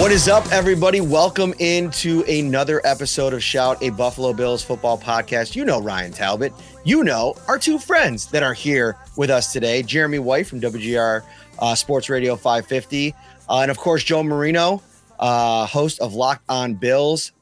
What 0.00 0.12
is 0.12 0.28
up, 0.28 0.50
everybody? 0.50 1.02
Welcome 1.02 1.52
into 1.58 2.24
another 2.24 2.80
episode 2.84 3.34
of 3.34 3.44
Shout, 3.44 3.82
a 3.82 3.90
Buffalo 3.90 4.32
Bills 4.32 4.64
football 4.64 4.96
podcast. 4.96 5.54
You 5.54 5.66
know 5.66 5.78
Ryan 5.78 6.10
Talbot. 6.10 6.54
You 6.84 7.04
know 7.04 7.34
our 7.48 7.58
two 7.58 7.78
friends 7.78 8.24
that 8.30 8.42
are 8.42 8.54
here 8.54 8.96
with 9.18 9.28
us 9.28 9.52
today 9.52 9.82
Jeremy 9.82 10.18
White 10.18 10.46
from 10.46 10.58
WGR 10.58 11.22
uh, 11.58 11.74
Sports 11.74 12.08
Radio 12.08 12.34
550, 12.34 13.14
uh, 13.50 13.58
and 13.58 13.70
of 13.70 13.76
course, 13.76 14.02
Joe 14.02 14.22
Marino, 14.22 14.82
uh, 15.18 15.66
host 15.66 16.00
of 16.00 16.14
Locked 16.14 16.44
On 16.48 16.72
Bills. 16.72 17.32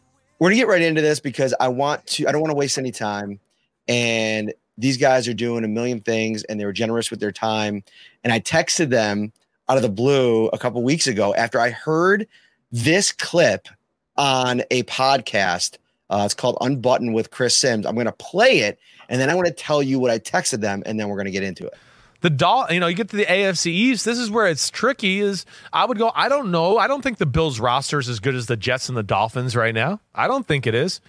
We're 0.40 0.48
going 0.48 0.56
to 0.56 0.62
get 0.62 0.68
right 0.68 0.82
into 0.82 1.00
this 1.00 1.20
because 1.20 1.54
I 1.60 1.68
want 1.68 2.04
to, 2.08 2.26
I 2.26 2.32
don't 2.32 2.40
want 2.40 2.50
to 2.50 2.56
waste 2.56 2.76
any 2.76 2.90
time. 2.90 3.38
And 3.86 4.52
these 4.76 4.96
guys 4.96 5.28
are 5.28 5.32
doing 5.32 5.62
a 5.62 5.68
million 5.68 6.00
things 6.00 6.42
and 6.42 6.58
they 6.58 6.64
were 6.64 6.72
generous 6.72 7.08
with 7.08 7.20
their 7.20 7.30
time. 7.30 7.84
And 8.24 8.32
I 8.32 8.40
texted 8.40 8.90
them 8.90 9.32
out 9.68 9.76
of 9.76 9.84
the 9.84 9.88
blue 9.88 10.48
a 10.48 10.58
couple 10.58 10.82
weeks 10.82 11.06
ago 11.06 11.36
after 11.36 11.60
I 11.60 11.70
heard 11.70 12.26
this 12.70 13.12
clip 13.12 13.68
on 14.16 14.62
a 14.70 14.82
podcast. 14.84 15.78
Uh, 16.10 16.22
it's 16.24 16.34
called 16.34 16.56
Unbutton 16.60 17.12
with 17.12 17.30
Chris 17.30 17.56
Simms. 17.56 17.86
I'm 17.86 17.94
going 17.94 18.06
to 18.06 18.12
play 18.12 18.60
it 18.60 18.78
and 19.08 19.20
then 19.20 19.28
I'm 19.30 19.36
going 19.36 19.46
to 19.46 19.52
tell 19.52 19.82
you 19.82 19.98
what 19.98 20.10
I 20.10 20.18
texted 20.18 20.60
them 20.60 20.82
and 20.86 20.98
then 20.98 21.08
we're 21.08 21.16
going 21.16 21.26
to 21.26 21.30
get 21.32 21.42
into 21.42 21.66
it. 21.66 21.74
The 22.20 22.30
doll, 22.30 22.66
you 22.70 22.80
know, 22.80 22.88
you 22.88 22.96
get 22.96 23.10
to 23.10 23.16
the 23.16 23.26
AFC 23.26 23.66
East. 23.66 24.04
This 24.04 24.18
is 24.18 24.28
where 24.28 24.48
it's 24.48 24.70
tricky. 24.70 25.20
Is 25.20 25.46
I 25.72 25.84
would 25.84 25.98
go. 25.98 26.10
I 26.16 26.28
don't 26.28 26.50
know. 26.50 26.76
I 26.76 26.88
don't 26.88 27.00
think 27.00 27.18
the 27.18 27.26
Bills 27.26 27.60
roster 27.60 28.00
is 28.00 28.08
as 28.08 28.18
good 28.18 28.34
as 28.34 28.46
the 28.46 28.56
Jets 28.56 28.88
and 28.88 28.98
the 28.98 29.04
Dolphins 29.04 29.54
right 29.54 29.74
now. 29.74 30.00
I 30.16 30.26
don't 30.26 30.44
think 30.44 30.66
it 30.66 30.74
is. 30.74 31.00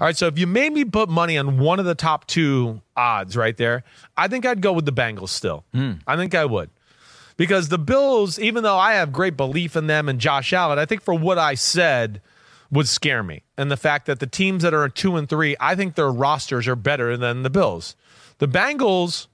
All 0.00 0.06
right. 0.06 0.16
So 0.16 0.26
if 0.26 0.38
you 0.38 0.46
made 0.46 0.72
me 0.72 0.86
put 0.86 1.10
money 1.10 1.36
on 1.36 1.58
one 1.58 1.80
of 1.80 1.84
the 1.84 1.94
top 1.94 2.26
two 2.26 2.80
odds 2.96 3.36
right 3.36 3.54
there, 3.56 3.84
I 4.16 4.26
think 4.28 4.46
I'd 4.46 4.62
go 4.62 4.72
with 4.72 4.86
the 4.86 4.92
Bengals 4.92 5.28
still. 5.28 5.64
I 6.06 6.16
think 6.16 6.34
I 6.34 6.46
would 6.46 6.70
because 7.36 7.68
the 7.68 7.78
Bills, 7.78 8.38
even 8.38 8.62
though 8.62 8.78
I 8.78 8.94
have 8.94 9.12
great 9.12 9.36
belief 9.36 9.76
in 9.76 9.86
them 9.86 10.08
and 10.08 10.20
Josh 10.20 10.52
Allen, 10.52 10.78
I 10.78 10.86
think 10.86 11.02
for 11.02 11.14
what 11.14 11.38
I 11.38 11.54
said 11.54 12.20
would 12.70 12.88
scare 12.88 13.22
me. 13.22 13.42
And 13.56 13.70
the 13.70 13.76
fact 13.76 14.06
that 14.06 14.20
the 14.20 14.26
teams 14.26 14.62
that 14.62 14.74
are 14.74 14.88
two 14.88 15.16
and 15.16 15.28
three, 15.28 15.56
I 15.60 15.74
think 15.74 15.94
their 15.94 16.10
rosters 16.10 16.66
are 16.68 16.76
better 16.76 17.16
than 17.16 17.42
the 17.42 17.50
Bills. 17.50 17.96
The 18.38 18.48
Bengals, 18.48 19.28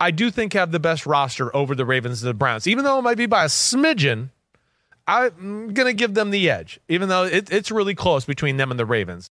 I 0.00 0.10
do 0.10 0.30
think 0.30 0.52
have 0.54 0.72
the 0.72 0.80
best 0.80 1.06
roster 1.06 1.54
over 1.54 1.74
the 1.74 1.84
Ravens 1.84 2.22
and 2.22 2.30
the 2.30 2.34
Browns, 2.34 2.66
even 2.66 2.84
though 2.84 2.98
it 2.98 3.02
might 3.02 3.18
be 3.18 3.26
by 3.26 3.44
a 3.44 3.48
smidgen. 3.48 4.30
I'm 5.06 5.74
gonna 5.74 5.92
give 5.92 6.14
them 6.14 6.30
the 6.30 6.48
edge, 6.48 6.80
even 6.88 7.10
though 7.10 7.24
it, 7.24 7.52
it's 7.52 7.70
really 7.70 7.94
close 7.94 8.24
between 8.24 8.56
them 8.56 8.70
and 8.70 8.80
the 8.80 8.86
Ravens. 8.86 9.28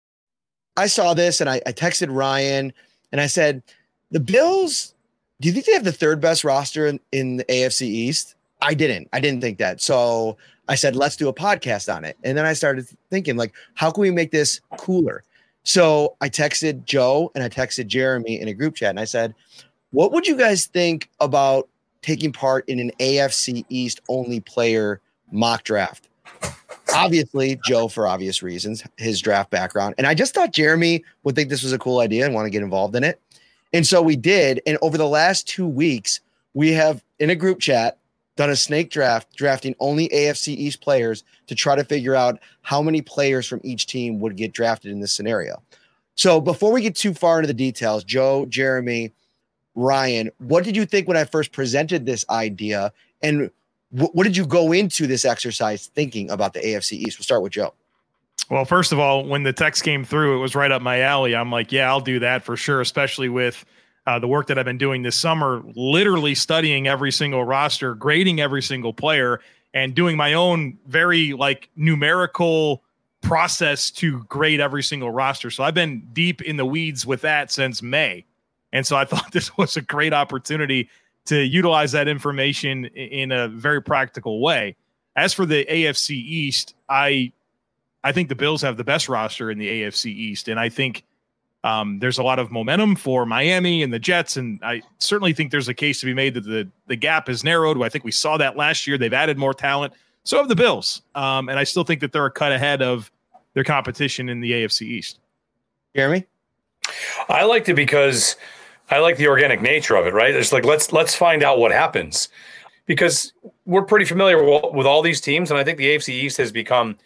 I 0.79 0.87
saw 0.87 1.13
this 1.13 1.41
and 1.43 1.51
I, 1.51 1.61
I 1.67 1.73
texted 1.73 2.09
Ryan 2.11 2.73
and 3.13 3.21
I 3.21 3.27
said, 3.27 3.63
the 4.11 4.21
Bills, 4.21 4.95
do 5.41 5.49
you 5.49 5.55
think 5.55 5.67
they 5.67 5.73
have 5.73 5.85
the 5.85 5.93
third 5.93 6.21
best 6.21 6.45
roster 6.45 6.87
in, 6.87 7.01
in 7.13 7.37
the 7.37 7.45
AFC 7.45 7.83
East? 7.83 8.35
I 8.61 8.75
didn't. 8.75 9.09
I 9.13 9.21
didn't 9.21 9.41
think 9.41 9.59
that. 9.59 9.81
So 9.81 10.37
I 10.69 10.75
said, 10.75 10.97
let's 10.97 11.17
do 11.17 11.29
a 11.29 11.35
podcast 11.35 11.95
on 11.95 12.05
it. 12.05 12.17
And 12.25 12.37
then 12.37 12.45
I 12.45 12.53
started 12.53 12.89
thinking, 13.11 13.37
like, 13.37 13.55
how 13.75 13.91
can 13.91 14.03
we 14.03 14.11
make 14.11 14.33
this 14.33 14.61
cooler? 14.79 15.23
So 15.63 16.17
I 16.21 16.29
texted 16.29 16.85
Joe 16.85 17.31
and 17.35 17.45
I 17.45 17.49
texted 17.49 17.87
Jeremy 17.87 18.41
in 18.41 18.49
a 18.49 18.55
group 18.55 18.75
chat 18.75 18.91
and 18.91 19.01
I 19.01 19.05
said, 19.05 19.35
what 19.91 20.13
would 20.13 20.27
you 20.27 20.37
guys 20.37 20.67
think 20.67 21.09
about 21.21 21.69
taking 22.03 22.33
part 22.33 22.69
in 22.69 22.81
an 22.81 22.91
AFC 23.01 23.65
East 23.69 24.01
only 24.09 24.41
player 24.41 25.01
mock 25.31 25.65
draft? 25.65 26.09
Obviously, 26.95 27.61
Joe, 27.65 27.89
for 27.89 28.07
obvious 28.07 28.43
reasons, 28.43 28.83
his 28.97 29.21
draft 29.21 29.51
background. 29.51 29.95
And 29.99 30.07
I 30.07 30.15
just 30.15 30.35
thought 30.35 30.53
Jeremy 30.53 31.05
would 31.23 31.35
think 31.35 31.49
this 31.49 31.63
was 31.63 31.73
a 31.73 31.79
cool 31.79 32.01
idea 32.01 32.25
and 32.25 32.35
want 32.35 32.47
to 32.47 32.51
get 32.51 32.63
involved 32.63 32.97
in 32.97 33.05
it. 33.05 33.21
And 33.73 33.87
so 33.87 34.03
we 34.03 34.17
did. 34.17 34.61
And 34.67 34.79
over 34.83 34.97
the 34.97 35.09
last 35.09 35.47
two 35.47 35.67
weeks, 35.67 36.21
we 36.55 36.73
have 36.73 37.05
in 37.19 37.31
a 37.31 37.35
group 37.35 37.61
chat 37.61 37.99
done 38.37 38.51
a 38.51 38.57
snake 38.57 38.91
draft, 38.91 39.35
drafting 39.37 39.75
only 39.81 40.09
AFC 40.09 40.49
East 40.49 40.81
players 40.81 41.25
to 41.49 41.55
try 41.55 41.75
to 41.75 41.85
figure 41.85 42.15
out 42.15 42.39
how 42.63 42.81
many 42.81 43.03
players 43.03 43.47
from 43.47 43.61
each 43.65 43.87
team 43.87 44.21
would 44.21 44.37
get 44.37 44.53
drafted 44.53 44.93
in 44.93 45.01
this 45.01 45.13
scenario. 45.13 45.61
So 46.15 46.41
before 46.41 46.73
we 46.73 46.81
get 46.81 46.97
too 46.97 47.15
far 47.15 47.39
into 47.39 47.49
the 47.49 47.55
details, 47.55 48.05
Joe, 48.05 48.47
Jeremy, 48.47 49.13
Ryan, 49.75 50.31
what 50.39 50.65
did 50.65 50.77
you 50.77 50.87
think 50.87 51.09
when 51.09 51.17
I 51.17 51.25
first 51.25 51.53
presented 51.53 52.07
this 52.07 52.25
idea? 52.31 52.93
And 53.23 53.51
wh- 53.91 54.15
what 54.15 54.25
did 54.25 54.37
you 54.37 54.47
go 54.47 54.73
into 54.73 55.07
this 55.07 55.25
exercise 55.25 55.89
thinking 55.89 56.31
about 56.31 56.55
the 56.55 56.61
AFC 56.61 56.93
East? 56.93 57.19
We'll 57.19 57.25
start 57.25 57.43
with 57.43 57.53
Joe. 57.53 57.75
Well, 58.51 58.65
first 58.65 58.93
of 58.93 58.99
all, 58.99 59.27
when 59.27 59.43
the 59.43 59.53
text 59.53 59.83
came 59.83 60.05
through, 60.05 60.39
it 60.39 60.41
was 60.41 60.55
right 60.55 60.71
up 60.71 60.81
my 60.81 61.01
alley. 61.01 61.37
I'm 61.37 61.51
like, 61.51 61.71
yeah, 61.71 61.89
I'll 61.89 62.01
do 62.01 62.19
that 62.21 62.45
for 62.45 62.57
sure, 62.57 62.81
especially 62.81 63.29
with 63.29 63.65
uh, 64.07 64.19
the 64.19 64.27
work 64.27 64.47
that 64.47 64.59
I've 64.59 64.65
been 64.65 64.79
doing 64.79 65.03
this 65.03 65.17
summer, 65.17 65.63
literally 65.75 66.35
studying 66.35 66.89
every 66.89 67.13
single 67.13 67.45
roster, 67.45 67.95
grading 67.95 68.41
every 68.41 68.63
single 68.63 68.95
player, 68.95 69.41
and 69.75 69.95
doing 69.95 70.17
my 70.17 70.33
own 70.33 70.79
very 70.87 71.35
like 71.35 71.69
numerical 71.77 72.83
process 73.21 73.91
to 73.91 74.25
grade 74.25 74.61
every 74.61 74.83
single 74.83 75.11
roster. 75.11 75.51
So 75.51 75.63
I've 75.63 75.75
been 75.75 76.09
deep 76.15 76.41
in 76.41 76.57
the 76.57 76.65
weeds 76.65 77.05
with 77.05 77.21
that 77.21 77.51
since 77.51 77.83
May. 77.83 78.25
And 78.73 78.87
so 78.87 78.97
I 78.97 79.05
thought 79.07 79.31
this 79.33 79.57
was 79.59 79.77
a 79.77 79.83
great 79.83 80.15
opportunity 80.15 80.89
to 81.27 81.39
utilize 81.39 81.93
that 81.93 82.09
information 82.09 82.87
in 82.87 83.31
a 83.31 83.49
very 83.49 83.83
practical 83.83 84.41
way. 84.41 84.77
As 85.17 85.35
for 85.35 85.45
the 85.45 85.67
AFC 85.67 86.13
East, 86.13 86.75
I 86.89 87.33
I 88.05 88.13
think 88.13 88.29
the 88.29 88.35
Bills 88.35 88.63
have 88.63 88.77
the 88.77 88.85
best 88.85 89.09
roster 89.09 89.51
in 89.51 89.59
the 89.59 89.83
AFC 89.83 90.07
East, 90.07 90.49
and 90.49 90.59
I 90.59 90.69
think 90.69 91.05
um, 91.65 91.99
there's 91.99 92.19
a 92.19 92.23
lot 92.23 92.39
of 92.39 92.51
momentum 92.51 92.95
for 92.95 93.27
Miami 93.27 93.83
and 93.83 93.93
the 93.93 93.99
Jets, 93.99 94.37
and 94.37 94.61
I 94.63 94.83
certainly 94.99 95.33
think 95.33 95.51
there's 95.51 95.69
a 95.69 95.75
case 95.75 96.01
to 96.01 96.07
be 96.07 96.15
made 96.15 96.35
that 96.35 96.45
the 96.45 96.69
the 96.87 96.97
gap 96.97 97.29
is 97.29 97.43
narrowed. 97.43 97.81
I 97.83 97.89
think 97.89 98.05
we 98.05 98.13
saw 98.13 98.37
that 98.37 98.57
last 98.57 98.87
year. 98.87 98.99
They've 98.99 99.13
added 99.13 99.39
more 99.39 99.53
talent, 99.53 99.93
so 100.25 100.39
have 100.39 100.49
the 100.49 100.57
Bills, 100.57 101.03
um, 101.15 101.49
and 101.49 101.59
I 101.59 101.65
still 101.65 101.85
think 101.85 102.01
that 102.01 102.13
they're 102.13 102.27
a 102.27 102.31
cut 102.31 102.53
ahead 102.53 102.83
of 102.83 103.11
their 103.55 103.65
competition 103.65 104.29
in 104.29 104.41
the 104.41 104.53
AFC 104.53 104.83
East. 104.83 105.19
Jeremy? 105.97 106.25
I 107.29 107.45
liked 107.45 107.69
it 107.69 107.75
because 107.75 108.37
I 108.91 109.01
like 109.01 109.17
the 109.17 109.27
organic 109.27 109.61
nature 109.61 109.97
of 109.97 110.07
it, 110.07 110.15
right? 110.15 110.35
It's 110.35 110.53
like 110.53 110.65
let's 110.65 110.93
let's 110.93 111.15
find 111.15 111.43
out 111.43 111.59
what 111.59 111.73
happens 111.73 112.29
because 112.87 113.33
we're 113.67 113.83
pretty 113.83 114.05
familiar 114.05 114.43
with, 114.43 114.73
with 114.73 114.87
all 114.87 115.03
these 115.03 115.21
teams, 115.21 115.51
and 115.51 115.59
I 115.59 115.65
think 115.65 115.79
the 115.79 115.87
AFC 115.87 116.11
East 116.11 116.37
has 116.37 116.53
become 116.53 116.97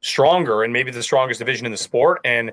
stronger 0.00 0.62
and 0.62 0.72
maybe 0.72 0.90
the 0.90 1.02
strongest 1.02 1.38
division 1.38 1.66
in 1.66 1.72
the 1.72 1.78
sport. 1.78 2.20
And 2.24 2.52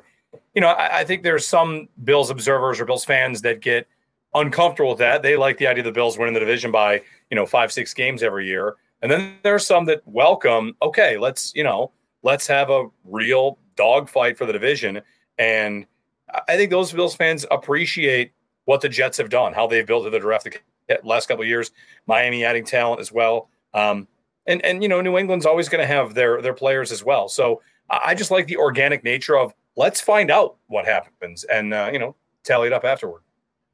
you 0.54 0.62
know, 0.62 0.68
I, 0.68 1.00
I 1.00 1.04
think 1.04 1.24
there's 1.24 1.48
some 1.48 1.88
Bills 2.04 2.30
observers 2.30 2.80
or 2.80 2.86
Bills 2.86 3.06
fans 3.06 3.42
that 3.42 3.62
get 3.62 3.88
uncomfortable 4.34 4.90
with 4.90 5.00
that. 5.00 5.24
They 5.24 5.38
like 5.38 5.58
the 5.58 5.68
idea 5.68 5.82
of 5.82 5.86
the 5.86 5.92
Bills 5.92 6.18
winning 6.18 6.34
the 6.34 6.40
division 6.40 6.72
by 6.72 7.02
you 7.30 7.36
know 7.36 7.46
five 7.46 7.72
six 7.72 7.94
games 7.94 8.24
every 8.24 8.48
year, 8.48 8.76
and 9.02 9.12
then 9.12 9.36
there's 9.44 9.66
some 9.66 9.86
that 9.86 10.02
welcome. 10.06 10.76
Okay, 10.82 11.18
let's 11.18 11.54
you 11.56 11.64
know 11.64 11.92
let's 12.24 12.48
have 12.48 12.70
a 12.70 12.88
real 13.06 13.58
dogfight 13.76 14.38
for 14.38 14.46
the 14.46 14.54
division 14.54 15.02
and. 15.38 15.86
I 16.50 16.58
think 16.58 16.72
those 16.72 16.92
Bills 16.92 17.16
fans 17.16 17.46
appreciate 17.52 18.34
what 18.66 18.82
the 18.82 18.90
Jets 18.90 19.18
have 19.18 19.30
done, 19.30 19.54
how 19.54 19.66
they've 19.66 19.88
built 19.88 20.04
to 20.04 20.10
the 20.10 20.20
draft 20.20 20.50
the 20.88 21.00
last 21.04 21.28
couple 21.28 21.46
years. 21.46 21.72
Miami 22.06 22.44
adding 22.44 22.66
talent 22.66 23.00
as 23.00 23.14
well, 23.14 23.50
um, 23.74 24.08
and 24.48 24.64
and 24.66 24.82
you 24.82 24.90
know 24.90 25.02
New 25.02 25.18
England's 25.18 25.46
always 25.46 25.70
going 25.70 25.82
to 25.82 25.88
have 25.88 26.14
their 26.14 26.42
their 26.42 26.54
players 26.54 26.92
as 26.92 27.04
well. 27.04 27.28
So 27.28 27.62
I 27.90 28.16
just 28.16 28.32
like 28.32 28.48
the 28.48 28.58
organic 28.58 29.04
nature 29.04 29.38
of 29.38 29.54
let's 29.76 30.02
find 30.02 30.32
out 30.32 30.58
what 30.68 30.86
happens 30.86 31.44
and 31.46 31.74
uh, 31.74 31.90
you 31.92 32.00
know 32.00 32.16
tally 32.44 32.68
it 32.68 32.74
up 32.74 32.84
afterward. 32.84 33.22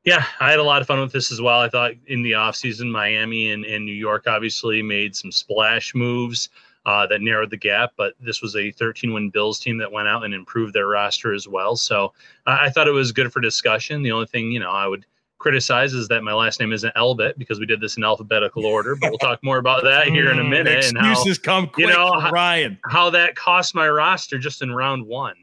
Yeah, 0.03 0.25
I 0.41 0.49
had 0.51 0.59
a 0.59 0.63
lot 0.63 0.81
of 0.81 0.87
fun 0.87 0.99
with 0.99 1.13
this 1.13 1.31
as 1.31 1.39
well. 1.39 1.61
I 1.61 1.69
thought 1.69 1.93
in 2.07 2.23
the 2.23 2.33
offseason, 2.33 2.91
Miami 2.91 3.51
and, 3.51 3.63
and 3.63 3.85
New 3.85 3.93
York 3.93 4.27
obviously 4.27 4.81
made 4.81 5.15
some 5.15 5.31
splash 5.31 5.95
moves 5.95 6.49
uh, 6.85 7.07
that 7.07 7.21
narrowed 7.21 7.49
the 7.49 7.57
gap, 7.57 7.91
but 7.95 8.13
this 8.19 8.41
was 8.41 8.55
a 8.57 8.71
13 8.71 9.13
win 9.13 9.29
Bills 9.29 9.59
team 9.59 9.77
that 9.77 9.91
went 9.91 10.09
out 10.09 10.25
and 10.25 10.33
improved 10.33 10.73
their 10.73 10.87
roster 10.87 11.33
as 11.33 11.47
well. 11.47 11.77
So 11.77 12.11
I 12.45 12.69
thought 12.69 12.89
it 12.89 12.91
was 12.91 13.13
good 13.13 13.31
for 13.31 13.39
discussion. 13.39 14.03
The 14.03 14.11
only 14.11 14.25
thing, 14.25 14.51
you 14.51 14.59
know, 14.59 14.71
I 14.71 14.87
would 14.87 15.05
criticize 15.39 15.93
is 15.93 16.07
that 16.07 16.23
my 16.23 16.33
last 16.33 16.59
name 16.59 16.71
isn't 16.71 16.93
Elbit 16.95 17.37
because 17.37 17.59
we 17.59 17.65
did 17.65 17.81
this 17.81 17.97
in 17.97 18.03
alphabetical 18.03 18.65
order, 18.65 18.95
but 18.95 19.09
we'll 19.09 19.17
talk 19.17 19.39
more 19.43 19.57
about 19.57 19.83
that 19.83 20.07
here 20.07 20.31
in 20.31 20.39
a 20.39 20.43
Mm, 20.43 20.49
minute. 20.49 20.85
and 20.85 20.97
how, 20.97 21.11
Excuses 21.11 21.37
come 21.39 21.67
quick, 21.67 21.89
know, 21.89 22.11
for 22.13 22.21
how- 22.21 22.31
Ryan. 22.31 22.79
how 22.89 23.09
that 23.09 23.35
cost 23.35 23.75
my 23.75 23.87
roster 23.89 24.37
just 24.37 24.61
in 24.61 24.71
round 24.73 25.05
one. 25.05 25.35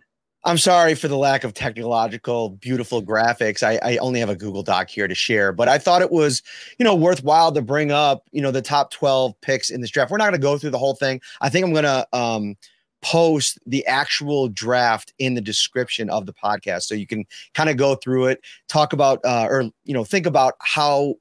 I'm 0.42 0.56
sorry 0.56 0.94
for 0.94 1.06
the 1.06 1.18
lack 1.18 1.44
of 1.44 1.52
technological, 1.52 2.48
beautiful 2.48 3.02
graphics. 3.02 3.62
I, 3.62 3.78
I, 3.82 3.96
only 3.98 4.20
have 4.20 4.30
a 4.30 4.34
Google 4.36 4.62
Doc 4.62 4.88
here 4.88 5.06
to 5.06 5.14
share, 5.14 5.52
but 5.52 5.68
I 5.68 5.76
thought 5.76 6.00
it 6.00 6.10
was, 6.10 6.42
you 6.78 6.84
know, 6.84 6.94
worthwhile 6.94 7.52
to 7.52 7.60
bring 7.60 7.92
up, 7.92 8.22
you 8.32 8.40
know, 8.40 8.50
the 8.50 8.62
top 8.62 8.90
12 8.90 9.38
picks 9.42 9.68
in 9.68 9.82
this 9.82 9.90
draft. 9.90 10.10
We're 10.10 10.16
not 10.16 10.24
going 10.30 10.40
to 10.40 10.42
go 10.42 10.56
through 10.56 10.70
the 10.70 10.78
whole 10.78 10.94
thing. 10.94 11.20
I 11.42 11.50
think 11.50 11.66
I'm 11.66 11.72
going 11.74 11.84
to 11.84 12.06
um, 12.14 12.56
post 13.02 13.58
the 13.66 13.86
actual 13.86 14.48
draft 14.48 15.12
in 15.18 15.34
the 15.34 15.40
description 15.40 16.10
of 16.10 16.26
the 16.26 16.32
podcast, 16.32 16.82
so 16.82 16.94
you 16.94 17.06
can 17.06 17.24
kind 17.54 17.70
of 17.70 17.76
go 17.76 17.94
through 17.94 18.26
it, 18.26 18.40
talk 18.68 18.92
about, 18.92 19.20
uh, 19.24 19.46
or 19.48 19.62
you 19.84 19.94
know, 19.94 20.04
think 20.04 20.26
about 20.26 20.54
how 20.60 21.14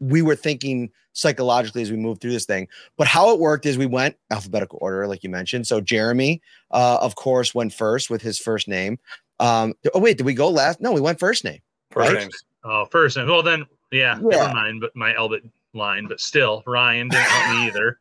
we 0.00 0.22
were 0.22 0.36
thinking 0.36 0.90
psychologically 1.12 1.82
as 1.82 1.90
we 1.90 1.96
moved 1.96 2.20
through 2.20 2.32
this 2.32 2.44
thing. 2.44 2.68
But 2.96 3.06
how 3.06 3.32
it 3.32 3.38
worked 3.40 3.66
is 3.66 3.78
we 3.78 3.86
went 3.86 4.16
alphabetical 4.30 4.78
order, 4.82 5.06
like 5.06 5.22
you 5.22 5.30
mentioned. 5.30 5.66
So 5.66 5.80
Jeremy, 5.80 6.42
uh, 6.72 6.98
of 7.00 7.14
course, 7.14 7.54
went 7.54 7.72
first 7.72 8.10
with 8.10 8.20
his 8.20 8.38
first 8.38 8.68
name. 8.68 8.98
Um, 9.40 9.74
oh 9.94 10.00
wait, 10.00 10.18
did 10.18 10.26
we 10.26 10.34
go 10.34 10.48
last? 10.48 10.80
No, 10.80 10.92
we 10.92 11.00
went 11.00 11.18
first 11.18 11.44
name. 11.44 11.60
First 11.90 12.12
right? 12.12 12.20
names. 12.20 12.44
Oh, 12.64 12.86
first 12.86 13.16
name. 13.16 13.28
Well 13.28 13.42
then, 13.42 13.66
yeah, 13.90 14.18
yeah. 14.18 14.38
never 14.38 14.54
mind. 14.54 14.80
But 14.80 14.94
my 14.94 15.12
Elbit 15.14 15.48
line, 15.72 16.06
but 16.06 16.20
still, 16.20 16.62
Ryan 16.66 17.08
didn't 17.08 17.24
help 17.24 17.56
me 17.56 17.66
either. 17.66 17.98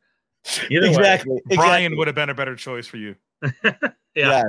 Either 0.70 0.88
exactly. 0.88 1.34
Way, 1.34 1.56
Brian 1.56 1.84
exactly. 1.84 1.98
would 1.98 2.08
have 2.08 2.16
been 2.16 2.30
a 2.30 2.34
better 2.34 2.56
choice 2.56 2.88
for 2.88 2.98
you. 2.98 3.16
yeah. 3.64 3.72
yeah. 4.16 4.44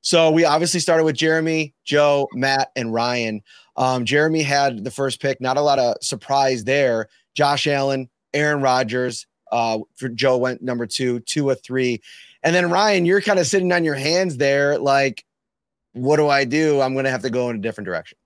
So 0.00 0.30
we 0.30 0.44
obviously 0.44 0.80
started 0.80 1.04
with 1.04 1.16
Jeremy, 1.16 1.74
Joe, 1.84 2.28
Matt, 2.34 2.70
and 2.76 2.92
Ryan. 2.92 3.42
Um, 3.76 4.04
Jeremy 4.04 4.42
had 4.42 4.84
the 4.84 4.90
first 4.90 5.20
pick. 5.20 5.40
Not 5.40 5.56
a 5.56 5.62
lot 5.62 5.78
of 5.78 5.96
surprise 6.02 6.64
there. 6.64 7.08
Josh 7.34 7.66
Allen, 7.66 8.08
Aaron 8.32 8.60
Rodgers. 8.62 9.26
Uh, 9.52 9.78
for 9.94 10.08
Joe 10.08 10.36
went 10.36 10.62
number 10.62 10.84
two, 10.84 11.20
two 11.20 11.48
or 11.48 11.54
three, 11.54 12.00
and 12.44 12.54
then 12.54 12.70
Ryan, 12.70 13.06
you're 13.06 13.22
kind 13.22 13.38
of 13.38 13.46
sitting 13.46 13.72
on 13.72 13.84
your 13.84 13.94
hands 13.94 14.36
there, 14.36 14.78
like, 14.78 15.24
what 15.92 16.16
do 16.16 16.28
I 16.28 16.44
do? 16.44 16.80
I'm 16.80 16.92
going 16.92 17.06
to 17.06 17.10
have 17.10 17.22
to 17.22 17.30
go 17.30 17.48
in 17.48 17.56
a 17.56 17.58
different 17.58 17.86
direction. 17.86 18.18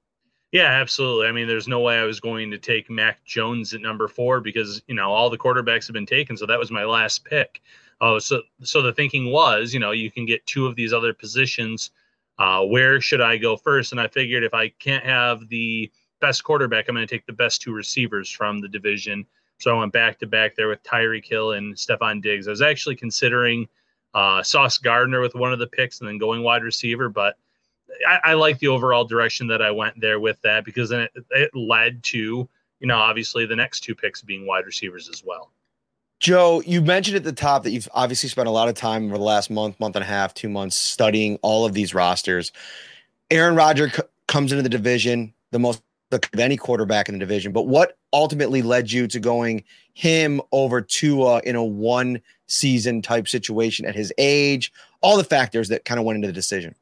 Yeah, 0.52 0.64
absolutely. 0.80 1.26
I 1.26 1.32
mean, 1.32 1.46
there's 1.46 1.68
no 1.68 1.80
way 1.80 1.98
I 1.98 2.04
was 2.04 2.20
going 2.20 2.50
to 2.50 2.58
take 2.58 2.88
Mac 2.88 3.22
Jones 3.24 3.74
at 3.74 3.82
number 3.82 4.08
four 4.08 4.40
because 4.40 4.82
you 4.88 4.94
know 4.94 5.12
all 5.12 5.28
the 5.28 5.36
quarterbacks 5.38 5.86
have 5.86 5.94
been 5.94 6.06
taken, 6.06 6.36
so 6.36 6.46
that 6.46 6.58
was 6.58 6.70
my 6.70 6.84
last 6.84 7.24
pick. 7.24 7.60
Oh, 8.00 8.18
so 8.18 8.42
so 8.62 8.80
the 8.80 8.92
thinking 8.92 9.30
was, 9.30 9.74
you 9.74 9.80
know, 9.80 9.90
you 9.90 10.10
can 10.10 10.24
get 10.24 10.46
two 10.46 10.66
of 10.66 10.74
these 10.74 10.92
other 10.92 11.12
positions. 11.12 11.90
Uh, 12.38 12.62
where 12.64 13.00
should 13.00 13.20
I 13.20 13.36
go 13.36 13.56
first? 13.56 13.92
And 13.92 14.00
I 14.00 14.06
figured 14.08 14.44
if 14.44 14.54
I 14.54 14.68
can't 14.68 15.04
have 15.04 15.48
the 15.48 15.90
best 16.20 16.44
quarterback, 16.44 16.88
I'm 16.88 16.94
going 16.94 17.06
to 17.06 17.12
take 17.14 17.26
the 17.26 17.32
best 17.32 17.60
two 17.60 17.72
receivers 17.72 18.30
from 18.30 18.60
the 18.60 18.68
division. 18.68 19.26
So 19.58 19.74
I 19.76 19.78
went 19.80 19.92
back 19.92 20.18
to 20.20 20.26
back 20.26 20.54
there 20.54 20.68
with 20.68 20.82
Tyreek 20.84 21.26
Hill 21.26 21.52
and 21.52 21.74
Stefon 21.74 22.22
Diggs. 22.22 22.46
I 22.46 22.50
was 22.52 22.62
actually 22.62 22.94
considering 22.96 23.68
uh, 24.14 24.42
Sauce 24.42 24.78
Gardner 24.78 25.20
with 25.20 25.34
one 25.34 25.52
of 25.52 25.58
the 25.58 25.66
picks 25.66 26.00
and 26.00 26.08
then 26.08 26.16
going 26.16 26.42
wide 26.42 26.62
receiver, 26.62 27.08
but 27.08 27.36
I, 28.06 28.20
I 28.24 28.34
like 28.34 28.58
the 28.58 28.68
overall 28.68 29.04
direction 29.04 29.46
that 29.48 29.62
I 29.62 29.70
went 29.70 30.00
there 30.00 30.20
with 30.20 30.40
that 30.42 30.64
because 30.64 30.90
then 30.90 31.00
it, 31.00 31.12
it 31.30 31.50
led 31.54 32.02
to, 32.04 32.48
you 32.80 32.86
know, 32.86 32.96
obviously 32.96 33.46
the 33.46 33.56
next 33.56 33.80
two 33.80 33.94
picks 33.94 34.22
being 34.22 34.46
wide 34.46 34.66
receivers 34.66 35.08
as 35.08 35.24
well. 35.24 35.50
Joe, 36.20 36.62
you 36.66 36.82
mentioned 36.82 37.16
at 37.16 37.24
the 37.24 37.32
top 37.32 37.62
that 37.62 37.70
you've 37.70 37.88
obviously 37.94 38.28
spent 38.28 38.48
a 38.48 38.52
lot 38.52 38.68
of 38.68 38.74
time 38.74 39.06
over 39.06 39.18
the 39.18 39.24
last 39.24 39.50
month, 39.50 39.78
month 39.78 39.94
and 39.94 40.02
a 40.02 40.06
half, 40.06 40.34
two 40.34 40.48
months 40.48 40.76
studying 40.76 41.38
all 41.42 41.64
of 41.64 41.74
these 41.74 41.94
rosters. 41.94 42.50
Aaron 43.30 43.54
Rodgers 43.54 43.94
c- 43.94 44.02
comes 44.26 44.50
into 44.50 44.62
the 44.62 44.68
division, 44.68 45.32
the 45.52 45.60
most 45.60 45.80
of 46.10 46.20
any 46.38 46.56
quarterback 46.56 47.08
in 47.08 47.14
the 47.14 47.18
division. 47.18 47.52
But 47.52 47.66
what 47.66 47.96
ultimately 48.12 48.62
led 48.62 48.90
you 48.90 49.06
to 49.08 49.20
going 49.20 49.62
him 49.94 50.40
over 50.52 50.80
Tua 50.80 51.40
in 51.44 51.54
a 51.54 51.64
one 51.64 52.20
season 52.46 53.02
type 53.02 53.28
situation 53.28 53.84
at 53.84 53.94
his 53.94 54.12
age? 54.18 54.72
All 55.02 55.16
the 55.16 55.24
factors 55.24 55.68
that 55.68 55.84
kind 55.84 56.00
of 56.00 56.06
went 56.06 56.16
into 56.16 56.26
the 56.26 56.32
decision. 56.32 56.74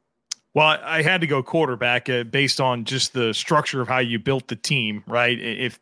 Well, 0.56 0.78
I 0.82 1.02
had 1.02 1.20
to 1.20 1.26
go 1.26 1.42
quarterback 1.42 2.08
uh, 2.08 2.24
based 2.24 2.62
on 2.62 2.84
just 2.84 3.12
the 3.12 3.34
structure 3.34 3.82
of 3.82 3.88
how 3.88 3.98
you 3.98 4.18
built 4.18 4.48
the 4.48 4.56
team, 4.56 5.04
right? 5.06 5.38
If 5.38 5.78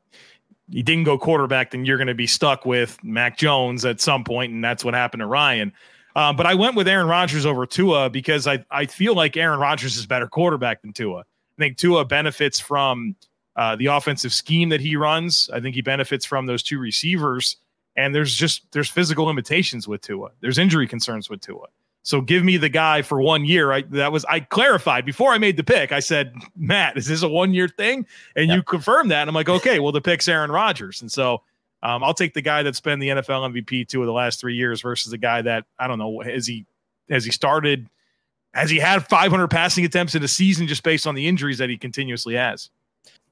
you 0.68 0.82
didn't 0.82 1.04
go 1.04 1.16
quarterback, 1.16 1.70
then 1.70 1.84
you're 1.84 1.96
going 1.96 2.08
to 2.08 2.14
be 2.14 2.26
stuck 2.26 2.66
with 2.66 2.98
Mac 3.04 3.38
Jones 3.38 3.84
at 3.84 4.00
some 4.00 4.24
point, 4.24 4.52
and 4.52 4.64
that's 4.64 4.84
what 4.84 4.92
happened 4.92 5.20
to 5.20 5.26
Ryan. 5.26 5.72
Uh, 6.16 6.32
but 6.32 6.44
I 6.44 6.54
went 6.54 6.74
with 6.74 6.88
Aaron 6.88 7.06
Rodgers 7.06 7.46
over 7.46 7.66
Tua 7.66 8.10
because 8.10 8.48
I, 8.48 8.64
I 8.68 8.86
feel 8.86 9.14
like 9.14 9.36
Aaron 9.36 9.60
Rodgers 9.60 9.96
is 9.96 10.06
better 10.06 10.26
quarterback 10.26 10.82
than 10.82 10.92
Tua. 10.92 11.20
I 11.20 11.24
think 11.56 11.76
Tua 11.76 12.04
benefits 12.04 12.58
from 12.58 13.14
uh, 13.54 13.76
the 13.76 13.86
offensive 13.86 14.32
scheme 14.32 14.70
that 14.70 14.80
he 14.80 14.96
runs. 14.96 15.48
I 15.54 15.60
think 15.60 15.76
he 15.76 15.82
benefits 15.82 16.24
from 16.24 16.46
those 16.46 16.64
two 16.64 16.80
receivers. 16.80 17.58
And 17.94 18.12
there's 18.12 18.34
just 18.34 18.62
there's 18.72 18.90
physical 18.90 19.26
limitations 19.26 19.86
with 19.86 20.00
Tua. 20.00 20.30
There's 20.40 20.58
injury 20.58 20.88
concerns 20.88 21.30
with 21.30 21.42
Tua. 21.42 21.68
So 22.04 22.20
give 22.20 22.44
me 22.44 22.58
the 22.58 22.68
guy 22.68 23.00
for 23.00 23.20
one 23.20 23.46
year. 23.46 23.72
I 23.72 23.82
that 23.90 24.12
was 24.12 24.26
I 24.26 24.40
clarified 24.40 25.06
before 25.06 25.32
I 25.32 25.38
made 25.38 25.56
the 25.56 25.64
pick. 25.64 25.90
I 25.90 26.00
said, 26.00 26.34
Matt, 26.54 26.98
is 26.98 27.06
this 27.06 27.22
a 27.22 27.28
one 27.28 27.54
year 27.54 27.66
thing? 27.66 28.06
And 28.36 28.48
yep. 28.48 28.56
you 28.56 28.62
confirmed 28.62 29.10
that. 29.10 29.22
And 29.22 29.30
I'm 29.30 29.34
like, 29.34 29.48
okay, 29.48 29.80
well, 29.80 29.90
the 29.90 30.02
pick's 30.02 30.28
Aaron 30.28 30.52
Rodgers. 30.52 31.00
And 31.00 31.10
so 31.10 31.40
um, 31.82 32.04
I'll 32.04 32.12
take 32.12 32.34
the 32.34 32.42
guy 32.42 32.62
that's 32.62 32.80
been 32.80 32.98
the 32.98 33.08
NFL 33.08 33.50
MVP 33.52 33.88
two 33.88 34.02
of 34.02 34.06
the 34.06 34.12
last 34.12 34.38
three 34.38 34.54
years 34.54 34.82
versus 34.82 35.10
the 35.10 35.18
guy 35.18 35.40
that 35.42 35.64
I 35.78 35.86
don't 35.86 35.98
know 35.98 36.20
has 36.20 36.46
he 36.46 36.66
has 37.08 37.24
he 37.24 37.32
started 37.32 37.88
has 38.52 38.68
he 38.68 38.78
had 38.78 39.08
500 39.08 39.48
passing 39.48 39.86
attempts 39.86 40.14
in 40.14 40.22
a 40.22 40.28
season 40.28 40.66
just 40.66 40.82
based 40.82 41.06
on 41.06 41.14
the 41.14 41.26
injuries 41.26 41.56
that 41.56 41.70
he 41.70 41.78
continuously 41.78 42.34
has. 42.34 42.68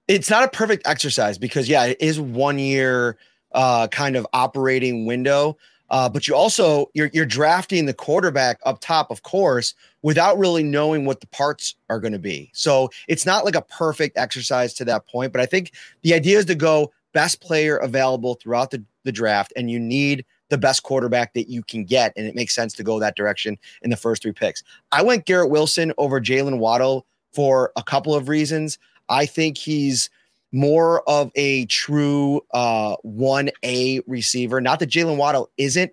It's 0.09 0.31
not 0.31 0.45
a 0.45 0.49
perfect 0.49 0.87
exercise 0.87 1.37
because 1.37 1.69
yeah, 1.69 1.85
it 1.85 1.99
is 2.01 2.19
one 2.19 2.59
year 2.59 3.19
uh, 3.53 3.87
kind 3.89 4.17
of 4.17 4.27
operating 4.33 5.05
window. 5.05 5.59
Uh, 5.93 6.09
but 6.09 6.27
you 6.27 6.35
also 6.35 6.91
you're 6.95 7.11
you're 7.13 7.27
drafting 7.27 7.85
the 7.85 7.93
quarterback 7.93 8.59
up 8.65 8.81
top, 8.81 9.11
of 9.11 9.23
course, 9.23 9.75
without 10.01 10.39
really 10.39 10.63
knowing 10.63 11.05
what 11.05 11.21
the 11.21 11.27
parts 11.29 11.77
are 11.91 12.01
going 12.01 12.15
to 12.15 12.19
be. 12.19 12.51
So 12.55 12.91
it's 13.09 13.27
not 13.27 13.45
like 13.45 13.55
a 13.55 13.63
perfect 13.63 14.17
exercise 14.17 14.73
to 14.75 14.87
that 14.87 15.07
point. 15.07 15.33
But 15.33 15.43
I 15.43 15.47
think 15.47 15.73
the 16.01 16.15
idea 16.15 16.39
is 16.39 16.47
to 16.47 16.55
go 16.55 16.91
best 17.13 17.43
player 17.43 17.77
available 17.77 18.37
throughout 18.37 18.71
the, 18.71 18.83
the 19.05 19.13
draft, 19.13 19.53
and 19.55 19.71
you 19.71 19.79
need 19.79 20.25
the 20.49 20.57
best 20.57 20.83
quarterback 20.83 21.35
that 21.35 21.51
you 21.51 21.63
can 21.63 21.85
get. 21.85 22.15
And 22.17 22.27
it 22.27 22.35
makes 22.35 22.55
sense 22.55 22.73
to 22.75 22.83
go 22.83 22.99
that 22.99 23.17
direction 23.17 23.59
in 23.83 23.91
the 23.91 23.97
first 23.97 24.23
three 24.23 24.33
picks. 24.33 24.63
I 24.93 25.03
went 25.03 25.27
Garrett 25.27 25.51
Wilson 25.51 25.93
over 25.99 26.21
Jaylen 26.23 26.59
Waddle 26.59 27.07
for 27.35 27.71
a 27.77 27.83
couple 27.83 28.15
of 28.15 28.31
reasons. 28.31 28.79
I 29.11 29.27
think 29.27 29.59
he's 29.59 30.09
more 30.53 31.03
of 31.09 31.33
a 31.35 31.65
true 31.67 32.43
uh, 32.53 32.97
1A 33.05 34.03
receiver. 34.07 34.61
Not 34.61 34.79
that 34.81 34.91
Jaylen 34.91 35.17
Waddle 35.17 35.51
isn't. 35.57 35.93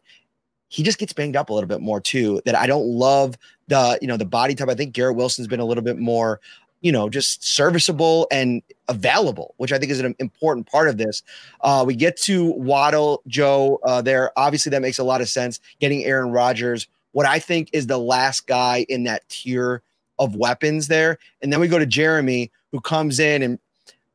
He 0.67 0.83
just 0.83 0.99
gets 0.99 1.13
banged 1.13 1.35
up 1.35 1.49
a 1.49 1.53
little 1.53 1.67
bit 1.67 1.81
more 1.81 1.99
too. 1.99 2.41
That 2.45 2.55
I 2.55 2.67
don't 2.67 2.85
love 2.85 3.35
the, 3.67 3.97
you 4.01 4.07
know, 4.07 4.17
the 4.17 4.25
body 4.25 4.53
type. 4.53 4.69
I 4.69 4.75
think 4.75 4.93
Garrett 4.93 5.15
Wilson's 5.15 5.47
been 5.47 5.59
a 5.59 5.65
little 5.65 5.83
bit 5.83 5.97
more, 5.97 6.39
you 6.81 6.91
know, 6.91 7.09
just 7.09 7.43
serviceable 7.43 8.27
and 8.31 8.61
available, 8.87 9.55
which 9.57 9.71
I 9.71 9.79
think 9.79 9.91
is 9.91 9.99
an 9.99 10.15
important 10.19 10.67
part 10.67 10.89
of 10.89 10.97
this. 10.97 11.23
Uh, 11.61 11.83
we 11.87 11.95
get 11.95 12.17
to 12.17 12.51
Waddle, 12.51 13.23
Joe, 13.27 13.79
uh, 13.83 14.01
there. 14.01 14.31
Obviously, 14.37 14.69
that 14.71 14.81
makes 14.81 14.99
a 14.99 15.03
lot 15.03 15.21
of 15.21 15.29
sense. 15.29 15.59
Getting 15.79 16.03
Aaron 16.03 16.31
Rodgers, 16.31 16.87
what 17.13 17.25
I 17.25 17.39
think 17.39 17.69
is 17.73 17.87
the 17.87 17.97
last 17.97 18.45
guy 18.45 18.85
in 18.89 19.05
that 19.05 19.27
tier 19.29 19.81
of 20.19 20.35
weapons 20.35 20.87
there. 20.87 21.17
And 21.41 21.51
then 21.51 21.59
we 21.59 21.67
go 21.67 21.79
to 21.79 21.85
Jeremy, 21.85 22.51
who 22.71 22.81
comes 22.81 23.19
in 23.19 23.41
and 23.41 23.57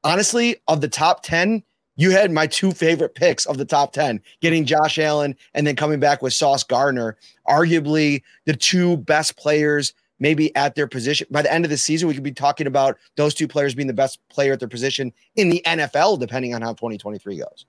honestly, 0.04 0.56
of 0.68 0.80
the 0.80 0.88
top 0.88 1.22
10, 1.22 1.62
you 1.96 2.10
had 2.10 2.30
my 2.30 2.46
two 2.46 2.72
favorite 2.72 3.14
picks 3.14 3.46
of 3.46 3.58
the 3.58 3.64
top 3.64 3.92
10, 3.92 4.20
getting 4.40 4.64
Josh 4.64 4.98
Allen 4.98 5.36
and 5.54 5.66
then 5.66 5.76
coming 5.76 6.00
back 6.00 6.22
with 6.22 6.32
Sauce 6.32 6.64
Gardner, 6.64 7.16
arguably 7.48 8.22
the 8.46 8.54
two 8.54 8.96
best 8.98 9.36
players 9.36 9.94
maybe 10.20 10.54
at 10.56 10.74
their 10.74 10.86
position. 10.86 11.26
By 11.30 11.42
the 11.42 11.52
end 11.52 11.64
of 11.64 11.70
the 11.70 11.76
season, 11.76 12.08
we 12.08 12.14
could 12.14 12.22
be 12.22 12.32
talking 12.32 12.66
about 12.66 12.98
those 13.16 13.34
two 13.34 13.48
players 13.48 13.74
being 13.74 13.88
the 13.88 13.92
best 13.92 14.20
player 14.28 14.52
at 14.52 14.60
their 14.60 14.68
position 14.68 15.12
in 15.36 15.48
the 15.48 15.62
NFL, 15.66 16.20
depending 16.20 16.54
on 16.54 16.62
how 16.62 16.72
2023 16.72 17.38
goes. 17.38 17.66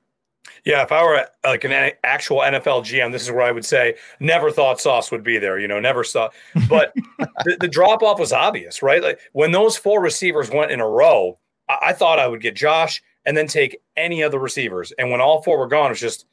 Yeah, 0.63 0.83
if 0.83 0.91
I 0.91 1.03
were 1.03 1.27
like 1.43 1.63
an 1.63 1.91
actual 2.03 2.39
NFL 2.39 2.83
GM, 2.83 3.11
this 3.11 3.23
is 3.23 3.31
where 3.31 3.41
I 3.41 3.51
would 3.51 3.65
say 3.65 3.95
never 4.19 4.51
thought 4.51 4.79
Sauce 4.79 5.11
would 5.11 5.23
be 5.23 5.37
there. 5.37 5.59
You 5.59 5.67
know, 5.67 5.79
never 5.79 6.03
saw. 6.03 6.29
But 6.69 6.93
the, 7.17 7.57
the 7.59 7.67
drop 7.67 8.03
off 8.03 8.19
was 8.19 8.31
obvious, 8.31 8.81
right? 8.81 9.01
Like 9.01 9.19
when 9.33 9.51
those 9.51 9.75
four 9.75 10.01
receivers 10.01 10.49
went 10.49 10.71
in 10.71 10.79
a 10.79 10.87
row, 10.87 11.37
I, 11.69 11.77
I 11.87 11.93
thought 11.93 12.19
I 12.19 12.27
would 12.27 12.41
get 12.41 12.55
Josh 12.55 13.01
and 13.25 13.35
then 13.35 13.47
take 13.47 13.81
any 13.97 14.23
other 14.23 14.39
receivers. 14.39 14.93
And 14.97 15.09
when 15.11 15.21
all 15.21 15.41
four 15.41 15.57
were 15.57 15.67
gone, 15.67 15.91
it's 15.91 15.99
just, 15.99 16.25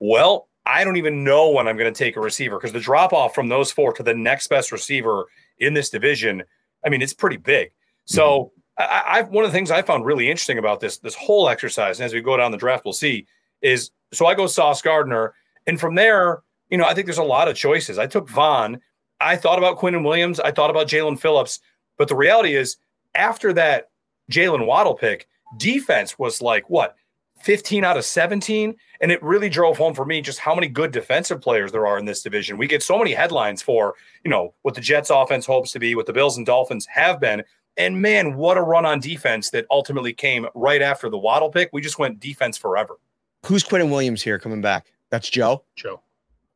well, 0.00 0.48
I 0.64 0.84
don't 0.84 0.96
even 0.96 1.24
know 1.24 1.50
when 1.50 1.66
I'm 1.66 1.76
going 1.76 1.92
to 1.92 1.98
take 1.98 2.16
a 2.16 2.20
receiver 2.20 2.58
because 2.58 2.72
the 2.72 2.80
drop 2.80 3.12
off 3.12 3.34
from 3.34 3.48
those 3.48 3.72
four 3.72 3.92
to 3.94 4.02
the 4.02 4.14
next 4.14 4.48
best 4.48 4.72
receiver 4.72 5.26
in 5.58 5.74
this 5.74 5.90
division, 5.90 6.42
I 6.84 6.88
mean, 6.88 7.02
it's 7.02 7.14
pretty 7.14 7.36
big. 7.36 7.70
So 8.04 8.52
mm-hmm. 8.78 8.82
I, 8.82 9.18
I've 9.18 9.28
one 9.28 9.44
of 9.44 9.50
the 9.50 9.56
things 9.56 9.70
I 9.70 9.82
found 9.82 10.04
really 10.04 10.30
interesting 10.30 10.58
about 10.58 10.80
this 10.80 10.98
this 10.98 11.14
whole 11.14 11.48
exercise, 11.48 11.98
and 11.98 12.06
as 12.06 12.14
we 12.14 12.20
go 12.20 12.36
down 12.36 12.52
the 12.52 12.58
draft, 12.58 12.84
we'll 12.84 12.92
see 12.92 13.26
is 13.60 13.90
so 14.12 14.26
I 14.26 14.34
go 14.34 14.46
Sauce 14.46 14.82
Gardner, 14.82 15.34
and 15.66 15.78
from 15.78 15.94
there, 15.94 16.42
you 16.70 16.78
know, 16.78 16.84
I 16.84 16.94
think 16.94 17.06
there's 17.06 17.18
a 17.18 17.22
lot 17.22 17.48
of 17.48 17.56
choices. 17.56 17.98
I 17.98 18.06
took 18.06 18.28
Von. 18.28 18.80
I 19.20 19.36
thought 19.36 19.58
about 19.58 19.78
Quinnen 19.78 20.04
Williams. 20.04 20.40
I 20.40 20.50
thought 20.50 20.70
about 20.70 20.88
Jaelan 20.88 21.18
Phillips. 21.18 21.60
But 21.96 22.08
the 22.08 22.16
reality 22.16 22.56
is, 22.56 22.76
after 23.14 23.52
that 23.52 23.90
Jaylen 24.30 24.66
Waddle 24.66 24.94
pick, 24.94 25.28
defense 25.58 26.18
was 26.18 26.40
like 26.40 26.68
what 26.68 26.96
15 27.42 27.84
out 27.84 27.96
of 27.96 28.04
17. 28.04 28.74
And 29.00 29.12
it 29.12 29.22
really 29.22 29.48
drove 29.48 29.76
home 29.76 29.94
for 29.94 30.04
me 30.04 30.20
just 30.20 30.38
how 30.38 30.54
many 30.54 30.68
good 30.68 30.92
defensive 30.92 31.40
players 31.40 31.72
there 31.72 31.86
are 31.86 31.98
in 31.98 32.04
this 32.04 32.22
division. 32.22 32.56
We 32.56 32.66
get 32.66 32.82
so 32.82 32.98
many 32.98 33.12
headlines 33.12 33.60
for, 33.60 33.94
you 34.24 34.30
know, 34.30 34.54
what 34.62 34.74
the 34.74 34.80
Jets 34.80 35.10
offense 35.10 35.44
hopes 35.44 35.72
to 35.72 35.78
be, 35.78 35.94
what 35.94 36.06
the 36.06 36.12
Bills 36.12 36.36
and 36.36 36.46
Dolphins 36.46 36.86
have 36.86 37.20
been. 37.20 37.42
And 37.76 38.00
man, 38.00 38.36
what 38.36 38.58
a 38.58 38.62
run 38.62 38.86
on 38.86 39.00
defense 39.00 39.50
that 39.50 39.66
ultimately 39.70 40.12
came 40.12 40.46
right 40.54 40.82
after 40.82 41.08
the 41.08 41.18
Waddle 41.18 41.50
pick. 41.50 41.70
We 41.72 41.80
just 41.80 41.98
went 41.98 42.20
defense 42.20 42.56
forever. 42.56 42.98
Who's 43.46 43.64
Quinnen 43.64 43.90
Williams 43.90 44.22
here 44.22 44.38
coming 44.38 44.60
back? 44.60 44.92
That's 45.10 45.28
Joe. 45.28 45.64
Joe. 45.74 46.00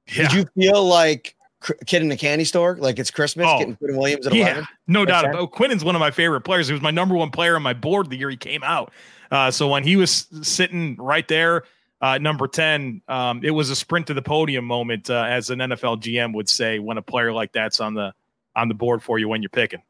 Yeah. 0.09 0.29
Did 0.29 0.33
you 0.33 0.47
feel 0.55 0.85
like 0.85 1.35
cr- 1.41 1.46
kid 1.87 2.03
in 2.03 2.09
the 2.09 2.17
candy 2.17 2.45
store, 2.45 2.77
like 2.77 2.99
it's 2.99 3.11
Christmas, 3.11 3.47
Oh, 3.49 3.59
getting 3.59 3.77
Williams 3.81 4.27
at 4.27 4.35
yeah, 4.35 4.47
11? 4.47 4.67
no 4.87 5.05
doubt 5.05 5.25
about 5.25 5.43
it. 5.45 5.51
Quinnen's 5.51 5.85
one 5.85 5.95
of 5.95 6.01
my 6.01 6.11
favorite 6.11 6.43
players. 6.43 6.67
He 6.69 6.73
was 6.73 6.83
my 6.83 6.91
number 6.91 7.15
one 7.15 7.31
player 7.31 7.57
on 7.57 7.63
my 7.63 7.73
board 7.73 8.11
the 8.11 8.17
year 8.17 8.31
he 8.31 8.37
came 8.37 8.63
out. 8.63 8.93
Uh, 9.31 9.51
so 9.51 9.69
when 9.69 9.83
he 9.83 9.97
was 9.97 10.27
sitting 10.43 10.97
right 10.97 11.27
there, 11.29 11.65
uh, 12.01 12.19
number 12.19 12.47
10, 12.47 13.03
um, 13.09 13.41
it 13.43 13.51
was 13.51 13.71
a 13.71 13.77
sprint 13.77 14.07
to 14.07 14.15
the 14.15 14.23
podium 14.23 14.65
moment, 14.65 15.09
uh, 15.11 15.25
as 15.29 15.51
an 15.51 15.59
NFL 15.61 16.01
GM 16.03 16.35
would 16.35 16.49
say, 16.49 16.79
when 16.79 16.99
a 16.99 17.03
player 17.03 17.33
like 17.33 17.53
that's 17.53 17.81
on 17.81 17.95
the 17.95 18.13
on 18.55 18.69
the 18.69 18.75
board 18.75 19.03
for 19.03 19.19
you 19.19 19.29
when 19.29 19.43
you're 19.43 19.49
picking. 19.51 19.83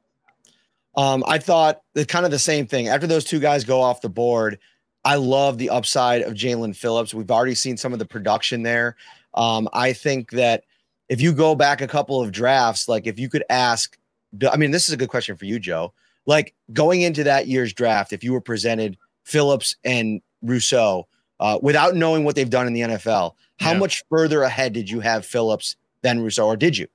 Um, 0.97 1.23
I 1.27 1.39
thought 1.39 1.83
that 1.95 2.09
kind 2.09 2.25
of 2.25 2.31
the 2.31 2.39
same 2.39 2.67
thing. 2.67 2.89
After 2.89 3.07
those 3.07 3.25
two 3.25 3.39
guys 3.39 3.65
go 3.65 3.81
off 3.81 4.01
the 4.01 4.09
board, 4.09 4.59
I 5.05 5.17
love 5.17 5.59
the 5.59 5.71
upside 5.71 6.23
of 6.23 6.33
Jaelan 6.35 6.75
Phillips. 6.75 7.13
We've 7.13 7.31
already 7.31 7.55
seen 7.55 7.77
some 7.77 7.93
of 7.93 7.99
the 7.99 8.07
production 8.07 8.63
there. 8.63 8.97
Um, 9.35 9.69
I 9.73 9.93
think 9.93 10.31
that 10.31 10.65
if 11.09 11.21
you 11.21 11.33
go 11.33 11.55
back 11.55 11.81
a 11.81 11.87
couple 11.87 12.21
of 12.21 12.33
drafts, 12.33 12.89
like 12.89 13.07
if 13.07 13.19
you 13.19 13.29
could 13.29 13.45
ask, 13.51 13.97
I 14.51 14.57
mean, 14.57 14.71
this 14.71 14.89
is 14.89 14.95
a 14.95 14.97
good 14.97 15.09
question 15.09 15.37
for 15.37 15.45
you, 15.45 15.59
Joe. 15.59 15.93
Like 16.27 16.55
going 16.73 17.03
into 17.03 17.25
that 17.25 17.47
year's 17.47 17.73
draft, 17.73 18.13
if 18.13 18.25
you 18.25 18.33
were 18.33 18.41
presented 18.41 18.97
Phillips 19.25 19.77
and 19.85 20.21
Rousseau 20.43 21.07
uh, 21.41 21.59
without 21.63 21.95
knowing 21.95 22.25
what 22.25 22.35
they've 22.35 22.51
done 22.51 22.67
in 22.67 22.73
the 22.73 22.81
NFL, 22.81 23.35
how 23.61 23.73
Yeah. 23.73 23.79
much 23.79 24.03
further 24.11 24.43
ahead 24.43 24.73
did 24.73 24.91
you 24.91 25.01
have 25.01 25.25
Phillips 25.25 25.77
than 26.03 26.21
Rousseau, 26.21 26.47
or 26.47 26.57
did 26.57 26.77
you? 26.77 26.87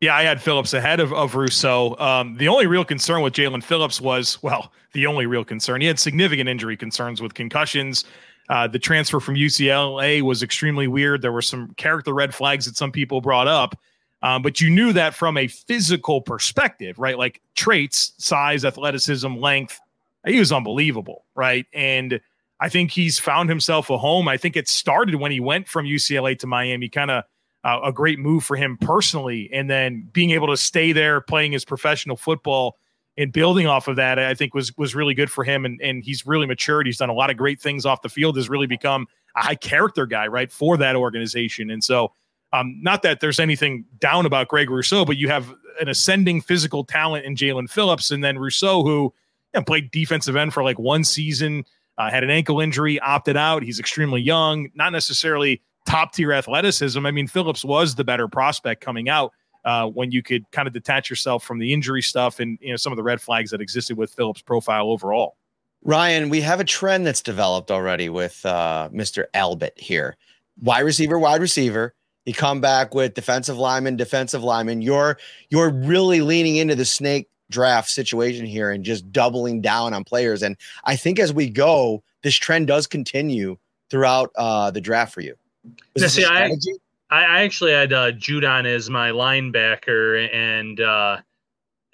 Yeah, 0.00 0.16
I 0.16 0.22
had 0.22 0.40
Phillips 0.40 0.72
ahead 0.72 0.98
of, 0.98 1.12
of 1.12 1.34
Rousseau. 1.34 1.94
Um, 1.98 2.36
the 2.36 2.48
only 2.48 2.66
real 2.66 2.84
concern 2.86 3.20
with 3.22 3.34
Jaelan 3.34 3.62
Phillips 3.62 4.00
was, 4.00 4.42
well, 4.42 4.72
the 4.94 5.06
only 5.06 5.26
real 5.26 5.44
concern. 5.44 5.80
He 5.82 5.86
had 5.86 5.98
significant 5.98 6.48
injury 6.48 6.76
concerns 6.76 7.20
with 7.20 7.34
concussions. 7.34 8.04
Uh, 8.50 8.66
the 8.66 8.80
transfer 8.80 9.20
from 9.20 9.36
UCLA 9.36 10.22
was 10.22 10.42
extremely 10.42 10.88
weird. 10.88 11.22
There 11.22 11.30
were 11.30 11.40
some 11.40 11.72
character 11.74 12.12
red 12.12 12.34
flags 12.34 12.66
that 12.66 12.76
some 12.76 12.90
people 12.90 13.20
brought 13.20 13.46
up. 13.46 13.78
Um, 14.22 14.42
but 14.42 14.60
you 14.60 14.68
knew 14.68 14.92
that 14.92 15.14
from 15.14 15.36
a 15.36 15.46
physical 15.46 16.20
perspective, 16.20 16.98
right? 16.98 17.16
Like 17.16 17.40
traits, 17.54 18.12
size, 18.18 18.64
athleticism, 18.64 19.36
length. 19.36 19.80
He 20.26 20.40
was 20.40 20.50
unbelievable, 20.50 21.24
right? 21.36 21.64
And 21.72 22.20
I 22.58 22.68
think 22.68 22.90
he's 22.90 23.20
found 23.20 23.48
himself 23.48 23.88
a 23.88 23.96
home. 23.96 24.26
I 24.26 24.36
think 24.36 24.56
it 24.56 24.68
started 24.68 25.14
when 25.14 25.30
he 25.30 25.40
went 25.40 25.68
from 25.68 25.86
UCLA 25.86 26.36
to 26.40 26.46
Miami, 26.48 26.88
kind 26.88 27.12
of 27.12 27.24
uh, 27.62 27.80
a 27.84 27.92
great 27.92 28.18
move 28.18 28.42
for 28.42 28.56
him 28.56 28.76
personally. 28.78 29.48
And 29.52 29.70
then 29.70 30.08
being 30.12 30.32
able 30.32 30.48
to 30.48 30.56
stay 30.56 30.90
there, 30.90 31.20
playing 31.20 31.52
his 31.52 31.64
professional 31.64 32.16
football 32.16 32.76
and 33.20 33.32
building 33.32 33.66
off 33.66 33.86
of 33.88 33.96
that, 33.96 34.18
I 34.18 34.34
think 34.34 34.54
was 34.54 34.76
was 34.76 34.94
really 34.94 35.14
good 35.14 35.30
for 35.30 35.44
him. 35.44 35.64
And 35.64 35.80
and 35.82 36.02
he's 36.02 36.26
really 36.26 36.46
matured. 36.46 36.86
He's 36.86 36.98
done 36.98 37.10
a 37.10 37.14
lot 37.14 37.30
of 37.30 37.36
great 37.36 37.60
things 37.60 37.84
off 37.84 38.02
the 38.02 38.08
field. 38.08 38.36
Has 38.36 38.48
really 38.48 38.66
become 38.66 39.06
a 39.36 39.42
high 39.42 39.54
character 39.54 40.06
guy, 40.06 40.26
right, 40.26 40.50
for 40.50 40.76
that 40.78 40.96
organization. 40.96 41.70
And 41.70 41.84
so, 41.84 42.12
um, 42.52 42.80
not 42.82 43.02
that 43.02 43.20
there's 43.20 43.38
anything 43.38 43.84
down 43.98 44.26
about 44.26 44.48
Greg 44.48 44.70
Rousseau, 44.70 45.04
but 45.04 45.16
you 45.16 45.28
have 45.28 45.54
an 45.80 45.88
ascending 45.88 46.40
physical 46.40 46.84
talent 46.84 47.24
in 47.24 47.36
Jaelan 47.36 47.70
Phillips, 47.70 48.10
and 48.10 48.24
then 48.24 48.38
Rousseau, 48.38 48.82
who 48.82 49.14
you 49.54 49.60
know, 49.60 49.62
played 49.62 49.90
defensive 49.90 50.36
end 50.36 50.52
for 50.52 50.64
like 50.64 50.78
one 50.78 51.04
season, 51.04 51.64
uh, 51.98 52.10
had 52.10 52.24
an 52.24 52.30
ankle 52.30 52.60
injury, 52.60 52.98
opted 53.00 53.36
out. 53.36 53.62
He's 53.62 53.78
extremely 53.78 54.20
young, 54.20 54.68
not 54.74 54.92
necessarily 54.92 55.62
top 55.86 56.12
tier 56.12 56.32
athleticism. 56.32 57.04
I 57.04 57.10
mean, 57.10 57.26
Phillips 57.26 57.64
was 57.64 57.94
the 57.94 58.04
better 58.04 58.28
prospect 58.28 58.80
coming 58.80 59.08
out 59.08 59.32
uh, 59.64 59.86
when 59.88 60.10
you 60.10 60.22
could 60.22 60.50
kind 60.50 60.66
of 60.66 60.74
detach 60.74 61.10
yourself 61.10 61.44
from 61.44 61.58
the 61.58 61.72
injury 61.72 62.02
stuff 62.02 62.40
and 62.40 62.58
you 62.60 62.70
know 62.70 62.76
some 62.76 62.92
of 62.92 62.96
the 62.96 63.02
red 63.02 63.20
flags 63.20 63.50
that 63.50 63.60
existed 63.60 63.96
with 63.96 64.12
Phillips' 64.14 64.42
profile 64.42 64.90
overall. 64.90 65.36
Ryan, 65.82 66.28
we 66.28 66.40
have 66.42 66.60
a 66.60 66.64
trend 66.64 67.06
that's 67.06 67.22
developed 67.22 67.70
already 67.70 68.08
with 68.10 68.44
uh, 68.44 68.88
Mr. 68.92 69.24
Albert 69.32 69.72
here. 69.78 70.16
Wide 70.60 70.80
receiver, 70.80 71.18
wide 71.18 71.40
receiver. 71.40 71.94
You 72.26 72.34
come 72.34 72.60
back 72.60 72.94
with 72.94 73.14
defensive 73.14 73.56
lineman, 73.56 73.96
defensive 73.96 74.44
lineman. 74.44 74.82
You're 74.82 75.16
you're 75.48 75.70
really 75.70 76.20
leaning 76.20 76.56
into 76.56 76.74
the 76.74 76.84
snake 76.84 77.28
draft 77.50 77.88
situation 77.88 78.44
here 78.46 78.70
and 78.70 78.84
just 78.84 79.10
doubling 79.10 79.60
down 79.60 79.94
on 79.94 80.04
players. 80.04 80.42
And 80.42 80.56
I 80.84 80.96
think 80.96 81.18
as 81.18 81.32
we 81.32 81.48
go, 81.50 82.02
this 82.22 82.34
trend 82.36 82.66
does 82.66 82.86
continue 82.86 83.56
throughout 83.90 84.30
uh, 84.36 84.70
the 84.70 84.80
draft 84.80 85.12
for 85.14 85.20
you. 85.22 85.34
Was 85.64 85.74
Yeah, 85.96 86.02
this 86.02 86.12
a 86.12 86.16
see, 86.20 86.24
I- 86.24 86.26
strategy? 86.46 86.72
I, 87.10 87.22
I 87.22 87.42
actually 87.42 87.72
had 87.72 87.92
uh, 87.92 88.12
Judon 88.12 88.66
as 88.66 88.88
my 88.88 89.10
linebacker, 89.10 90.32
and 90.32 90.80
uh, 90.80 91.18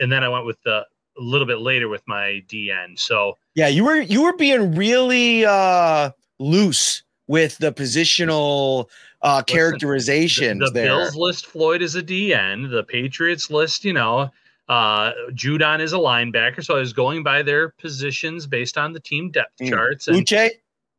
and 0.01 0.13
then 0.13 0.23
I 0.23 0.29
went 0.29 0.47
with 0.47 0.61
the 0.63 0.85
a 1.19 1.23
little 1.23 1.47
bit 1.47 1.61
later 1.61 1.89
with 1.89 2.03
my 2.07 2.43
DN. 2.49 2.99
So 2.99 3.39
Yeah, 3.55 3.69
you 3.69 3.85
were 3.85 3.97
you 3.97 4.23
were 4.23 4.37
being 4.37 4.75
really 4.75 5.45
uh 5.45 6.11
loose 6.39 7.03
with 7.27 7.57
the 7.59 7.73
positional 7.73 8.89
uh 9.23 9.39
the, 9.39 9.45
characterizations 9.45 10.61
the 10.61 10.71
there. 10.71 10.85
Bills 10.85 11.17
list 11.17 11.47
Floyd 11.47 11.83
as 11.83 11.95
a 11.95 12.03
DN, 12.03 12.71
the 12.71 12.85
Patriots 12.85 13.51
list, 13.51 13.85
you 13.85 13.95
know, 13.95 14.31
uh, 14.69 15.13
Judon 15.31 15.81
is 15.81 15.93
a 15.93 15.99
linebacker. 15.99 16.65
So 16.65 16.77
I 16.77 16.81
was 16.81 16.93
going 16.93 17.23
by 17.23 17.43
their 17.43 17.71
positions 17.71 18.47
based 18.47 18.77
on 18.77 18.93
the 18.93 19.01
team 19.01 19.31
depth 19.31 19.59
Mm. 19.61 19.71
charts, 19.71 20.09
and 20.09 20.17
Uche 20.19 20.51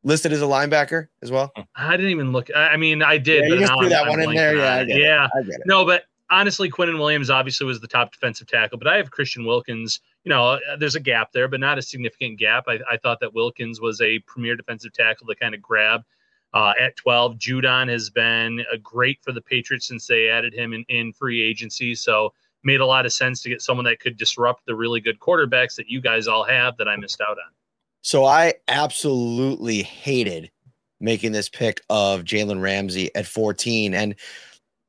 listed 0.07 0.31
as 0.31 0.41
a 0.41 0.45
linebacker 0.45 1.07
as 1.21 1.29
well. 1.31 1.51
I 1.75 1.97
didn't 1.97 2.11
even 2.11 2.31
look. 2.31 2.49
I, 2.55 2.69
I 2.69 2.77
mean, 2.77 3.03
I 3.03 3.17
did. 3.17 3.43
Yeah, 3.43 3.53
you 3.55 3.59
just 3.59 3.73
threw 3.79 3.89
that 3.89 4.03
I'm 4.03 4.09
one 4.09 4.21
in 4.21 4.31
there. 4.33 4.51
on 4.51 4.57
Yeah, 4.57 4.73
I 4.73 4.79
it. 4.81 4.85
get 4.87 4.97
it. 4.97 5.01
yeah. 5.03 5.27
I 5.35 5.41
get 5.43 5.55
it. 5.55 5.61
No, 5.65 5.85
but 5.85 6.03
honestly, 6.29 6.69
Quinnen 6.71 6.97
Williams 6.97 7.29
obviously 7.29 7.67
was 7.67 7.79
the 7.81 7.87
top 7.87 8.11
defensive 8.13 8.47
tackle, 8.47 8.77
but 8.77 8.87
I 8.87 8.95
have 8.97 9.11
Christian 9.11 9.45
Wilkins. 9.45 9.99
You 10.23 10.29
know, 10.29 10.45
uh, 10.47 10.59
there's 10.79 10.95
a 10.95 10.99
gap 11.01 11.31
there, 11.33 11.47
but 11.47 11.59
not 11.59 11.77
a 11.77 11.81
significant 11.81 12.39
gap. 12.39 12.63
I, 12.67 12.79
I 12.89 12.97
thought 12.97 13.19
that 13.19 13.33
Wilkins 13.33 13.79
was 13.81 13.99
a 14.01 14.19
premier 14.19 14.55
defensive 14.55 14.93
tackle 14.93 15.27
to 15.27 15.35
kind 15.35 15.53
of 15.53 15.61
grab 15.61 16.03
uh, 16.53 16.73
at 16.79 16.95
12. 16.95 17.35
Judon 17.35 17.89
has 17.89 18.09
been 18.09 18.63
a 18.71 18.77
great 18.77 19.19
for 19.21 19.33
the 19.33 19.41
Patriots 19.41 19.87
since 19.87 20.07
they 20.07 20.29
added 20.29 20.53
him 20.53 20.71
in, 20.73 20.85
in 20.89 21.11
free 21.13 21.41
agency. 21.43 21.93
So 21.95 22.33
made 22.63 22.79
a 22.79 22.85
lot 22.85 23.05
of 23.05 23.13
sense 23.13 23.41
to 23.43 23.49
get 23.49 23.61
someone 23.61 23.85
that 23.85 23.99
could 23.99 24.17
disrupt 24.17 24.65
the 24.65 24.75
really 24.75 24.99
good 25.01 25.19
quarterbacks 25.19 25.75
that 25.75 25.87
you 25.89 26.01
guys 26.01 26.27
all 26.27 26.43
have 26.43 26.75
that 26.77 26.87
I 26.87 26.95
missed 26.97 27.21
out 27.21 27.37
on. 27.37 27.51
So 28.07 28.23
I 28.23 28.53
absolutely 28.69 29.83
hated 29.83 30.49
making 31.01 31.33
this 31.33 31.49
pick 31.49 31.81
of 31.89 32.23
Jalen 32.23 32.61
Ramsey 32.61 33.13
at 33.15 33.25
14. 33.25 33.93
And 33.93 34.15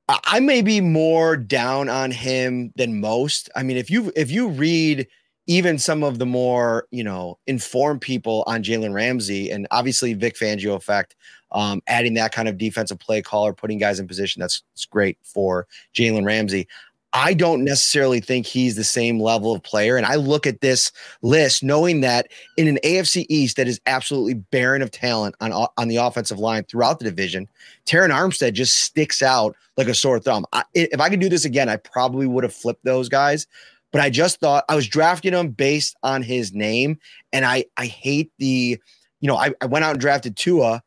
I- 0.08 0.38
may 0.38 0.62
be 0.62 0.80
more 0.80 1.36
down 1.36 1.88
on 1.88 2.12
him 2.12 2.72
than 2.76 3.00
most. 3.00 3.50
I 3.56 3.64
mean, 3.64 3.76
if 3.76 3.90
you 3.90 4.12
if 4.14 4.30
you 4.30 4.46
read 4.46 5.08
even 5.48 5.78
some 5.78 6.04
of 6.04 6.20
the 6.20 6.26
more 6.26 6.86
you 6.92 7.02
know 7.02 7.40
informed 7.48 8.02
people 8.02 8.44
on 8.46 8.62
Jalen 8.62 8.94
Ramsey, 8.94 9.50
and 9.50 9.66
obviously 9.72 10.14
Vic 10.14 10.36
Fangio 10.36 10.76
effect, 10.76 11.16
um, 11.50 11.82
adding 11.88 12.14
that 12.14 12.32
kind 12.32 12.46
of 12.46 12.56
defensive 12.56 13.00
play 13.00 13.20
caller, 13.20 13.52
putting 13.52 13.78
guys 13.78 13.98
in 13.98 14.06
position, 14.06 14.40
that's, 14.40 14.62
that's 14.74 14.84
great 14.84 15.18
for 15.24 15.66
Jalen 15.92 16.24
Ramsey. 16.24 16.68
I 17.14 17.32
don't 17.32 17.64
necessarily 17.64 18.20
think 18.20 18.46
he's 18.46 18.76
the 18.76 18.84
same 18.84 19.18
level 19.18 19.54
of 19.54 19.62
player. 19.62 19.96
And 19.96 20.04
I 20.04 20.16
look 20.16 20.46
at 20.46 20.60
this 20.60 20.92
list 21.22 21.62
knowing 21.62 22.02
that 22.02 22.28
in 22.56 22.68
an 22.68 22.78
AFC 22.84 23.24
East 23.28 23.56
that 23.56 23.66
is 23.66 23.80
absolutely 23.86 24.34
barren 24.34 24.82
of 24.82 24.90
talent 24.90 25.34
on, 25.40 25.52
on 25.52 25.88
the 25.88 25.96
offensive 25.96 26.38
line 26.38 26.64
throughout 26.64 26.98
the 26.98 27.06
division, 27.06 27.48
Terron 27.86 28.10
Armstead 28.10 28.52
just 28.52 28.74
sticks 28.74 29.22
out 29.22 29.56
like 29.76 29.88
a 29.88 29.94
sore 29.94 30.20
thumb. 30.20 30.44
I, 30.52 30.64
if 30.74 31.00
I 31.00 31.08
could 31.08 31.20
do 31.20 31.30
this 31.30 31.46
again, 31.46 31.68
I 31.68 31.76
probably 31.76 32.26
would 32.26 32.44
have 32.44 32.54
flipped 32.54 32.84
those 32.84 33.08
guys. 33.08 33.46
But 33.90 34.02
I 34.02 34.10
just 34.10 34.38
thought 34.38 34.66
I 34.68 34.74
was 34.74 34.86
drafting 34.86 35.32
him 35.32 35.48
based 35.48 35.96
on 36.02 36.22
his 36.22 36.52
name. 36.52 36.98
And 37.32 37.46
I, 37.46 37.64
I 37.78 37.86
hate 37.86 38.30
the, 38.38 38.78
you 39.20 39.26
know, 39.26 39.36
I, 39.36 39.54
I 39.62 39.66
went 39.66 39.84
out 39.84 39.92
and 39.92 40.00
drafted 40.00 40.36
Tua 40.36 40.82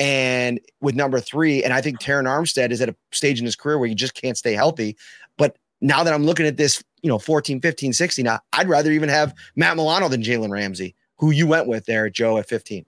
and 0.00 0.58
with 0.80 0.94
number 0.94 1.20
three. 1.20 1.62
And 1.62 1.74
I 1.74 1.82
think 1.82 2.00
Terron 2.00 2.24
Armstead 2.24 2.70
is 2.70 2.80
at 2.80 2.88
a 2.88 2.96
stage 3.12 3.38
in 3.38 3.44
his 3.44 3.54
career 3.54 3.78
where 3.78 3.88
he 3.88 3.94
just 3.94 4.14
can't 4.14 4.36
stay 4.36 4.54
healthy. 4.54 4.96
But 5.36 5.58
now 5.82 6.02
that 6.02 6.14
I'm 6.14 6.24
looking 6.24 6.46
at 6.46 6.56
this, 6.56 6.82
you 7.02 7.08
know, 7.08 7.18
14, 7.18 7.60
15, 7.60 7.92
16, 7.92 8.24
now 8.24 8.40
I'd 8.54 8.68
rather 8.68 8.90
even 8.90 9.10
have 9.10 9.34
Matt 9.56 9.76
Milano 9.76 10.08
than 10.08 10.22
Jalen 10.22 10.50
Ramsey, 10.50 10.96
who 11.18 11.30
you 11.30 11.46
went 11.46 11.66
with 11.66 11.84
there, 11.84 12.08
Joe, 12.08 12.38
at 12.38 12.48
15. 12.48 12.86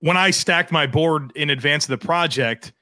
When 0.00 0.16
I 0.16 0.30
stacked 0.30 0.72
my 0.72 0.86
board 0.86 1.32
in 1.34 1.50
advance 1.50 1.84
of 1.84 1.90
the 1.90 2.06
project, 2.06 2.72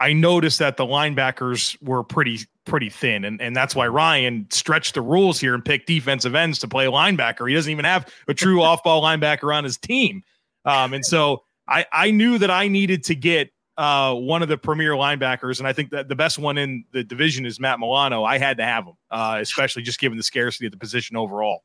I 0.00 0.12
noticed 0.12 0.58
that 0.58 0.76
the 0.76 0.84
linebackers 0.84 1.80
were 1.82 2.04
pretty 2.04 2.40
pretty 2.66 2.90
thin, 2.90 3.24
and 3.24 3.40
and 3.40 3.54
that's 3.54 3.76
why 3.76 3.86
Ryan 3.86 4.48
stretched 4.50 4.94
the 4.94 5.00
rules 5.00 5.38
here 5.38 5.54
and 5.54 5.64
picked 5.64 5.86
defensive 5.86 6.34
ends 6.34 6.58
to 6.58 6.68
play 6.68 6.86
linebacker. 6.86 7.48
He 7.48 7.54
doesn't 7.54 7.70
even 7.70 7.84
have 7.84 8.12
a 8.26 8.34
true 8.34 8.60
off 8.62 8.82
ball 8.82 9.02
linebacker 9.02 9.54
on 9.54 9.62
his 9.62 9.78
team, 9.78 10.24
um, 10.64 10.92
and 10.94 11.04
so 11.04 11.43
I 11.68 11.86
I 11.92 12.10
knew 12.10 12.38
that 12.38 12.50
I 12.50 12.68
needed 12.68 13.04
to 13.04 13.14
get 13.14 13.50
uh, 13.76 14.14
one 14.14 14.42
of 14.42 14.48
the 14.48 14.56
premier 14.56 14.92
linebackers, 14.92 15.58
and 15.58 15.66
I 15.66 15.72
think 15.72 15.90
that 15.90 16.08
the 16.08 16.14
best 16.14 16.38
one 16.38 16.58
in 16.58 16.84
the 16.92 17.02
division 17.02 17.44
is 17.46 17.58
Matt 17.58 17.80
Milano. 17.80 18.22
I 18.22 18.38
had 18.38 18.56
to 18.58 18.64
have 18.64 18.86
him, 18.86 18.94
uh, 19.10 19.38
especially 19.40 19.82
just 19.82 19.98
given 19.98 20.16
the 20.16 20.22
scarcity 20.22 20.66
of 20.66 20.72
the 20.72 20.78
position 20.78 21.16
overall. 21.16 21.64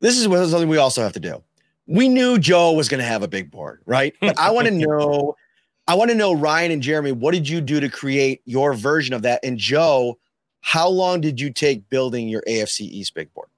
This 0.00 0.16
is 0.16 0.24
something 0.24 0.68
we 0.68 0.78
also 0.78 1.02
have 1.02 1.12
to 1.14 1.20
do. 1.20 1.42
we 1.86 2.08
knew 2.08 2.38
Joe 2.38 2.72
was 2.72 2.88
going 2.88 2.98
to 2.98 3.06
have 3.06 3.22
a 3.22 3.28
big 3.28 3.50
board, 3.50 3.80
right? 3.86 4.14
But 4.20 4.38
I 4.38 4.50
want 4.50 4.68
to 4.68 4.74
know, 4.74 5.36
I 5.86 5.94
want 5.94 6.10
to 6.10 6.16
know, 6.16 6.32
Ryan 6.32 6.72
and 6.72 6.82
Jeremy, 6.82 7.12
what 7.12 7.32
did 7.34 7.48
you 7.48 7.60
do 7.60 7.80
to 7.80 7.88
create 7.88 8.40
your 8.44 8.74
version 8.74 9.14
of 9.14 9.22
that? 9.22 9.40
And 9.44 9.58
Joe, 9.58 10.18
how 10.60 10.88
long 10.88 11.20
did 11.20 11.40
you 11.40 11.52
take 11.52 11.88
building 11.90 12.28
your 12.28 12.42
AFC 12.48 12.80
East 12.80 13.14
big 13.14 13.32
board? 13.34 13.48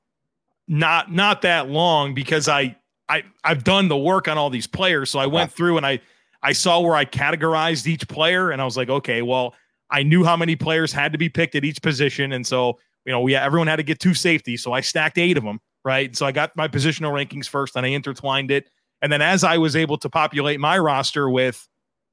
Not 0.68 1.12
not 1.12 1.42
that 1.42 1.68
long 1.68 2.14
because 2.14 2.49
I 2.49 2.76
I 3.09 3.25
I've 3.45 3.65
done 3.65 3.89
the 3.89 3.97
work 3.97 4.29
on 4.29 4.39
all 4.39 4.51
these 4.51 4.67
players. 4.67 5.11
So 5.11 5.19
I 5.19 5.27
went 5.27 5.53
through 5.53 5.77
and 5.77 5.87
I 5.87 6.01
I 6.43 6.53
saw 6.53 6.81
where 6.81 6.95
I 6.95 7.05
categorized 7.05 7.87
each 7.87 8.07
player 8.09 8.51
and 8.51 8.61
I 8.61 8.65
was 8.65 8.77
like, 8.77 8.89
okay, 8.89 9.23
well, 9.23 9.55
I 9.91 10.03
knew 10.03 10.25
how 10.25 10.37
many 10.37 10.57
players 10.57 10.93
had 10.93 11.13
to 11.13 11.19
be 11.19 11.29
picked 11.29 11.55
at 11.55 11.65
each 11.65 11.83
position. 11.83 12.33
And 12.33 12.47
so, 12.47 12.79
you 13.05 13.13
know, 13.13 13.21
we 13.21 13.35
everyone 13.35 13.69
had 13.69 13.77
to 13.77 13.83
get 13.83 14.01
two 14.01 14.15
safety. 14.15 14.57
So 14.57 14.73
I 14.73 14.81
stacked 14.81 15.19
eight 15.19 15.37
of 15.37 15.45
them, 15.45 15.61
right? 15.85 16.15
So 16.17 16.27
I 16.27 16.33
got 16.33 16.57
my 16.57 16.69
positional 16.69 17.13
rankings 17.13 17.49
first 17.49 17.77
and 17.77 17.87
I 17.87 17.91
intertwined 17.91 18.51
it. 18.51 18.69
And 19.03 19.13
then 19.13 19.23
as 19.23 19.45
I 19.45 19.59
was 19.59 19.77
able 19.77 19.99
to 19.99 20.09
populate 20.09 20.61
my 20.61 20.79
roster 20.79 21.31
with 21.31 21.67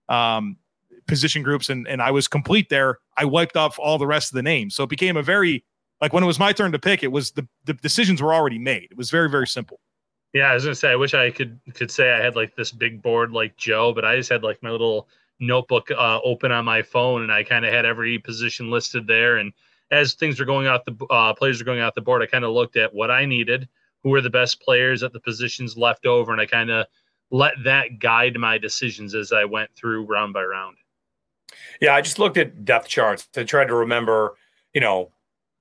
um 0.10 0.58
position 1.06 1.44
groups 1.44 1.70
and, 1.70 1.86
and 1.88 2.02
I 2.02 2.12
was 2.12 2.28
complete 2.28 2.70
there, 2.70 3.00
I 3.18 3.26
wiped 3.26 3.58
off 3.58 3.78
all 3.78 3.98
the 3.98 4.08
rest 4.08 4.32
of 4.32 4.36
the 4.36 4.44
names. 4.44 4.76
So 4.76 4.84
it 4.84 4.90
became 4.90 5.18
a 5.18 5.24
very 5.24 5.66
like 6.02 6.12
when 6.12 6.24
it 6.24 6.28
was 6.28 6.40
my 6.40 6.52
turn 6.52 6.74
to 6.74 6.80
pick, 6.80 7.02
it 7.02 7.12
was 7.12 7.32
the, 7.32 7.48
the 7.64 7.74
decisions 7.74 8.22
were 8.22 8.34
already 8.34 8.60
made. 8.60 8.90
It 8.92 8.98
was 8.98 9.10
very, 9.10 9.30
very 9.30 9.48
simple. 9.48 9.80
Yeah, 10.34 10.50
I 10.50 10.56
was 10.56 10.64
gonna 10.64 10.76
say 10.76 10.92
I 10.92 10.96
wish 10.96 11.14
I 11.14 11.30
could 11.30 11.60
could 11.76 11.92
say 11.92 12.12
I 12.12 12.20
had 12.20 12.36
like 12.36 12.56
this 12.56 12.72
big 12.72 13.02
board 13.02 13.32
like 13.32 13.56
Joe, 13.56 13.94
but 13.94 14.04
I 14.04 14.18
just 14.18 14.32
had 14.32 14.44
like 14.44 14.62
my 14.64 14.72
little 14.72 15.08
notebook 15.40 15.92
uh, 15.92 16.20
open 16.24 16.52
on 16.52 16.66
my 16.66 16.82
phone, 16.82 17.22
and 17.22 17.32
I 17.32 17.44
kind 17.44 17.66
of 17.66 17.74
had 17.74 17.86
every 17.86 18.18
position 18.18 18.72
listed 18.72 19.06
there. 19.06 19.38
And 19.38 19.54
as 19.92 20.14
things 20.14 20.40
were 20.40 20.46
going 20.46 20.66
out, 20.66 20.86
the 20.86 21.06
uh, 21.12 21.34
players 21.34 21.62
are 21.62 21.66
going 21.66 21.82
out 21.82 21.94
the 21.94 22.02
board, 22.02 22.22
I 22.22 22.26
kind 22.26 22.46
of 22.46 22.52
looked 22.52 22.78
at 22.78 22.94
what 22.94 23.12
I 23.12 23.26
needed, 23.26 23.68
who 24.02 24.10
were 24.10 24.22
the 24.22 24.30
best 24.30 24.60
players 24.62 25.04
at 25.04 25.14
the 25.14 25.20
positions 25.20 25.78
left 25.78 26.06
over, 26.06 26.32
and 26.32 26.42
I 26.42 26.46
kind 26.46 26.72
of 26.72 26.88
let 27.30 27.54
that 27.64 28.00
guide 28.00 28.38
my 28.38 28.58
decisions 28.58 29.14
as 29.16 29.32
I 29.32 29.46
went 29.46 29.70
through 29.76 30.06
round 30.06 30.34
by 30.34 30.44
round. 30.44 30.78
Yeah, 31.80 31.96
I 31.96 32.02
just 32.02 32.20
looked 32.20 32.38
at 32.38 32.66
depth 32.66 32.88
charts 32.88 33.28
to 33.34 33.46
try 33.46 33.66
to 33.66 33.76
remember, 33.76 34.36
you 34.74 34.82
know, 34.82 35.12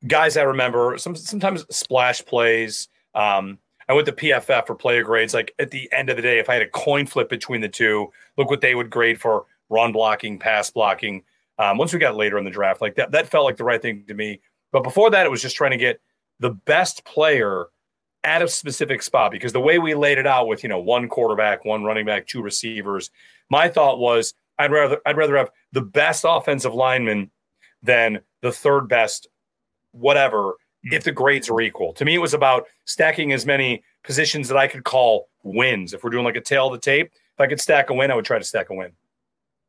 guys 0.07 0.37
I 0.37 0.43
remember. 0.43 0.97
Some 0.99 1.17
sometimes 1.17 1.65
splash 1.75 2.25
plays. 2.25 2.89
Um, 3.15 3.59
I 3.89 3.95
went 3.95 4.07
to 4.07 4.13
PFF 4.13 4.67
for 4.67 4.75
player 4.75 5.03
grades. 5.03 5.35
Like 5.35 5.55
at 5.59 5.71
the 5.71 5.91
end 5.93 6.11
of 6.11 6.17
the 6.17 6.23
day, 6.23 6.39
if 6.39 6.49
I 6.49 6.55
had 6.55 6.63
a 6.63 6.69
coin 6.69 7.07
flip 7.07 7.29
between 7.29 7.61
the 7.61 7.69
two, 7.69 8.13
look 8.37 8.51
what 8.51 8.61
they 8.61 8.75
would 8.75 8.91
grade 8.91 9.21
for 9.21 9.47
run 9.69 9.93
blocking, 9.93 10.39
pass 10.39 10.71
blocking. 10.71 11.23
Um, 11.59 11.79
once 11.79 11.93
we 11.93 11.99
got 11.99 12.17
later 12.17 12.39
in 12.39 12.45
the 12.45 12.51
draft, 12.51 12.81
like 12.81 12.95
that, 12.97 13.11
that 13.13 13.29
felt 13.29 13.45
like 13.45 13.57
the 13.57 13.65
right 13.65 13.81
thing 13.81 14.05
to 14.09 14.15
me. 14.15 14.41
But 14.71 14.83
before 14.83 15.11
that, 15.11 15.27
it 15.27 15.31
was 15.31 15.43
just 15.43 15.57
trying 15.57 15.73
to 15.73 15.77
get 15.77 16.01
the 16.41 16.51
best 16.51 17.05
player 17.05 17.67
at 18.25 18.43
a 18.43 18.49
specific 18.49 19.03
spot 19.03 19.33
because 19.33 19.53
the 19.53 19.61
way 19.61 19.79
we 19.79 19.95
laid 19.95 20.19
it 20.19 20.27
out 20.27 20.47
with 20.47 20.63
you 20.63 20.69
know 20.69 20.79
one 20.79 21.09
quarterback, 21.09 21.65
one 21.65 21.85
running 21.85 22.07
back, 22.07 22.27
two 22.27 22.43
receivers, 22.43 23.11
my 23.51 23.69
thought 23.69 23.99
was 23.99 24.35
I'd 24.59 24.73
rather 24.73 25.01
I'd 25.07 25.17
rather 25.17 25.37
have 25.37 25.51
the 25.73 25.83
best 25.83 26.25
offensive 26.27 26.75
lineman 26.75 27.31
than 27.83 28.21
the 28.41 28.53
third 28.53 28.89
best 28.89 29.29
whatever 29.93 30.55
if 30.85 31.05
the 31.05 31.13
grades 31.13 31.49
are 31.49 31.61
equal. 31.61 31.93
To 31.95 32.05
me, 32.05 32.15
it 32.15 32.19
was 32.19 32.35
about 32.35 32.67
stacking 32.85 33.33
as 33.33 33.47
many 33.47 33.83
positions 34.03 34.49
that 34.49 34.57
I 34.57 34.67
could 34.67 34.85
call 34.85 35.29
wins. 35.43 35.93
If 35.93 36.03
we're 36.03 36.11
doing 36.11 36.25
like 36.25 36.37
a 36.37 36.41
tail 36.41 36.67
of 36.67 36.73
the 36.73 36.79
tape, 36.79 37.07
if 37.07 37.41
I 37.41 37.47
could 37.47 37.61
stack 37.61 37.91
a 37.91 37.95
win, 37.95 38.11
I 38.11 38.15
would 38.15 38.25
try 38.25 38.39
to 38.39 38.45
stack 38.45 38.71
a 38.71 38.75
win. 38.75 38.93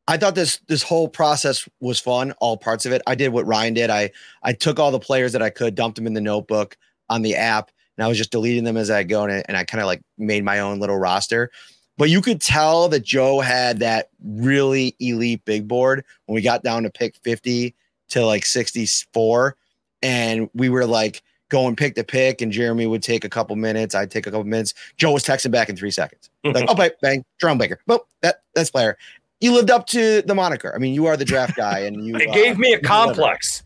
I 0.06 0.18
thought 0.18 0.34
this 0.34 0.60
this 0.68 0.82
whole 0.82 1.08
process 1.08 1.66
was 1.80 1.98
fun, 1.98 2.32
all 2.32 2.56
parts 2.56 2.84
of 2.84 2.92
it. 2.92 3.00
I 3.06 3.14
did 3.14 3.32
what 3.32 3.46
Ryan 3.46 3.74
did. 3.74 3.90
I 3.90 4.10
I 4.42 4.52
took 4.52 4.78
all 4.78 4.90
the 4.90 4.98
players 4.98 5.32
that 5.32 5.42
I 5.42 5.50
could, 5.50 5.74
dumped 5.74 5.96
them 5.96 6.06
in 6.06 6.12
the 6.12 6.20
notebook 6.20 6.76
on 7.08 7.22
the 7.22 7.34
app, 7.36 7.70
and 7.96 8.04
I 8.04 8.08
was 8.08 8.18
just 8.18 8.30
deleting 8.30 8.64
them 8.64 8.76
as 8.76 8.90
I 8.90 9.02
go, 9.02 9.24
and, 9.24 9.42
and 9.48 9.56
I 9.56 9.64
kind 9.64 9.80
of 9.80 9.86
like 9.86 10.02
made 10.18 10.44
my 10.44 10.58
own 10.58 10.78
little 10.78 10.98
roster. 10.98 11.50
But 11.96 12.10
you 12.10 12.20
could 12.20 12.40
tell 12.40 12.88
that 12.88 13.04
Joe 13.04 13.40
had 13.40 13.78
that 13.78 14.10
really 14.22 14.96
elite 14.98 15.44
big 15.44 15.68
board 15.68 16.04
when 16.26 16.34
we 16.34 16.42
got 16.42 16.64
down 16.64 16.82
to 16.82 16.90
pick 16.90 17.16
50 17.22 17.74
to 18.10 18.26
like 18.26 18.44
64 18.44 19.56
and 20.04 20.50
we 20.54 20.68
were 20.68 20.86
like 20.86 21.22
going 21.48 21.74
pick 21.74 21.94
to 21.96 22.04
pick, 22.04 22.40
and 22.40 22.52
Jeremy 22.52 22.86
would 22.86 23.02
take 23.02 23.24
a 23.24 23.28
couple 23.28 23.56
minutes. 23.56 23.94
I'd 23.94 24.10
take 24.10 24.26
a 24.26 24.30
couple 24.30 24.44
minutes. 24.44 24.74
Joe 24.96 25.12
was 25.12 25.24
texting 25.24 25.50
back 25.50 25.68
in 25.68 25.76
three 25.76 25.90
seconds. 25.90 26.30
Like, 26.44 26.66
oh, 26.68 26.74
bang, 26.74 26.90
bang, 27.00 27.24
Jerome 27.40 27.56
Baker. 27.56 27.80
Well, 27.86 28.06
that 28.20 28.42
that's 28.54 28.70
player. 28.70 28.98
You 29.40 29.54
lived 29.54 29.70
up 29.70 29.86
to 29.88 30.20
the 30.20 30.34
moniker. 30.34 30.74
I 30.74 30.78
mean, 30.78 30.92
you 30.92 31.06
are 31.06 31.16
the 31.16 31.24
draft 31.24 31.56
guy, 31.56 31.78
and 31.80 32.04
you. 32.06 32.16
it 32.20 32.30
gave 32.34 32.56
uh, 32.56 32.58
me 32.58 32.74
a 32.74 32.80
complex. 32.80 33.62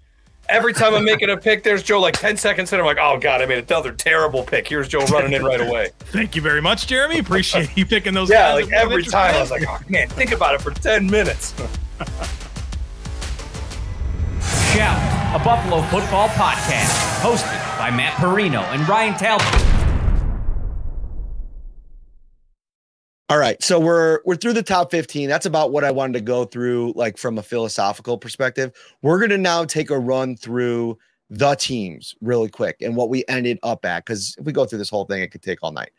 Every 0.48 0.72
time 0.72 0.94
I'm 0.94 1.04
making 1.04 1.28
a 1.28 1.36
pick, 1.36 1.64
there's 1.64 1.82
Joe. 1.82 1.98
Like 1.98 2.14
ten 2.14 2.36
seconds 2.36 2.72
in, 2.72 2.78
I'm 2.78 2.86
like, 2.86 2.98
oh 3.00 3.18
god, 3.18 3.42
I 3.42 3.46
made 3.46 3.68
another 3.68 3.92
terrible 3.92 4.44
pick. 4.44 4.68
Here's 4.68 4.86
Joe 4.86 5.04
running 5.06 5.32
in 5.32 5.42
right 5.42 5.60
away. 5.60 5.90
Thank 5.98 6.36
you 6.36 6.40
very 6.40 6.62
much, 6.62 6.86
Jeremy. 6.86 7.18
Appreciate 7.18 7.76
you 7.76 7.84
picking 7.84 8.14
those. 8.14 8.30
Yeah, 8.30 8.54
like 8.54 8.70
every 8.70 9.02
time 9.02 9.34
I 9.34 9.40
was 9.40 9.50
like, 9.50 9.64
oh 9.68 9.80
man, 9.88 10.08
think 10.10 10.30
about 10.30 10.54
it 10.54 10.62
for 10.62 10.70
ten 10.70 11.10
minutes. 11.10 11.52
Shout, 14.78 15.34
a 15.34 15.42
Buffalo 15.42 15.82
football 15.88 16.28
podcast, 16.28 17.18
hosted 17.20 17.78
by 17.80 17.90
Matt 17.90 18.14
Parrino 18.14 18.60
and 18.60 18.88
Ryan 18.88 19.12
Talbot. 19.14 19.44
All 23.28 23.38
right, 23.38 23.60
so 23.60 23.80
we're 23.80 24.20
we're 24.24 24.36
through 24.36 24.52
the 24.52 24.62
top 24.62 24.92
15. 24.92 25.28
That's 25.28 25.46
about 25.46 25.72
what 25.72 25.82
I 25.82 25.90
wanted 25.90 26.12
to 26.12 26.20
go 26.20 26.44
through 26.44 26.92
like 26.94 27.18
from 27.18 27.38
a 27.38 27.42
philosophical 27.42 28.16
perspective. 28.18 28.70
We're 29.02 29.18
going 29.18 29.30
to 29.30 29.38
now 29.38 29.64
take 29.64 29.90
a 29.90 29.98
run 29.98 30.36
through 30.36 30.96
the 31.28 31.56
teams 31.56 32.14
really 32.20 32.48
quick 32.48 32.76
and 32.80 32.94
what 32.94 33.08
we 33.08 33.24
ended 33.26 33.58
up 33.64 33.84
at 33.84 34.06
cuz 34.06 34.36
if 34.38 34.46
we 34.46 34.52
go 34.52 34.64
through 34.64 34.78
this 34.78 34.90
whole 34.90 35.06
thing 35.06 35.22
it 35.22 35.32
could 35.32 35.42
take 35.42 35.58
all 35.60 35.72
night. 35.72 35.90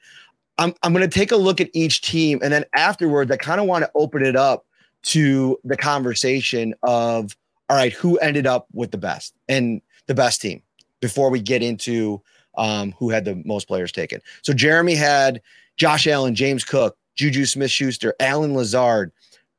I'm 0.58 0.74
I'm 0.84 0.94
going 0.94 1.04
to 1.04 1.20
take 1.20 1.34
a 1.34 1.36
look 1.36 1.60
at 1.60 1.70
each 1.74 2.00
team 2.00 2.40
and 2.42 2.54
then 2.54 2.64
afterwards 2.74 3.30
I 3.30 3.36
kind 3.36 3.60
of 3.60 3.68
want 3.68 3.84
to 3.84 3.92
open 3.94 4.26
it 4.26 4.38
up 4.38 4.66
to 5.02 5.60
the 5.66 5.76
conversation 5.76 6.74
of 6.84 7.36
all 7.70 7.76
right, 7.76 7.94
who 7.94 8.18
ended 8.18 8.48
up 8.48 8.68
with 8.74 8.92
the 8.92 8.98
best 8.98 9.34
and 9.48 9.82
the 10.08 10.16
best 10.16 10.42
team 10.42 10.62
before 11.02 11.30
we 11.30 11.40
get 11.40 11.62
into 11.62 12.22
um, 12.58 12.94
who 12.98 13.10
had 13.10 13.26
the 13.26 13.42
most 13.46 13.68
players 13.68 13.92
taken. 13.92 14.22
So 14.42 14.54
Jeremy 14.54 14.96
had 14.96 15.42
Josh 15.78 16.08
Allen, 16.08 16.36
James 16.36 16.64
Cook, 16.64 16.98
Juju 17.16 17.46
Smith 17.46 17.72
Schuster, 17.72 18.14
Allen 18.20 18.54
Lazard, 18.54 19.12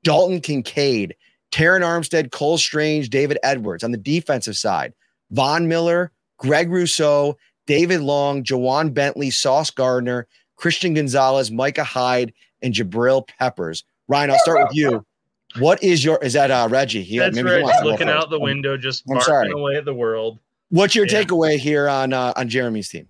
Dalton 0.02 0.40
Kincaid, 0.40 1.14
Terron 1.52 1.82
Armstead, 1.82 2.30
Cole 2.30 2.58
Strange, 2.58 3.10
David 3.10 3.38
Edwards 3.42 3.84
on 3.84 3.92
the 3.92 3.98
defensive 3.98 4.56
side, 4.56 4.92
Von 5.30 5.68
Miller, 5.68 6.12
Greg 6.38 6.70
Rousseau, 6.70 7.36
David 7.66 8.00
Long, 8.00 8.42
Ja'Whaun 8.42 8.92
Bentley, 8.92 9.30
Sauce 9.30 9.70
Gardner, 9.70 10.26
Christian 10.56 10.94
Gonzalez, 10.94 11.50
Micah 11.50 11.84
Hyde, 11.84 12.32
and 12.62 12.74
Jabril 12.74 13.26
Peppers. 13.26 13.84
Ryan, 14.08 14.30
I'll 14.30 14.38
start 14.40 14.68
with 14.68 14.76
you. 14.76 15.04
What 15.58 15.82
is 15.82 16.04
your 16.04 16.22
is 16.22 16.34
that 16.34 16.50
uh 16.50 16.68
Reggie? 16.70 17.02
He, 17.02 17.18
That's 17.18 17.40
Reggie 17.40 17.66
looking 17.82 18.08
out 18.08 18.30
the 18.30 18.38
window, 18.38 18.76
just 18.76 19.04
I'm 19.10 19.18
barking 19.18 19.52
away 19.52 19.76
at 19.76 19.84
the 19.84 19.94
world. 19.94 20.38
What's 20.68 20.94
your 20.94 21.06
yeah. 21.06 21.22
takeaway 21.22 21.58
here 21.58 21.88
on 21.88 22.12
uh, 22.12 22.32
on 22.36 22.48
Jeremy's 22.48 22.88
team? 22.88 23.08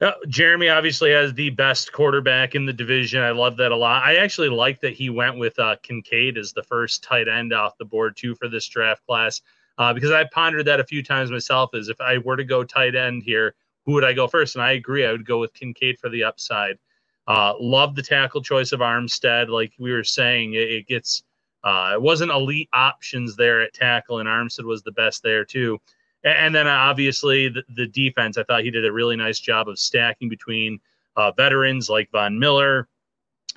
Uh, 0.00 0.12
Jeremy 0.26 0.68
obviously 0.68 1.12
has 1.12 1.32
the 1.34 1.50
best 1.50 1.92
quarterback 1.92 2.56
in 2.56 2.66
the 2.66 2.72
division. 2.72 3.22
I 3.22 3.30
love 3.30 3.56
that 3.58 3.70
a 3.70 3.76
lot. 3.76 4.02
I 4.02 4.16
actually 4.16 4.48
like 4.48 4.80
that 4.80 4.94
he 4.94 5.10
went 5.10 5.38
with 5.38 5.56
uh, 5.60 5.76
Kincaid 5.82 6.36
as 6.36 6.52
the 6.52 6.62
first 6.64 7.04
tight 7.04 7.28
end 7.28 7.52
off 7.52 7.78
the 7.78 7.84
board 7.84 8.16
too 8.16 8.34
for 8.34 8.48
this 8.48 8.66
draft 8.66 9.04
class, 9.06 9.40
uh, 9.78 9.92
because 9.92 10.10
I 10.10 10.24
pondered 10.24 10.66
that 10.66 10.80
a 10.80 10.84
few 10.84 11.02
times 11.02 11.30
myself. 11.30 11.70
Is 11.74 11.88
if 11.88 12.00
I 12.00 12.18
were 12.18 12.36
to 12.36 12.44
go 12.44 12.64
tight 12.64 12.94
end 12.94 13.22
here, 13.22 13.54
who 13.84 13.92
would 13.92 14.04
I 14.04 14.12
go 14.12 14.26
first? 14.26 14.54
And 14.54 14.64
I 14.64 14.72
agree, 14.72 15.06
I 15.06 15.12
would 15.12 15.26
go 15.26 15.40
with 15.40 15.54
Kincaid 15.54 15.98
for 15.98 16.08
the 16.08 16.24
upside. 16.24 16.78
Uh, 17.28 17.54
love 17.60 17.94
the 17.94 18.02
tackle 18.02 18.42
choice 18.42 18.72
of 18.72 18.80
Armstead. 18.80 19.48
Like 19.48 19.72
we 19.78 19.92
were 19.92 20.04
saying, 20.04 20.54
it, 20.54 20.68
it 20.70 20.86
gets 20.88 21.22
uh, 21.64 21.90
it 21.94 22.02
wasn't 22.02 22.30
elite 22.30 22.68
options 22.72 23.36
there 23.36 23.60
at 23.60 23.72
tackle, 23.72 24.18
and 24.18 24.28
Armstead 24.28 24.64
was 24.64 24.82
the 24.82 24.92
best 24.92 25.22
there 25.22 25.44
too. 25.44 25.78
And, 26.24 26.38
and 26.38 26.54
then 26.54 26.66
uh, 26.66 26.70
obviously 26.70 27.48
the, 27.48 27.62
the, 27.74 27.86
defense, 27.86 28.36
I 28.36 28.44
thought 28.44 28.64
he 28.64 28.70
did 28.70 28.84
a 28.84 28.92
really 28.92 29.16
nice 29.16 29.38
job 29.38 29.68
of 29.68 29.78
stacking 29.78 30.28
between 30.28 30.80
uh, 31.16 31.30
veterans 31.32 31.88
like 31.88 32.10
Von 32.10 32.38
Miller, 32.38 32.88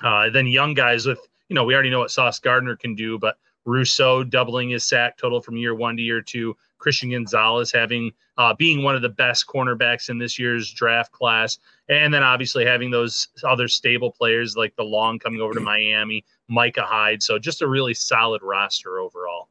uh, 0.02 0.30
then 0.30 0.46
young 0.46 0.74
guys 0.74 1.06
with 1.06 1.18
you 1.48 1.54
know 1.54 1.64
we 1.64 1.74
already 1.74 1.90
know 1.90 2.00
what 2.00 2.10
Sauce 2.10 2.38
Gardner 2.38 2.76
can 2.76 2.94
do, 2.94 3.18
but 3.18 3.38
Rousseau 3.64 4.22
doubling 4.22 4.70
his 4.70 4.84
sack 4.86 5.16
total 5.16 5.40
from 5.40 5.56
year 5.56 5.74
one 5.74 5.96
to 5.96 6.02
year 6.02 6.22
two. 6.22 6.56
Christian 6.78 7.10
Gonzalez 7.10 7.72
having 7.72 8.12
uh, 8.36 8.54
being 8.54 8.82
one 8.82 8.94
of 8.94 9.02
the 9.02 9.08
best 9.08 9.46
cornerbacks 9.46 10.10
in 10.10 10.18
this 10.18 10.38
year's 10.38 10.70
draft 10.70 11.10
class, 11.10 11.58
and 11.88 12.12
then 12.12 12.22
obviously 12.22 12.64
having 12.64 12.90
those 12.90 13.28
other 13.42 13.66
stable 13.66 14.12
players 14.12 14.56
like 14.56 14.76
the 14.76 14.84
Long 14.84 15.18
coming 15.18 15.40
over 15.40 15.54
to 15.54 15.60
Miami, 15.72 16.24
Micah 16.48 16.84
Hyde. 16.84 17.22
So 17.22 17.38
just 17.38 17.62
a 17.62 17.68
really 17.68 17.94
solid 17.94 18.42
roster 18.42 18.98
overall. 18.98 19.48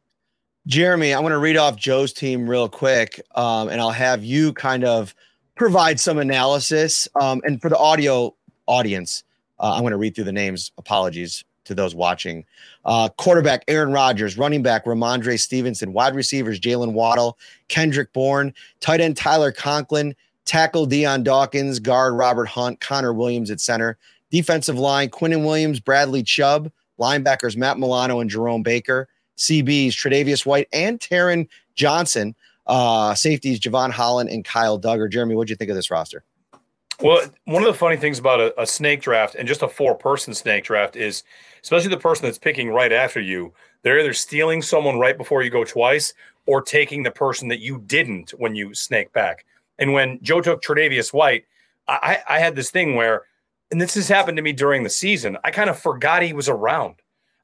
Jeremy, 0.68 1.14
I 1.14 1.20
want 1.20 1.34
to 1.34 1.38
read 1.38 1.58
off 1.58 1.76
Joe's 1.76 2.12
team 2.12 2.50
real 2.50 2.68
quick, 2.68 3.22
um, 3.36 3.70
and 3.70 3.80
I'll 3.80 3.92
have 3.92 4.24
you 4.24 4.52
kind 4.54 4.84
of 4.84 5.14
provide 5.56 6.00
some 6.00 6.18
analysis. 6.18 7.08
Um, 7.22 7.42
and 7.46 7.62
for 7.62 7.70
the 7.70 7.78
audio 7.78 8.36
audience, 8.66 9.24
uh, 9.60 9.74
I'm 9.74 9.82
going 9.82 9.92
to 9.92 9.98
read 9.98 10.16
through 10.16 10.24
the 10.24 10.32
names. 10.32 10.72
Apologies 10.78 11.44
to 11.66 11.76
those 11.76 11.94
watching. 11.96 12.46
Uh, 12.84 13.10
quarterback 13.10 13.64
Aaron 13.68 13.92
Rodgers, 13.92 14.38
running 14.38 14.64
back 14.64 14.86
Rhamondre 14.86 15.40
Stevenson, 15.40 15.94
wide 15.94 16.16
receivers 16.16 16.60
Jaylen 16.60 16.94
Waddle, 16.94 17.38
Kendrick 17.68 18.14
Bourne, 18.14 18.54
tight 18.80 19.02
end 19.02 19.18
Tyler 19.18 19.52
Conklin, 19.52 20.16
tackle 20.46 20.86
Dion 20.86 21.24
Dawkins, 21.24 21.80
guard 21.80 22.16
Robert 22.16 22.46
Hunt, 22.46 22.80
Connor 22.80 23.14
Williams 23.14 23.52
at 23.52 23.60
center, 23.60 23.98
Defensive 24.32 24.78
line, 24.78 25.10
Quinnen 25.10 25.46
Williams, 25.46 25.80
Bradley 25.80 26.24
Chubb. 26.24 26.72
Linebackers, 27.00 27.58
Matt 27.58 27.80
Milano 27.80 28.20
and 28.20 28.30
Jerome 28.30 28.64
Baker. 28.64 29.08
CBs, 29.38 29.90
Tre'Davious 29.90 30.46
White 30.46 30.68
and 30.72 31.00
Taron 31.00 31.48
Johnson. 31.76 32.36
Uh, 32.68 33.14
safeties, 33.14 33.60
Jevon 33.60 33.92
Holland 33.92 34.30
and 34.30 34.44
Kyle 34.44 34.80
Dugger. 34.80 35.10
Jeremy, 35.10 35.36
what'd 35.36 35.50
you 35.50 35.56
think 35.56 35.70
of 35.70 35.76
this 35.76 35.92
roster? 35.92 36.24
Well, 37.02 37.28
one 37.44 37.62
of 37.62 37.68
the 37.68 37.78
funny 37.78 37.98
things 37.98 38.20
about 38.20 38.40
a, 38.40 38.62
a 38.62 38.66
snake 38.66 39.02
draft 39.02 39.36
and 39.36 39.48
just 39.48 39.62
a 39.62 39.68
four 39.68 39.96
person 39.96 40.34
snake 40.34 40.64
draft 40.64 40.96
is, 40.96 41.24
especially 41.62 41.90
the 41.90 41.98
person 41.98 42.26
that's 42.26 42.38
picking 42.38 42.70
right 42.70 42.92
after 42.92 43.20
you, 43.20 43.54
they're 43.82 44.00
either 44.00 44.14
stealing 44.14 44.62
someone 44.62 44.98
right 44.98 45.18
before 45.18 45.44
you 45.44 45.50
go 45.50 45.66
twice 45.66 46.14
or 46.46 46.62
taking 46.62 47.04
the 47.04 47.12
person 47.12 47.50
that 47.50 47.60
you 47.60 47.84
didn't 47.86 48.32
when 48.32 48.56
you 48.56 48.74
snake 48.74 49.12
back. 49.12 49.46
And 49.78 49.94
when 49.94 50.20
Joe 50.22 50.42
took 50.42 50.64
Tre'Davious 50.64 51.12
White, 51.12 51.46
I, 51.88 52.20
I 52.28 52.40
had 52.40 52.56
this 52.56 52.72
thing 52.72 52.96
where, 52.96 53.24
and 53.76 53.82
this 53.82 53.96
has 53.96 54.08
happened 54.08 54.38
to 54.38 54.42
me 54.42 54.54
during 54.54 54.84
the 54.84 54.90
season, 54.90 55.38
I 55.44 55.52
kind 55.52 55.70
of 55.70 55.78
forgot 55.78 56.24
he 56.24 56.32
was 56.32 56.48
around. 56.48 56.96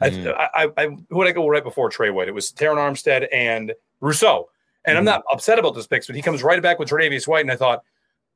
Mm. 0.01 0.33
I, 0.33 0.49
I, 0.55 0.67
I, 0.77 0.87
who 0.87 1.17
would 1.17 1.27
I 1.27 1.33
go 1.33 1.45
right 1.45 1.61
before 1.61 1.89
Trey 1.89 2.09
White? 2.09 2.29
It 2.29 2.33
was 2.33 2.53
Terron 2.53 2.77
Armstead 2.77 3.27
and 3.33 3.73
Rousseau. 3.99 4.49
And 4.85 4.95
mm. 4.95 4.99
I'm 4.99 5.03
not 5.03 5.23
upset 5.29 5.59
about 5.59 5.75
this 5.75 5.87
picks, 5.87 6.07
but 6.07 6.15
he 6.15 6.21
comes 6.21 6.41
right 6.41 6.61
back 6.61 6.79
with 6.79 6.87
Tre'Davious 6.87 7.27
White, 7.27 7.41
and 7.41 7.51
I 7.51 7.57
thought, 7.57 7.83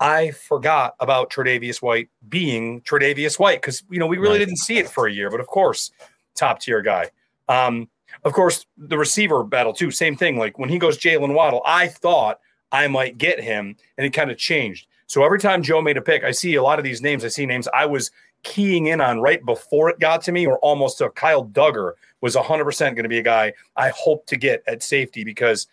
I 0.02 0.32
forgot 0.32 0.96
about 1.00 1.30
Tre'Davious 1.30 1.82
White 1.82 2.10
being 2.28 2.82
Tre'Davious 2.82 3.40
White 3.40 3.62
because 3.62 3.82
you 3.90 3.98
know 3.98 4.08
we 4.08 4.18
really 4.18 4.40
right. 4.40 4.46
didn't 4.46 4.58
see 4.58 4.78
it 4.78 4.90
for 4.90 5.08
a 5.08 5.14
year, 5.14 5.32
but 5.32 5.40
of 5.40 5.48
course, 5.48 5.92
top 6.36 6.60
tier 6.60 6.82
guy. 6.82 7.12
Um, 7.48 7.88
of 8.26 8.34
course, 8.34 8.66
the 8.78 8.98
receiver 8.98 9.42
battle 9.46 9.72
too, 9.72 9.90
same 9.90 10.18
thing. 10.18 10.38
Like 10.38 10.60
when 10.60 10.68
he 10.68 10.80
goes 10.80 10.98
Jaylen 10.98 11.34
Waddle, 11.34 11.62
I 11.66 11.88
thought 11.88 12.42
I 12.74 12.90
might 12.90 13.18
get 13.18 13.40
him, 13.40 13.78
and 13.98 14.06
it 14.06 14.10
kind 14.10 14.32
of 14.32 14.38
changed. 14.38 14.88
So 15.08 15.24
every 15.24 15.40
time 15.40 15.64
Joe 15.64 15.82
made 15.82 15.98
a 15.98 16.02
pick, 16.02 16.24
I 16.24 16.32
see 16.32 16.56
a 16.56 16.64
lot 16.64 16.80
of 16.80 16.86
these 16.86 17.02
names. 17.02 17.24
I 17.24 17.28
see 17.28 17.46
names 17.46 17.68
I 17.74 17.86
was 17.86 18.12
keying 18.44 18.88
in 18.88 19.02
on 19.02 19.20
right 19.22 19.44
before 19.46 19.90
it 19.90 20.00
got 20.00 20.22
to 20.24 20.32
me, 20.32 20.46
or 20.46 20.58
almost 20.60 21.00
to 21.00 21.10
Kyle 21.10 21.46
Dugger 21.46 21.94
was 22.22 22.36
100% 22.36 22.80
going 22.80 23.04
to 23.04 23.10
be 23.10 23.20
a 23.20 23.24
guy 23.24 23.54
I 23.76 23.90
hope 23.90 24.26
to 24.28 24.38
get 24.38 24.64
at 24.68 24.84
safety 24.84 25.24
because 25.24 25.68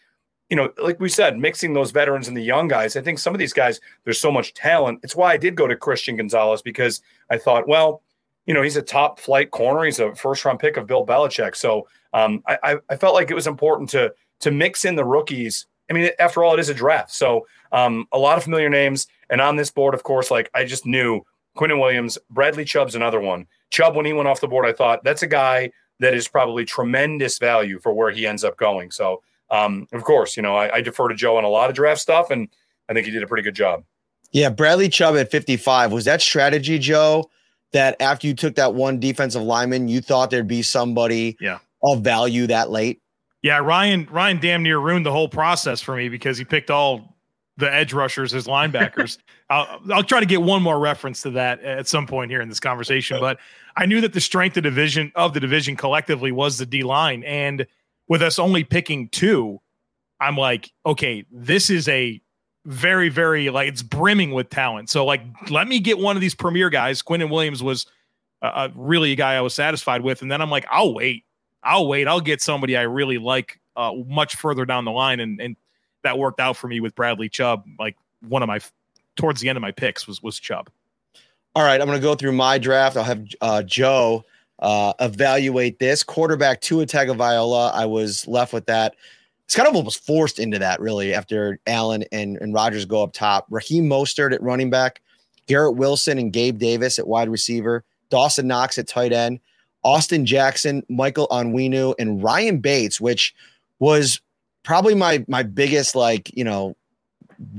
you 0.53 0.57
know, 0.57 0.71
like 0.83 1.01
we 1.01 1.09
said, 1.09 1.38
mixing 1.38 1.73
those 1.73 1.92
veterans 1.92 2.29
and 2.29 2.37
the 2.37 2.42
young 2.42 2.68
guys, 2.68 2.95
I 2.95 3.01
think 3.01 3.18
some 3.18 3.35
of 3.35 3.38
these 3.38 3.55
guys, 3.55 3.81
there's 4.05 4.21
so 4.21 4.31
much 4.31 4.53
talent. 4.53 5.01
It's 5.03 5.16
why 5.16 5.33
I 5.33 5.38
did 5.38 5.55
go 5.55 5.66
to 5.66 5.75
Christian 5.75 6.16
Gonzalez 6.16 6.61
because 6.61 7.01
I 7.31 7.38
thought, 7.38 7.66
well, 7.66 8.03
you 8.45 8.53
know, 8.53 8.61
he's 8.61 8.77
a 8.77 8.83
top 8.83 9.18
flight 9.18 9.51
corner. 9.51 9.83
He's 9.85 9.99
a 9.99 10.14
first 10.14 10.45
round 10.45 10.59
pick 10.59 10.77
of 10.77 10.87
Bill 10.87 11.07
Belichick. 11.07 11.57
So 11.57 11.88
um, 12.12 12.42
I, 12.47 12.77
I 12.90 12.97
felt 12.97 13.14
like 13.14 13.31
it 13.31 13.35
was 13.35 13.47
important 13.47 13.88
to 13.90 14.12
to 14.40 14.51
mix 14.51 14.85
in 14.85 14.95
the 14.95 15.05
rookies. 15.07 15.66
I 15.92 16.00
mean, 16.00 16.11
after 16.18 16.42
all, 16.42 16.55
it 16.55 16.61
is 16.61 16.68
a 16.68 16.74
draft. 16.74 17.11
So 17.11 17.46
um, 17.70 18.07
a 18.12 18.18
lot 18.18 18.38
of 18.38 18.44
familiar 18.44 18.70
names. 18.70 19.07
And 19.28 19.40
on 19.40 19.57
this 19.57 19.70
board, 19.70 19.94
of 19.94 20.02
course, 20.02 20.31
like 20.31 20.50
I 20.55 20.64
just 20.64 20.87
knew 20.87 21.20
Quinnen 21.57 21.81
Williams, 21.81 22.18
Bradley 22.31 22.64
Chubb's 22.64 22.94
another 22.94 23.20
one. 23.20 23.46
Chubb, 23.70 23.94
when 23.94 24.07
he 24.07 24.12
went 24.12 24.28
off 24.28 24.40
the 24.40 24.48
board, 24.48 24.66
I 24.66 24.72
thought 24.72 25.05
that's 25.05 25.22
a 25.22 25.26
guy 25.26 25.70
that 26.00 26.14
is 26.14 26.28
probably 26.28 26.64
tremendous 26.64 27.38
value 27.38 27.78
for 27.78 27.92
where 27.92 28.11
he 28.11 28.26
ends 28.26 28.42
up 28.42 28.57
going. 28.57 28.90
So 28.90 29.22
um, 29.52 29.87
of 29.92 30.02
course, 30.02 30.37
you 30.37 30.42
know, 30.42 30.57
I, 30.57 30.76
I 30.76 30.81
defer 30.81 31.09
to 31.09 31.14
Joe 31.14 31.37
on 31.37 31.44
a 31.44 31.48
lot 31.48 31.68
of 31.68 31.76
draft 31.76 32.00
stuff, 32.00 32.31
and 32.31 32.48
I 32.88 32.94
think 32.94 33.07
he 33.07 33.12
did 33.12 33.22
a 33.22 33.26
pretty 33.26 33.42
good 33.42 33.55
job. 33.55 33.85
Yeah, 34.33 34.48
Bradley 34.48 34.88
Chubb 34.88 35.14
at 35.16 35.31
55. 35.31 35.92
Was 35.92 36.07
that 36.07 36.22
strategy, 36.22 36.78
Joe, 36.78 37.31
that 37.72 38.00
after 38.00 38.26
you 38.26 38.35
took 38.35 38.55
that 38.55 38.72
one 38.72 38.98
defensive 38.98 39.42
lineman, 39.42 39.88
you 39.88 40.00
thought 40.00 40.31
there'd 40.31 40.48
be 40.48 40.62
somebody 40.62 41.37
yeah. 41.38 41.59
of 41.85 42.00
value 42.00 42.46
that 42.46 42.70
late? 42.70 43.01
Yeah, 43.42 43.59
Ryan 43.59 44.09
Ryan 44.11 44.38
damn 44.40 44.62
near 44.62 44.78
ruined 44.78 45.05
the 45.05 45.12
whole 45.12 45.28
process 45.28 45.81
for 45.81 45.96
me 45.96 46.09
because 46.09 46.38
he 46.38 46.44
picked 46.44 46.70
all 46.70 47.16
the 47.59 47.72
edge 47.72 47.92
rushers 47.92 48.33
as 48.35 48.46
linebackers. 48.46 49.18
I'll, 49.50 49.81
I'll 49.92 50.02
try 50.02 50.20
to 50.20 50.26
get 50.26 50.40
one 50.40 50.62
more 50.62 50.78
reference 50.78 51.20
to 51.22 51.31
that 51.33 51.61
at 51.62 51.87
some 51.87 52.07
point 52.07 52.31
here 52.31 52.40
in 52.40 52.48
this 52.48 52.61
conversation, 52.61 53.20
but 53.20 53.38
I 53.76 53.85
knew 53.85 54.00
that 54.00 54.14
the 54.14 54.20
strength 54.20 54.57
of 54.57 54.62
division 54.62 55.12
of 55.14 55.35
the 55.35 55.40
division 55.40 55.76
collectively 55.76 56.33
was 56.33 56.57
the 56.59 56.66
D 56.66 56.83
line 56.83 57.22
and– 57.24 57.66
with 58.09 58.20
us 58.20 58.38
only 58.38 58.62
picking 58.62 59.09
two, 59.09 59.59
I'm 60.20 60.37
like, 60.37 60.70
okay, 60.85 61.24
this 61.33 61.70
is 61.70 61.88
a 61.88 62.20
very, 62.66 63.09
very 63.09 63.48
like 63.48 63.68
it's 63.68 63.83
brimming 63.83 64.33
with 64.33 64.50
talent. 64.50 64.90
So 64.90 65.05
like, 65.07 65.22
let 65.50 65.66
me 65.66 65.81
get 65.81 65.98
one 65.98 66.14
of 66.16 66.20
these 66.20 66.35
premier 66.35 66.68
guys. 66.68 67.02
Quinnen 67.02 67.31
Williams 67.31 67.62
was 67.62 67.87
uh, 68.42 68.68
really 68.74 69.12
a 69.12 69.16
guy 69.16 69.35
I 69.35 69.40
was 69.40 69.55
satisfied 69.55 70.02
with, 70.02 70.20
and 70.20 70.31
then 70.31 70.42
I'm 70.42 70.50
like, 70.50 70.66
I'll 70.70 70.92
wait, 70.92 71.24
I'll 71.62 71.87
wait, 71.87 72.09
I'll 72.09 72.20
get 72.20 72.42
somebody 72.42 72.77
I 72.77 72.83
really 72.83 73.18
like 73.18 73.61
uh, 73.77 73.92
much 74.07 74.37
further 74.37 74.64
down 74.64 74.85
the 74.85 74.90
line, 74.90 75.20
and 75.20 75.40
and 75.40 75.57
that 76.03 76.18
worked 76.18 76.40
out 76.40 76.57
for 76.57 76.68
me 76.68 76.81
with 76.81 76.94
Bradley 76.94 77.29
Chubb. 77.29 77.64
Like 77.79 77.96
one 78.29 78.42
of 78.42 78.48
my 78.48 78.61
towards 79.16 79.40
the 79.40 79.48
end 79.48 79.57
of 79.57 79.62
my 79.62 79.72
picks 79.72 80.07
was 80.07 80.22
was 80.22 80.38
Chubb. 80.38 80.68
All 81.55 81.62
right, 81.62 81.81
I'm 81.81 81.87
going 81.87 81.98
to 81.98 82.03
go 82.03 82.14
through 82.14 82.33
my 82.33 82.57
draft. 82.57 82.96
I'll 82.96 83.05
have 83.05 83.27
uh, 83.42 83.62
Joe 83.62 84.25
uh, 84.61 84.94
evaluate 85.01 85.79
this. 85.79 86.03
Quarterback 86.03 86.62
Tua 86.62 86.87
Tagovailoa, 86.87 87.72
I 87.75 87.85
was 87.85 88.27
left 88.27 88.55
with 88.55 88.64
that. 88.66 88.94
It's 89.44 89.55
kind 89.55 89.68
of 89.68 89.77
almost 89.77 90.03
forced 90.07 90.38
into 90.38 90.59
that, 90.61 90.81
really, 90.81 91.12
after 91.12 91.59
Allen 91.66 92.05
and, 92.11 92.38
and 92.38 92.55
Rodgers 92.55 92.87
go 92.87 93.03
up 93.03 93.12
top. 93.12 93.46
Raheem 93.51 93.87
Mostert 93.87 94.33
at 94.33 94.42
running 94.42 94.70
back, 94.70 95.03
Garrett 95.46 95.77
Wilson 95.77 96.16
and 96.16 96.33
Gabe 96.33 96.57
Davis 96.57 96.98
at 96.98 97.07
wide 97.07 97.29
receiver, 97.29 97.85
Dawson 98.09 98.46
Knox 98.46 98.79
at 98.79 98.88
tight 98.88 99.12
end, 99.12 99.40
Austin 99.85 100.27
Jackson, 100.27 100.85
Michael 100.88 101.29
Onwenu, 101.29 101.95
and 101.99 102.23
Ryan 102.23 102.59
Bates, 102.59 103.01
which 103.01 103.35
was 103.79 104.21
probably 104.62 104.95
my 104.95 105.25
my 105.29 105.42
biggest 105.42 105.95
like 105.95 106.35
you 106.37 106.45
know 106.45 106.77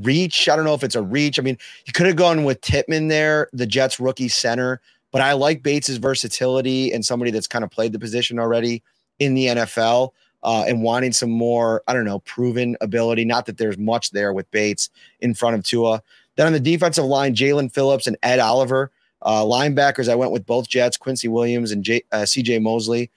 reach. 0.01 0.47
I 0.47 0.55
don't 0.55 0.65
know 0.65 0.73
if 0.73 0.83
it's 0.83 0.95
a 0.95 1.01
reach. 1.01 1.39
I 1.39 1.41
mean, 1.41 1.57
you 1.85 1.93
could 1.93 2.07
have 2.07 2.15
gone 2.15 2.43
with 2.43 2.61
Tippmann 2.61 3.07
there, 3.07 3.49
the 3.53 3.65
Jets 3.65 3.99
rookie 3.99 4.29
center. 4.29 4.81
But 5.11 5.21
I 5.21 5.33
like 5.33 5.61
Bates's 5.61 5.97
versatility 5.97 6.91
and 6.91 7.05
somebody 7.05 7.29
that's 7.29 7.47
kind 7.47 7.63
of 7.63 7.69
played 7.69 7.91
the 7.91 7.99
position 7.99 8.39
already 8.39 8.81
in 9.19 9.35
the 9.35 9.45
NFL 9.45 10.09
uh, 10.41 10.65
and 10.67 10.81
wanting 10.81 11.13
some 11.13 11.29
more, 11.29 11.83
I 11.87 11.93
don't 11.93 12.03
know, 12.03 12.19
proven 12.19 12.75
ability. 12.81 13.23
Not 13.23 13.45
that 13.45 13.57
there's 13.57 13.77
much 13.77 14.09
there 14.09 14.33
with 14.33 14.49
Bates 14.49 14.89
in 15.21 15.35
front 15.35 15.55
of 15.55 15.63
Tua. 15.63 16.01
Then 16.35 16.47
on 16.47 16.53
the 16.53 16.59
defensive 16.59 17.05
line, 17.05 17.35
Jaelan 17.35 17.71
Phillips 17.71 18.07
and 18.07 18.17
Ed 18.23 18.39
Oliver. 18.39 18.91
Uh, 19.23 19.43
linebackers, 19.43 20.09
I 20.09 20.15
went 20.15 20.31
with 20.31 20.45
both 20.45 20.67
Jets, 20.67 20.97
Quincy 20.97 21.27
Williams 21.27 21.71
and 21.71 21.83
J- 21.83 22.03
uh, 22.11 22.23
CJ 22.23 22.61
Mosley. 22.61 23.09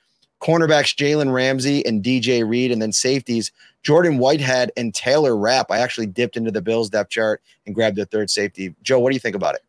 Cornerbacks, 0.42 0.94
Jalen 0.94 1.32
Ramsey 1.32 1.84
and 1.86 2.02
DJ 2.02 2.46
Reed. 2.46 2.70
And 2.70 2.80
then 2.80 2.92
safeties, 2.92 3.52
Jordan 3.82 4.18
Whitehead 4.18 4.70
and 4.76 4.94
Taylor 4.94 5.36
Rapp. 5.36 5.70
I 5.70 5.78
actually 5.78 6.06
dipped 6.06 6.36
into 6.36 6.50
the 6.50 6.60
Bills 6.60 6.90
depth 6.90 7.10
chart 7.10 7.42
and 7.64 7.74
grabbed 7.74 7.96
the 7.96 8.04
third 8.04 8.30
safety. 8.30 8.74
Joe, 8.82 8.98
what 8.98 9.10
do 9.10 9.16
you 9.16 9.20
think 9.20 9.36
about 9.36 9.54
it? 9.54 9.62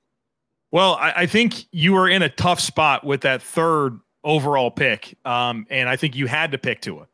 Well, 0.72 0.96
I, 0.96 1.14
I, 1.16 1.26
think 1.28 1.66
you 1.72 1.94
were 1.94 2.10
in 2.10 2.22
a 2.22 2.30
tough 2.30 2.60
spot 2.60 3.06
with 3.06 3.22
that 3.22 3.42
third 3.42 4.00
overall 4.24 4.70
pick, 4.70 5.18
um, 5.24 5.66
and 5.70 5.88
I 5.88 5.96
think 5.96 6.16
you 6.16 6.28
had 6.28 6.52
to 6.52 6.58
pick 6.58 6.82
Tua, 6.82 7.08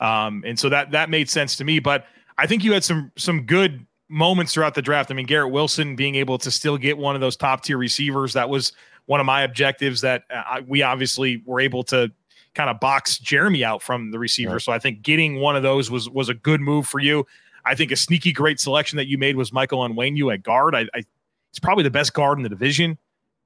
um, 0.00 0.42
and 0.44 0.58
so 0.58 0.68
that 0.70 0.90
that 0.90 1.08
made 1.08 1.30
sense 1.30 1.56
to 1.56 1.64
me. 1.64 1.78
But 1.78 2.06
I 2.36 2.48
think 2.48 2.64
you 2.64 2.72
had 2.72 2.82
some 2.82 3.12
some 3.16 3.42
good 3.42 3.86
moments 4.08 4.54
throughout 4.54 4.74
the 4.74 4.82
draft. 4.82 5.10
I 5.10 5.14
mean, 5.14 5.26
Garrett 5.26 5.52
Wilson 5.52 5.96
being 5.96 6.14
able 6.14 6.38
to 6.38 6.50
still 6.50 6.78
get 6.78 6.98
one 6.98 7.14
of 7.14 7.20
those 7.20 7.36
top 7.36 7.62
tier 7.62 7.78
receivers 7.78 8.32
that 8.34 8.48
was 8.48 8.72
one 9.06 9.20
of 9.20 9.26
my 9.26 9.42
objectives. 9.42 10.00
That 10.00 10.24
uh, 10.30 10.62
we 10.66 10.82
obviously 10.82 11.42
were 11.44 11.60
able 11.60 11.82
to 11.84 12.12
kind 12.54 12.70
of 12.70 12.80
box 12.80 13.18
Jeremy 13.18 13.64
out 13.64 13.82
from 13.82 14.10
the 14.10 14.18
receiver. 14.18 14.58
So 14.60 14.72
I 14.72 14.78
think 14.78 15.02
getting 15.02 15.40
one 15.40 15.56
of 15.56 15.62
those 15.62 15.90
was 15.90 16.08
was 16.08 16.28
a 16.28 16.34
good 16.34 16.60
move 16.60 16.86
for 16.86 17.00
you. 17.00 17.26
I 17.64 17.74
think 17.74 17.90
a 17.90 17.96
sneaky 17.96 18.32
great 18.32 18.60
selection 18.60 18.96
that 18.96 19.08
you 19.08 19.18
made 19.18 19.36
was 19.36 19.52
Michael 19.52 19.80
Onwenu 19.80 20.32
at 20.32 20.42
guard. 20.42 20.74
I, 20.74 20.86
I 20.94 21.02
He's 21.56 21.60
probably 21.60 21.84
the 21.84 21.90
best 21.90 22.12
guard 22.12 22.38
in 22.38 22.42
the 22.42 22.50
division. 22.50 22.98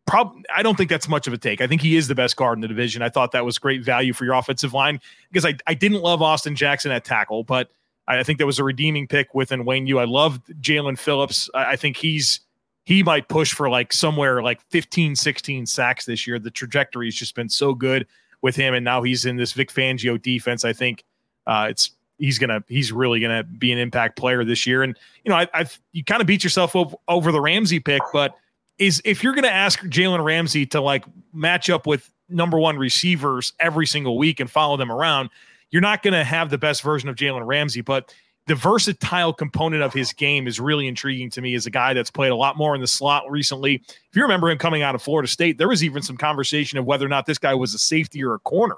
Prob- 0.04 0.34
I 0.52 0.64
don't 0.64 0.76
think 0.76 0.90
that's 0.90 1.08
much 1.08 1.28
of 1.28 1.32
a 1.32 1.38
take. 1.38 1.60
I 1.60 1.68
think 1.68 1.80
he 1.80 1.94
is 1.94 2.08
the 2.08 2.16
best 2.16 2.34
guard 2.34 2.58
in 2.58 2.60
the 2.60 2.66
division. 2.66 3.02
I 3.02 3.08
thought 3.08 3.30
that 3.30 3.44
was 3.44 3.56
great 3.56 3.84
value 3.84 4.12
for 4.12 4.24
your 4.24 4.34
offensive 4.34 4.74
line 4.74 5.00
because 5.30 5.44
I, 5.44 5.54
I 5.68 5.74
didn't 5.74 6.00
love 6.00 6.20
Austin 6.20 6.56
Jackson 6.56 6.90
at 6.90 7.04
tackle, 7.04 7.44
but 7.44 7.70
I 8.18 8.22
think 8.22 8.38
that 8.38 8.46
was 8.46 8.58
a 8.58 8.64
redeeming 8.64 9.06
pick 9.06 9.34
within 9.34 9.64
Onwenu. 9.64 10.00
I 10.00 10.04
loved 10.04 10.46
Jaelan 10.60 10.98
Phillips. 10.98 11.48
I, 11.54 11.72
I 11.72 11.76
think 11.76 11.96
he's 11.96 12.40
he 12.84 13.02
might 13.02 13.28
push 13.28 13.52
for 13.52 13.68
like 13.68 13.92
somewhere 13.92 14.42
like 14.42 14.60
15, 14.70 15.14
16 15.14 15.66
sacks 15.66 16.06
this 16.06 16.26
year. 16.26 16.38
The 16.38 16.50
trajectory 16.50 17.06
has 17.06 17.14
just 17.14 17.34
been 17.34 17.48
so 17.48 17.74
good 17.74 18.06
with 18.42 18.56
him, 18.56 18.74
and 18.74 18.84
now 18.84 19.02
he's 19.02 19.26
in 19.26 19.36
this 19.36 19.52
Vic 19.52 19.70
Fangio 19.72 20.20
defense. 20.20 20.64
I 20.64 20.72
think 20.72 21.04
uh, 21.46 21.66
it's 21.70 21.90
he's 22.18 22.38
gonna 22.38 22.62
he's 22.68 22.92
really 22.92 23.20
gonna 23.20 23.42
be 23.44 23.72
an 23.72 23.78
impact 23.78 24.16
player 24.16 24.44
this 24.44 24.66
year. 24.66 24.82
And 24.82 24.98
you 25.24 25.30
know, 25.30 25.36
I, 25.36 25.48
I've 25.52 25.80
you 25.92 26.04
kind 26.04 26.20
of 26.20 26.26
beat 26.26 26.44
yourself 26.44 26.74
over, 26.76 26.96
over 27.08 27.32
the 27.32 27.40
Ramsey 27.40 27.80
pick, 27.80 28.02
but 28.12 28.36
is 28.78 29.02
if 29.04 29.22
you're 29.22 29.34
gonna 29.34 29.48
ask 29.48 29.80
Jalen 29.80 30.24
Ramsey 30.24 30.66
to 30.66 30.80
like 30.80 31.04
match 31.32 31.70
up 31.70 31.86
with 31.86 32.10
number 32.28 32.58
one 32.58 32.78
receivers 32.78 33.52
every 33.58 33.86
single 33.86 34.16
week 34.16 34.40
and 34.40 34.50
follow 34.50 34.76
them 34.76 34.92
around, 34.92 35.30
you're 35.70 35.82
not 35.82 36.02
gonna 36.02 36.24
have 36.24 36.50
the 36.50 36.58
best 36.58 36.82
version 36.82 37.08
of 37.08 37.16
Jalen 37.16 37.46
Ramsey, 37.46 37.80
but 37.80 38.12
the 38.46 38.54
versatile 38.54 39.32
component 39.32 39.82
of 39.82 39.92
his 39.92 40.12
game 40.12 40.48
is 40.48 40.58
really 40.58 40.88
intriguing 40.88 41.30
to 41.30 41.40
me 41.40 41.54
as 41.54 41.66
a 41.66 41.70
guy 41.70 41.94
that's 41.94 42.10
played 42.10 42.32
a 42.32 42.36
lot 42.36 42.56
more 42.56 42.74
in 42.74 42.80
the 42.80 42.86
slot 42.86 43.30
recently. 43.30 43.76
If 43.76 44.16
you 44.16 44.22
remember 44.22 44.50
him 44.50 44.58
coming 44.58 44.82
out 44.82 44.94
of 44.94 45.02
Florida 45.02 45.28
State, 45.28 45.58
there 45.58 45.68
was 45.68 45.84
even 45.84 46.02
some 46.02 46.16
conversation 46.16 46.78
of 46.78 46.84
whether 46.84 47.06
or 47.06 47.08
not 47.08 47.26
this 47.26 47.38
guy 47.38 47.54
was 47.54 47.74
a 47.74 47.78
safety 47.78 48.24
or 48.24 48.34
a 48.34 48.40
corner. 48.40 48.76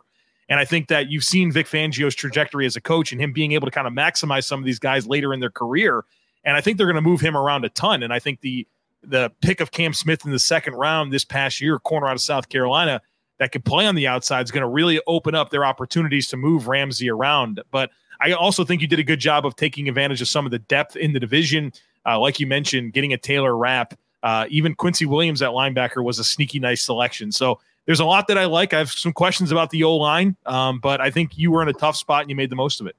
And 0.48 0.61
I 0.61 0.66
think 0.66 0.88
that 0.88 1.09
you've 1.09 1.24
seen 1.24 1.50
Vic 1.50 1.66
Fangio's 1.66 2.14
trajectory 2.14 2.66
as 2.66 2.76
a 2.76 2.81
coach 2.81 3.12
and 3.12 3.20
him 3.20 3.33
being 3.33 3.52
able 3.52 3.66
to 3.66 3.70
kind 3.70 3.87
of 3.87 3.94
maximize 3.94 4.44
some 4.44 4.59
of 4.59 4.66
these 4.66 4.78
guys 4.78 5.07
later 5.07 5.33
in 5.33 5.40
their 5.40 5.50
career. 5.50 6.05
And 6.44 6.57
I 6.57 6.61
think 6.61 6.76
they're 6.76 6.87
going 6.87 6.96
to 6.96 7.00
move 7.00 7.22
him 7.22 7.37
around 7.37 7.64
a 7.64 7.70
ton. 7.70 8.02
And 8.02 8.12
I 8.12 8.18
think 8.18 8.40
the 8.40 8.66
the 9.05 9.33
pick 9.40 9.61
of 9.61 9.72
Cam 9.72 9.94
Smith 9.94 10.24
in 10.24 10.31
the 10.31 10.38
second 10.38 10.74
round 10.74 11.12
this 11.12 11.24
past 11.24 11.61
year, 11.61 11.78
corner 11.78 12.07
out 12.07 12.12
of 12.12 12.20
South 12.20 12.48
Carolina, 12.48 13.00
that 13.42 13.50
could 13.50 13.64
play 13.64 13.87
on 13.87 13.96
the 13.96 14.07
outside 14.07 14.44
is 14.44 14.52
going 14.52 14.62
to 14.62 14.68
really 14.68 15.00
open 15.09 15.35
up 15.35 15.50
their 15.50 15.64
opportunities 15.64 16.28
to 16.28 16.37
move 16.37 16.68
Ramsey 16.68 17.11
around. 17.11 17.61
But 17.72 17.90
I 18.20 18.33
also 18.33 18.64
think 18.64 18.81
you 18.81 18.87
did 18.87 19.00
a 19.00 19.02
good 19.02 19.18
job 19.18 19.44
of 19.44 19.57
taking 19.57 19.88
advantage 19.88 20.22
of 20.22 20.28
some 20.28 20.44
of 20.44 20.52
the 20.52 20.61
depth 20.61 20.94
in 20.94 21.12
the 21.12 21.18
division. 21.18 21.72
Uh, 22.07 22.20
like 22.20 22.38
you 22.38 22.46
mentioned, 22.46 22.92
getting 22.92 23.12
a 23.12 23.18
Taylor 23.18 23.57
Rapp, 23.57 23.94
uh, 24.22 24.46
even 24.48 24.76
Quincy 24.76 25.07
Williams 25.07 25.42
at 25.42 25.50
linebacker 25.50 26.05
was 26.05 26.20
a 26.20 26.24
sneaky 26.24 26.61
nice 26.61 26.83
selection. 26.83 27.33
So 27.33 27.59
there's 27.87 27.98
a 27.98 28.05
lot 28.05 28.28
that 28.28 28.38
I 28.38 28.44
like. 28.44 28.72
I 28.72 28.78
have 28.78 28.92
some 28.92 29.12
questions 29.12 29.50
about 29.50 29.70
the 29.70 29.83
O 29.83 29.96
line, 29.96 30.37
um, 30.46 30.78
but 30.78 31.00
I 31.00 31.11
think 31.11 31.37
you 31.37 31.50
were 31.50 31.62
in 31.62 31.68
a 31.68 31.72
tough 31.72 31.96
spot 31.96 32.20
and 32.20 32.31
you 32.31 32.37
made 32.37 32.50
the 32.50 32.57
most 32.57 32.81
of 32.81 32.87
it. 32.87 32.94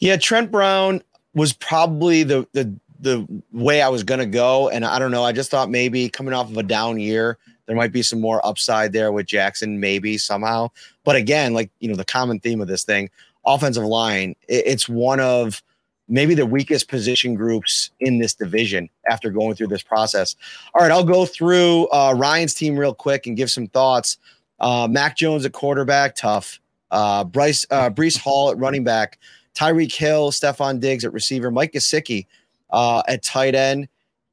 Yeah, 0.00 0.16
Trent 0.16 0.50
Brown 0.50 1.00
was 1.34 1.52
probably 1.52 2.24
the 2.24 2.48
the 2.52 2.74
the 3.00 3.26
way 3.52 3.82
I 3.82 3.88
was 3.88 4.02
going 4.02 4.20
to 4.20 4.26
go. 4.26 4.68
And 4.68 4.84
I 4.84 4.98
don't 4.98 5.10
know. 5.10 5.24
I 5.24 5.32
just 5.32 5.50
thought 5.50 5.70
maybe 5.70 6.08
coming 6.08 6.34
off 6.34 6.50
of 6.50 6.56
a 6.56 6.62
down 6.62 7.00
year, 7.00 7.38
there 7.70 7.76
might 7.76 7.92
be 7.92 8.02
some 8.02 8.20
more 8.20 8.44
upside 8.44 8.92
there 8.92 9.12
with 9.12 9.26
Jackson, 9.26 9.78
maybe 9.78 10.18
somehow. 10.18 10.72
But 11.04 11.14
again, 11.14 11.54
like, 11.54 11.70
you 11.78 11.88
know, 11.88 11.94
the 11.94 12.04
common 12.04 12.40
theme 12.40 12.60
of 12.60 12.66
this 12.66 12.82
thing, 12.82 13.10
offensive 13.46 13.84
line, 13.84 14.34
it's 14.48 14.88
one 14.88 15.20
of 15.20 15.62
maybe 16.08 16.34
the 16.34 16.46
weakest 16.46 16.88
position 16.88 17.36
groups 17.36 17.92
in 18.00 18.18
this 18.18 18.34
division 18.34 18.90
after 19.08 19.30
going 19.30 19.54
through 19.54 19.68
this 19.68 19.84
process. 19.84 20.34
All 20.74 20.82
right, 20.82 20.90
I'll 20.90 21.04
go 21.04 21.24
through 21.26 21.86
uh, 21.92 22.12
Ryan's 22.16 22.54
team 22.54 22.76
real 22.76 22.92
quick 22.92 23.28
and 23.28 23.36
give 23.36 23.52
some 23.52 23.68
thoughts. 23.68 24.18
Uh, 24.58 24.88
Mac 24.90 25.16
Jones 25.16 25.44
at 25.44 25.52
quarterback, 25.52 26.16
tough. 26.16 26.58
Uh, 26.90 27.22
Bryce 27.22 27.64
uh, 27.70 27.88
Breece 27.88 28.18
Hall 28.18 28.50
at 28.50 28.58
running 28.58 28.82
back, 28.82 29.20
Tyreek 29.54 29.94
Hill, 29.94 30.32
Stefon 30.32 30.80
Diggs 30.80 31.04
at 31.04 31.12
receiver, 31.12 31.52
Mike 31.52 31.70
Gesicki 31.70 32.26
uh, 32.70 33.04
at 33.06 33.22
tight 33.22 33.54
end. 33.54 33.86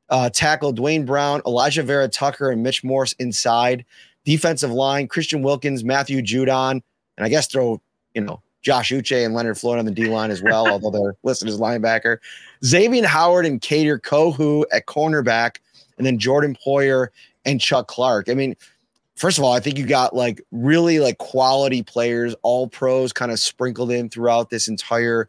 Uh, 0.09 0.29
tackle 0.29 0.71
Duane 0.71 1.05
Brown, 1.05 1.41
Alijah 1.41 1.83
Vera 1.83 2.07
Tucker, 2.07 2.49
and 2.49 2.63
Mitch 2.63 2.83
Morse 2.83 3.13
inside. 3.13 3.85
Defensive 4.25 4.71
line, 4.71 5.07
Christian 5.07 5.41
Wilkins, 5.41 5.83
Matthew 5.83 6.21
Judon, 6.21 6.71
and 6.71 7.25
I 7.25 7.29
guess 7.29 7.47
throw, 7.47 7.81
you 8.13 8.21
know, 8.21 8.41
Josh 8.61 8.91
Uche 8.91 9.25
and 9.25 9.33
Leonard 9.33 9.57
Floyd 9.57 9.79
on 9.79 9.85
the 9.85 9.91
D 9.91 10.05
line 10.07 10.31
as 10.31 10.41
well, 10.41 10.67
although 10.71 10.91
they're 10.91 11.15
listed 11.23 11.47
as 11.47 11.59
linebacker. 11.59 12.17
Xavien 12.63 13.05
Howard 13.05 13.45
and 13.45 13.61
Kader 13.61 13.99
Kohou 13.99 14.65
at 14.71 14.85
cornerback, 14.85 15.57
and 15.97 16.05
then 16.05 16.19
Jordan 16.19 16.57
Poyer 16.65 17.07
and 17.45 17.61
Chuck 17.61 17.87
Clark. 17.87 18.29
I 18.29 18.33
mean, 18.33 18.55
first 19.15 19.37
of 19.37 19.43
all, 19.43 19.53
I 19.53 19.59
think 19.59 19.77
you 19.77 19.85
got 19.85 20.15
like 20.15 20.41
really 20.51 20.99
like 20.99 21.17
quality 21.17 21.83
players, 21.83 22.35
all 22.43 22.67
pros 22.67 23.13
kind 23.13 23.31
of 23.31 23.39
sprinkled 23.39 23.91
in 23.91 24.09
throughout 24.09 24.49
this 24.49 24.67
entire 24.67 25.27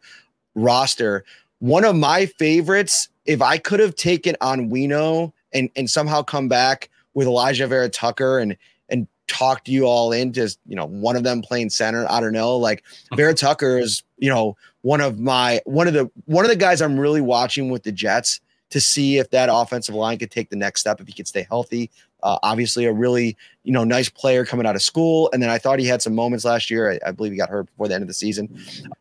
roster. 0.55 1.23
One 1.59 1.83
of 1.83 1.95
my 1.95 2.25
favorites, 2.25 3.09
if 3.25 3.41
I 3.41 3.57
could 3.57 3.79
have 3.79 3.95
taken 3.95 4.35
Onwenu 4.41 5.31
and 5.53 5.69
and 5.75 5.89
somehow 5.89 6.21
come 6.21 6.47
back 6.47 6.89
with 7.13 7.27
Alijah 7.27 7.67
Vera 7.67 7.89
Tucker 7.89 8.39
and 8.39 8.55
and 8.89 9.07
talked 9.27 9.67
you 9.67 9.85
all 9.85 10.11
into 10.11 10.55
you 10.67 10.75
know 10.75 10.85
one 10.85 11.15
of 11.15 11.23
them 11.23 11.41
playing 11.41 11.69
center. 11.69 12.05
I 12.09 12.19
don't 12.19 12.33
know. 12.33 12.57
Like 12.57 12.83
Vera 13.15 13.33
Tucker 13.33 13.77
is 13.77 14.03
you 14.17 14.29
know 14.29 14.57
one 14.81 15.01
of 15.01 15.19
my 15.19 15.61
one 15.65 15.87
of 15.87 15.93
the 15.93 16.09
one 16.25 16.45
of 16.45 16.49
the 16.49 16.57
guys 16.57 16.81
I'm 16.81 16.99
really 16.99 17.21
watching 17.21 17.69
with 17.69 17.83
the 17.83 17.91
Jets 17.91 18.39
to 18.69 18.79
see 18.79 19.17
if 19.17 19.31
that 19.31 19.49
offensive 19.51 19.95
line 19.95 20.17
could 20.17 20.31
take 20.31 20.49
the 20.49 20.55
next 20.55 20.81
step 20.81 21.01
if 21.01 21.07
he 21.07 21.13
could 21.13 21.27
stay 21.27 21.45
healthy. 21.49 21.89
Uh, 22.23 22.37
obviously, 22.43 22.85
a 22.85 22.93
really 22.93 23.37
you 23.63 23.71
know 23.71 23.83
nice 23.83 24.09
player 24.09 24.45
coming 24.45 24.65
out 24.65 24.75
of 24.75 24.81
school, 24.81 25.29
and 25.33 25.41
then 25.41 25.49
I 25.49 25.57
thought 25.57 25.79
he 25.79 25.85
had 25.85 26.01
some 26.01 26.15
moments 26.15 26.45
last 26.45 26.69
year. 26.69 26.91
I, 26.91 27.09
I, 27.09 27.11
believe 27.11 27.31
he 27.31 27.37
got 27.37 27.49
hurt 27.49 27.65
before 27.67 27.87
the 27.87 27.95
end 27.95 28.01
of 28.01 28.07
the 28.07 28.13
season, 28.13 28.49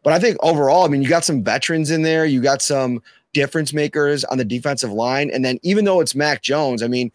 but 0.02 0.12
I 0.12 0.18
think 0.18 0.36
overall, 0.40 0.84
I 0.84 0.88
mean, 0.88 1.02
you 1.02 1.08
got 1.08 1.24
some 1.24 1.42
veterans 1.42 1.90
in 1.90 2.02
there, 2.02 2.26
you 2.26 2.40
got 2.40 2.62
some 2.62 3.02
difference 3.32 3.72
makers 3.72 4.24
on 4.24 4.38
the 4.38 4.44
defensive 4.44 4.92
line, 4.92 5.30
and 5.30 5.44
then 5.44 5.58
even 5.62 5.84
though 5.84 6.00
it's 6.00 6.14
Mac 6.14 6.42
Jones, 6.42 6.82
I 6.82 6.88
mean, 6.88 7.10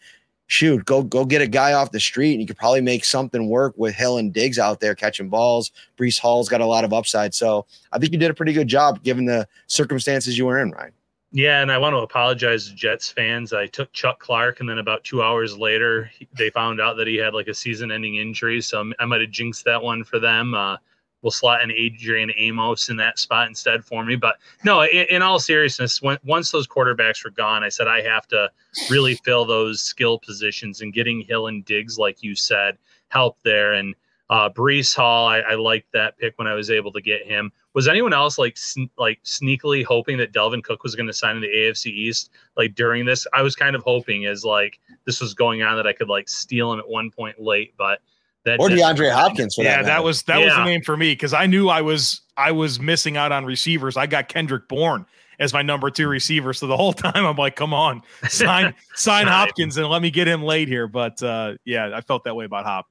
shoot, 0.46 0.84
go 0.84 1.02
go 1.02 1.24
get 1.24 1.42
a 1.42 1.46
guy 1.46 1.72
off 1.72 1.90
the 1.90 2.00
street, 2.00 2.32
and 2.32 2.40
you 2.40 2.46
could 2.46 2.58
probably 2.58 2.80
make 2.80 3.04
something 3.04 3.48
work 3.48 3.74
with 3.76 3.94
Hill 3.94 4.18
and 4.18 4.32
Diggs 4.32 4.58
out 4.58 4.80
there 4.80 4.94
catching 4.94 5.28
balls. 5.28 5.70
Breece 5.96 6.18
Hall's 6.18 6.48
got 6.48 6.60
a 6.60 6.66
lot 6.66 6.84
of 6.84 6.92
upside, 6.92 7.34
so 7.34 7.66
I 7.92 7.98
think 7.98 8.12
you 8.12 8.18
did 8.18 8.30
a 8.30 8.34
pretty 8.34 8.52
good 8.52 8.68
job 8.68 9.02
given 9.02 9.24
the 9.24 9.46
circumstances 9.66 10.36
you 10.36 10.46
were 10.46 10.58
in, 10.58 10.70
Ryan. 10.70 10.92
Yeah, 11.36 11.62
and 11.62 11.72
I 11.72 11.78
want 11.78 11.94
to 11.94 11.98
apologize 11.98 12.68
to 12.68 12.74
Jets 12.76 13.10
fans. 13.10 13.52
I 13.52 13.66
took 13.66 13.92
Chuck 13.92 14.20
Clark, 14.20 14.60
and 14.60 14.68
then 14.68 14.78
about 14.78 15.02
two 15.02 15.20
hours 15.20 15.58
later, 15.58 16.08
they 16.32 16.48
found 16.48 16.80
out 16.80 16.96
that 16.96 17.08
he 17.08 17.16
had 17.16 17.34
like 17.34 17.48
a 17.48 17.54
season-ending 17.54 18.14
injury. 18.14 18.60
So 18.60 18.92
I 19.00 19.04
might 19.04 19.20
have 19.20 19.32
jinxed 19.32 19.64
that 19.64 19.82
one 19.82 20.04
for 20.04 20.20
them. 20.20 20.54
Uh, 20.54 20.76
we'll 21.22 21.32
slot 21.32 21.60
an 21.60 21.72
Adrian 21.72 22.30
Amos 22.36 22.88
in 22.88 22.96
that 22.98 23.18
spot 23.18 23.48
instead 23.48 23.84
for 23.84 24.04
me. 24.04 24.14
But 24.14 24.36
no, 24.62 24.82
in, 24.82 25.06
in 25.10 25.22
all 25.22 25.40
seriousness, 25.40 26.00
when, 26.00 26.18
once 26.22 26.52
those 26.52 26.68
quarterbacks 26.68 27.24
were 27.24 27.32
gone, 27.32 27.64
I 27.64 27.68
said 27.68 27.88
I 27.88 28.00
have 28.02 28.28
to 28.28 28.48
really 28.88 29.16
fill 29.24 29.44
those 29.44 29.80
skill 29.80 30.20
positions, 30.20 30.82
and 30.82 30.92
getting 30.92 31.20
Hill 31.20 31.48
and 31.48 31.64
Diggs, 31.64 31.98
like 31.98 32.22
you 32.22 32.36
said, 32.36 32.78
help 33.08 33.38
there. 33.42 33.72
And 33.72 33.96
uh, 34.30 34.50
Breece 34.50 34.94
Hall, 34.94 35.26
I, 35.26 35.40
I 35.40 35.54
liked 35.56 35.90
that 35.94 36.16
pick 36.16 36.38
when 36.38 36.46
I 36.46 36.54
was 36.54 36.70
able 36.70 36.92
to 36.92 37.00
get 37.00 37.26
him. 37.26 37.50
Was 37.74 37.88
anyone 37.88 38.12
else 38.12 38.38
like 38.38 38.56
sn- 38.56 38.90
like 38.96 39.22
sneakily 39.24 39.84
hoping 39.84 40.16
that 40.18 40.32
Dalvin 40.32 40.62
Cook 40.62 40.82
was 40.82 40.94
going 40.94 41.08
to 41.08 41.12
sign 41.12 41.36
in 41.36 41.42
the 41.42 41.48
AFC 41.48 41.86
East 41.86 42.30
like 42.56 42.74
during 42.74 43.04
this? 43.04 43.26
I 43.32 43.42
was 43.42 43.56
kind 43.56 43.76
of 43.76 43.82
hoping 43.82 44.26
as 44.26 44.44
like 44.44 44.78
this 45.04 45.20
was 45.20 45.34
going 45.34 45.62
on 45.62 45.76
that 45.76 45.86
I 45.86 45.92
could 45.92 46.08
like 46.08 46.28
steal 46.28 46.72
him 46.72 46.78
at 46.78 46.88
one 46.88 47.10
point 47.10 47.40
late, 47.40 47.74
but 47.76 48.00
that 48.44 48.60
or 48.60 48.68
DeAndre 48.68 49.12
Hopkins. 49.12 49.56
yeah, 49.58 49.76
that, 49.76 49.86
that, 49.86 50.04
was 50.04 50.22
that 50.24 50.38
yeah. 50.38 50.46
was 50.46 50.54
the 50.54 50.64
name 50.64 50.82
for 50.82 50.96
me 50.96 51.12
because 51.12 51.32
I 51.32 51.46
knew 51.46 51.68
I 51.68 51.80
was 51.80 52.20
I 52.36 52.52
was 52.52 52.78
missing 52.78 53.16
out 53.16 53.32
on 53.32 53.44
receivers. 53.44 53.96
I 53.96 54.06
got 54.06 54.28
Kendrick 54.28 54.68
Bourne 54.68 55.06
as 55.38 55.52
my 55.52 55.62
number 55.62 55.90
two 55.90 56.08
receiver. 56.08 56.52
So 56.52 56.66
the 56.66 56.76
whole 56.76 56.92
time 56.92 57.24
I'm 57.24 57.36
like, 57.36 57.56
come 57.56 57.74
on, 57.74 58.02
sign 58.28 58.74
sign 58.94 59.26
Hopkins 59.26 59.76
and 59.76 59.88
let 59.88 60.02
me 60.02 60.10
get 60.10 60.28
him 60.28 60.42
late 60.42 60.68
here. 60.68 60.86
But 60.86 61.22
uh, 61.22 61.54
yeah, 61.64 61.90
I 61.94 62.00
felt 62.00 62.24
that 62.24 62.36
way 62.36 62.44
about 62.44 62.66
Hop. 62.66 62.86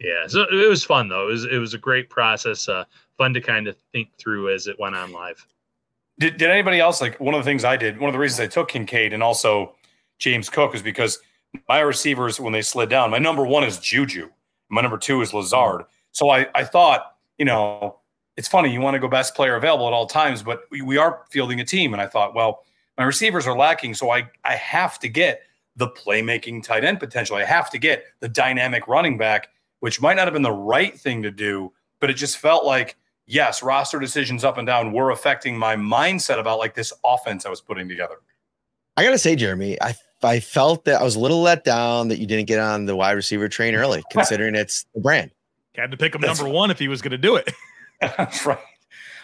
Yeah, 0.00 0.28
so 0.28 0.42
it 0.42 0.68
was 0.68 0.84
fun 0.84 1.08
though. 1.08 1.28
It 1.28 1.32
was 1.32 1.44
it 1.44 1.58
was 1.58 1.74
a 1.74 1.78
great 1.78 2.08
process, 2.08 2.68
uh, 2.68 2.84
fun 3.18 3.34
to 3.34 3.40
kind 3.40 3.68
of 3.68 3.76
think 3.92 4.08
through 4.18 4.54
as 4.54 4.66
it 4.66 4.78
went 4.78 4.94
on 4.94 5.12
live. 5.12 5.44
Did, 6.18 6.36
did 6.36 6.50
anybody 6.50 6.80
else 6.80 7.00
like 7.00 7.20
one 7.20 7.34
of 7.34 7.40
the 7.40 7.44
things 7.44 7.64
I 7.64 7.76
did? 7.76 8.00
One 8.00 8.08
of 8.08 8.12
the 8.12 8.18
reasons 8.18 8.40
I 8.40 8.46
took 8.46 8.68
Kincaid 8.68 9.12
and 9.12 9.22
also 9.22 9.74
James 10.18 10.48
Cook 10.48 10.74
is 10.74 10.82
because 10.82 11.18
my 11.68 11.80
receivers 11.80 12.40
when 12.40 12.52
they 12.52 12.62
slid 12.62 12.88
down, 12.88 13.10
my 13.10 13.18
number 13.18 13.44
one 13.44 13.64
is 13.64 13.78
Juju, 13.78 14.28
my 14.70 14.80
number 14.80 14.98
two 14.98 15.20
is 15.20 15.34
Lazard. 15.34 15.82
So 16.12 16.30
I 16.30 16.46
I 16.54 16.64
thought 16.64 17.16
you 17.38 17.44
know 17.44 17.98
it's 18.36 18.48
funny 18.48 18.72
you 18.72 18.80
want 18.80 18.94
to 18.94 19.00
go 19.00 19.08
best 19.08 19.34
player 19.34 19.56
available 19.56 19.86
at 19.86 19.92
all 19.92 20.06
times, 20.06 20.42
but 20.42 20.62
we, 20.70 20.82
we 20.82 20.96
are 20.96 21.24
fielding 21.30 21.60
a 21.60 21.64
team, 21.64 21.92
and 21.92 22.00
I 22.00 22.06
thought 22.06 22.34
well 22.34 22.64
my 22.96 23.04
receivers 23.04 23.46
are 23.46 23.56
lacking, 23.56 23.94
so 23.94 24.10
I 24.10 24.28
I 24.44 24.54
have 24.54 24.98
to 25.00 25.08
get 25.08 25.42
the 25.76 25.88
playmaking 25.88 26.64
tight 26.64 26.84
end 26.84 26.98
potential. 26.98 27.36
I 27.36 27.44
have 27.44 27.70
to 27.70 27.78
get 27.78 28.04
the 28.20 28.28
dynamic 28.28 28.88
running 28.88 29.16
back 29.16 29.50
which 29.80 30.00
might 30.00 30.14
not 30.14 30.26
have 30.26 30.34
been 30.34 30.42
the 30.42 30.50
right 30.50 30.98
thing 30.98 31.22
to 31.22 31.30
do, 31.30 31.72
but 32.00 32.10
it 32.10 32.14
just 32.14 32.38
felt 32.38 32.64
like, 32.64 32.96
yes, 33.28 33.62
roster 33.62 34.00
decisions 34.00 34.42
up 34.42 34.58
and 34.58 34.66
down 34.66 34.92
were 34.92 35.12
affecting 35.12 35.56
my 35.56 35.76
mindset 35.76 36.40
about 36.40 36.58
like 36.58 36.74
this 36.74 36.92
offense 37.04 37.46
I 37.46 37.50
was 37.50 37.60
putting 37.60 37.88
together. 37.88 38.16
I 38.96 39.04
gotta 39.04 39.18
say, 39.18 39.36
Jeremy, 39.36 39.80
I 39.80 39.94
I 40.22 40.40
felt 40.40 40.84
that 40.86 41.00
I 41.00 41.04
was 41.04 41.14
a 41.14 41.20
little 41.20 41.40
let 41.40 41.62
down 41.62 42.08
that 42.08 42.18
you 42.18 42.26
didn't 42.26 42.46
get 42.46 42.58
on 42.58 42.86
the 42.86 42.96
wide 42.96 43.12
receiver 43.12 43.48
train 43.48 43.76
early, 43.76 44.02
considering 44.10 44.56
it's 44.56 44.84
the 44.94 45.00
brand. 45.00 45.30
Had 45.76 45.92
to 45.92 45.96
pick 45.96 46.12
him 46.12 46.20
That's 46.20 46.40
number 46.40 46.52
one 46.52 46.72
if 46.72 46.78
he 46.80 46.88
was 46.88 47.00
going 47.00 47.12
to 47.12 47.18
do 47.18 47.36
it. 47.36 47.52
That's 48.00 48.44
right. 48.46 48.58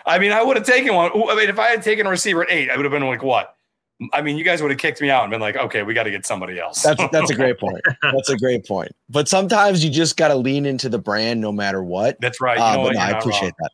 I 0.07 0.21
mean, 0.21 0.31
I 0.31 0.41
would 0.41 0.57
have 0.57 0.67
taken 0.67 0.95
one. 0.95 1.11
I 1.13 1.35
mean, 1.35 1.49
if 1.49 1.59
I 1.59 1.67
had 1.69 1.83
taken 1.83 2.07
a 2.07 2.11
receiver 2.11 2.45
at 2.45 2.51
eight, 2.51 2.71
I 2.71 2.77
would 2.77 2.85
have 2.85 2.93
been 2.93 3.05
like, 3.05 3.25
what? 3.25 3.57
I 4.13 4.23
mean, 4.23 4.37
you 4.37 4.45
guys 4.45 4.63
would 4.63 4.71
have 4.71 4.79
kicked 4.79 5.01
me 5.01 5.11
out 5.11 5.25
and 5.25 5.31
been 5.33 5.41
like, 5.41 5.57
okay, 5.57 5.83
we 5.83 5.95
got 5.95 6.05
to 6.05 6.13
get 6.13 6.27
somebody 6.27 6.61
else. 6.61 6.83
That's 6.83 7.03
that's 7.11 7.31
a 7.31 7.35
great 7.35 7.59
point. 7.59 7.81
That's 8.03 8.29
a 8.29 8.37
great 8.37 8.67
point. 8.67 8.93
But 9.09 9.29
sometimes 9.29 9.83
you 9.83 9.91
just 9.91 10.17
got 10.17 10.29
to 10.29 10.35
lean 10.37 10.67
into 10.67 10.89
the 10.89 10.99
brand 10.99 11.41
no 11.41 11.51
matter 11.51 11.83
what. 11.83 12.21
That's 12.21 12.41
right. 12.41 12.59
Uh, 12.59 12.77
but 12.77 12.95
no, 12.95 13.01
I 13.01 13.11
appreciate 13.11 13.43
wrong. 13.43 13.53
that. 13.61 13.71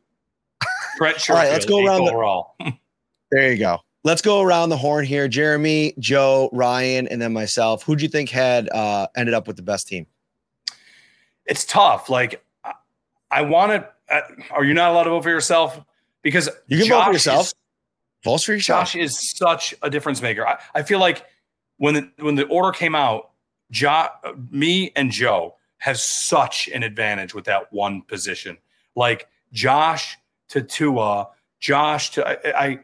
Brett 1.01 1.31
All 1.31 1.37
right, 1.37 1.51
let's 1.51 1.65
go 1.65 1.83
around 1.83 2.05
the, 2.05 2.73
There 3.31 3.51
you 3.51 3.59
go. 3.59 3.79
Let's 4.05 4.21
go 4.21 4.43
around 4.43 4.69
the 4.69 4.77
horn 4.77 5.07
here. 5.07 5.29
Jeremy, 5.29 5.95
Joe, 5.99 6.51
Ryan, 6.53 7.09
and 7.09 7.23
then 7.23 7.33
myself. 7.33 7.83
Who 7.85 7.97
do 7.97 8.03
you 8.03 8.09
think 8.11 8.29
had 8.29 8.69
uh, 8.69 9.07
ended 9.17 9.35
up 9.35 9.47
with 9.47 9.57
the 9.57 9.63
best 9.63 9.89
team? 9.89 10.07
It's 11.47 11.65
tough. 11.65 12.11
Like, 12.11 12.45
I 13.31 13.41
want 13.41 13.73
to. 13.73 13.89
Uh, 14.15 14.21
are 14.51 14.63
you 14.63 14.75
not 14.75 14.91
allowed 14.91 15.05
to 15.05 15.11
vote 15.11 15.23
for 15.23 15.31
yourself? 15.31 15.81
Because 16.21 16.51
you 16.67 16.77
can 16.77 16.89
Josh 16.89 16.99
vote 16.99 17.07
for 17.07 17.13
yourself. 17.15 17.47
Is, 17.47 17.55
False 18.23 18.45
for 18.45 18.57
Josh 18.59 18.95
is 18.95 19.19
such 19.39 19.75
a 19.81 19.89
difference 19.89 20.21
maker. 20.21 20.47
I, 20.47 20.59
I 20.75 20.83
feel 20.83 20.99
like 20.99 21.25
when 21.79 21.95
the 21.95 22.11
when 22.19 22.35
the 22.35 22.47
order 22.49 22.73
came 22.73 22.95
out, 22.95 23.31
jo- 23.71 24.09
me 24.51 24.93
and 24.97 25.11
Joe 25.11 25.55
has 25.79 26.05
such 26.05 26.69
an 26.69 26.83
advantage 26.83 27.33
with 27.33 27.47
that 27.47 27.73
one 27.73 28.03
position. 28.03 28.59
Like 28.95 29.29
Josh 29.55 30.19
to 30.51 30.63
Tua, 30.63 31.29
Josh 31.59 32.11
to 32.13 32.27
I, 32.27 32.65
I 32.65 32.81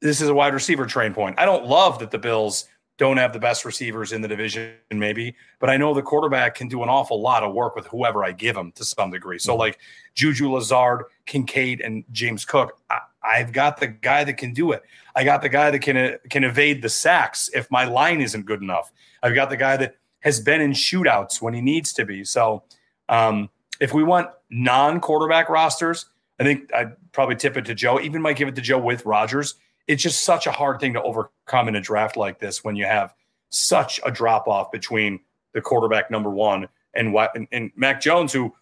this 0.00 0.20
is 0.20 0.28
a 0.28 0.34
wide 0.34 0.54
receiver 0.54 0.86
train 0.86 1.14
point. 1.14 1.38
I 1.38 1.44
don't 1.44 1.66
love 1.66 1.98
that 1.98 2.10
the 2.10 2.18
Bills 2.18 2.66
don't 2.98 3.18
have 3.18 3.32
the 3.32 3.38
best 3.38 3.64
receivers 3.64 4.12
in 4.12 4.22
the 4.22 4.28
division, 4.28 4.74
maybe, 4.90 5.36
but 5.58 5.68
I 5.68 5.76
know 5.76 5.92
the 5.92 6.02
quarterback 6.02 6.54
can 6.54 6.68
do 6.68 6.82
an 6.82 6.88
awful 6.88 7.20
lot 7.20 7.42
of 7.42 7.52
work 7.52 7.76
with 7.76 7.86
whoever 7.86 8.24
I 8.24 8.32
give 8.32 8.56
him 8.56 8.72
to 8.72 8.84
some 8.84 9.10
degree. 9.10 9.38
So, 9.38 9.52
mm-hmm. 9.52 9.60
like 9.60 9.78
Juju 10.14 10.50
Lazard, 10.50 11.04
Kincaid, 11.26 11.82
and 11.82 12.04
James 12.12 12.44
Cook, 12.44 12.78
I, 12.88 13.00
I've 13.22 13.52
got 13.52 13.78
the 13.78 13.88
guy 13.88 14.24
that 14.24 14.34
can 14.38 14.52
do 14.52 14.72
it. 14.72 14.82
I 15.14 15.24
got 15.24 15.42
the 15.42 15.48
guy 15.48 15.70
that 15.70 15.80
can 15.80 15.96
uh, 15.96 16.12
can 16.30 16.44
evade 16.44 16.82
the 16.82 16.88
sacks 16.88 17.50
if 17.54 17.70
my 17.70 17.84
line 17.84 18.20
isn't 18.20 18.46
good 18.46 18.62
enough. 18.62 18.92
I've 19.22 19.34
got 19.34 19.50
the 19.50 19.56
guy 19.56 19.76
that 19.76 19.96
has 20.20 20.40
been 20.40 20.60
in 20.60 20.72
shootouts 20.72 21.42
when 21.42 21.54
he 21.54 21.60
needs 21.60 21.92
to 21.94 22.06
be. 22.06 22.24
So 22.24 22.64
um, 23.08 23.50
if 23.80 23.92
we 23.92 24.02
want 24.02 24.28
non-quarterback 24.50 25.48
rosters, 25.48 26.06
I 26.38 26.44
think 26.44 26.72
I'd 26.74 26.92
probably 27.12 27.36
tip 27.36 27.56
it 27.56 27.64
to 27.66 27.74
Joe. 27.74 28.00
Even 28.00 28.22
might 28.22 28.36
give 28.36 28.48
it 28.48 28.54
to 28.56 28.60
Joe 28.60 28.78
with 28.78 29.06
Rodgers. 29.06 29.54
It's 29.86 30.02
just 30.02 30.22
such 30.22 30.46
a 30.46 30.50
hard 30.50 30.80
thing 30.80 30.92
to 30.94 31.02
overcome 31.02 31.68
in 31.68 31.76
a 31.76 31.80
draft 31.80 32.16
like 32.16 32.38
this 32.38 32.64
when 32.64 32.76
you 32.76 32.84
have 32.84 33.14
such 33.48 34.00
a 34.04 34.10
drop 34.10 34.48
off 34.48 34.70
between 34.70 35.20
the 35.52 35.60
quarterback 35.60 36.10
number 36.10 36.30
one 36.30 36.68
and 36.94 37.12
what 37.12 37.34
and, 37.34 37.46
and 37.52 37.70
Mac 37.76 38.00
Jones, 38.00 38.32
who, 38.32 38.54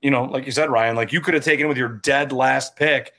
you 0.00 0.10
know, 0.10 0.24
like 0.24 0.46
you 0.46 0.52
said, 0.52 0.70
Ryan, 0.70 0.96
like 0.96 1.12
you 1.12 1.20
could 1.20 1.34
have 1.34 1.44
taken 1.44 1.68
with 1.68 1.76
your 1.76 1.88
dead 1.88 2.32
last 2.32 2.76
pick, 2.76 3.12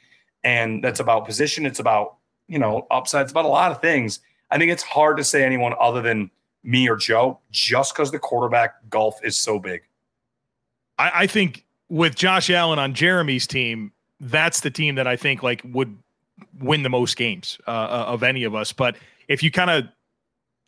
and 0.43 0.83
that's 0.83 0.99
about 0.99 1.25
position. 1.25 1.65
It's 1.65 1.79
about 1.79 2.17
you 2.47 2.59
know 2.59 2.87
upside. 2.91 3.23
It's 3.23 3.31
about 3.31 3.45
a 3.45 3.49
lot 3.49 3.71
of 3.71 3.81
things. 3.81 4.19
I 4.51 4.57
think 4.57 4.71
it's 4.71 4.83
hard 4.83 5.17
to 5.17 5.23
say 5.23 5.43
anyone 5.43 5.73
other 5.79 6.01
than 6.01 6.31
me 6.63 6.89
or 6.89 6.95
Joe, 6.95 7.39
just 7.51 7.93
because 7.93 8.11
the 8.11 8.19
quarterback 8.19 8.89
golf 8.89 9.19
is 9.23 9.37
so 9.37 9.59
big. 9.59 9.83
I, 10.97 11.11
I 11.13 11.27
think 11.27 11.65
with 11.89 12.15
Josh 12.15 12.49
Allen 12.49 12.79
on 12.79 12.93
Jeremy's 12.93 13.47
team, 13.47 13.91
that's 14.19 14.61
the 14.61 14.71
team 14.71 14.95
that 14.95 15.07
I 15.07 15.15
think 15.15 15.43
like 15.43 15.61
would 15.65 15.97
win 16.59 16.83
the 16.83 16.89
most 16.89 17.15
games 17.15 17.57
uh, 17.67 17.71
uh 17.71 18.05
of 18.07 18.23
any 18.23 18.43
of 18.43 18.55
us. 18.55 18.73
But 18.73 18.95
if 19.27 19.43
you 19.43 19.51
kind 19.51 19.69
of 19.69 19.85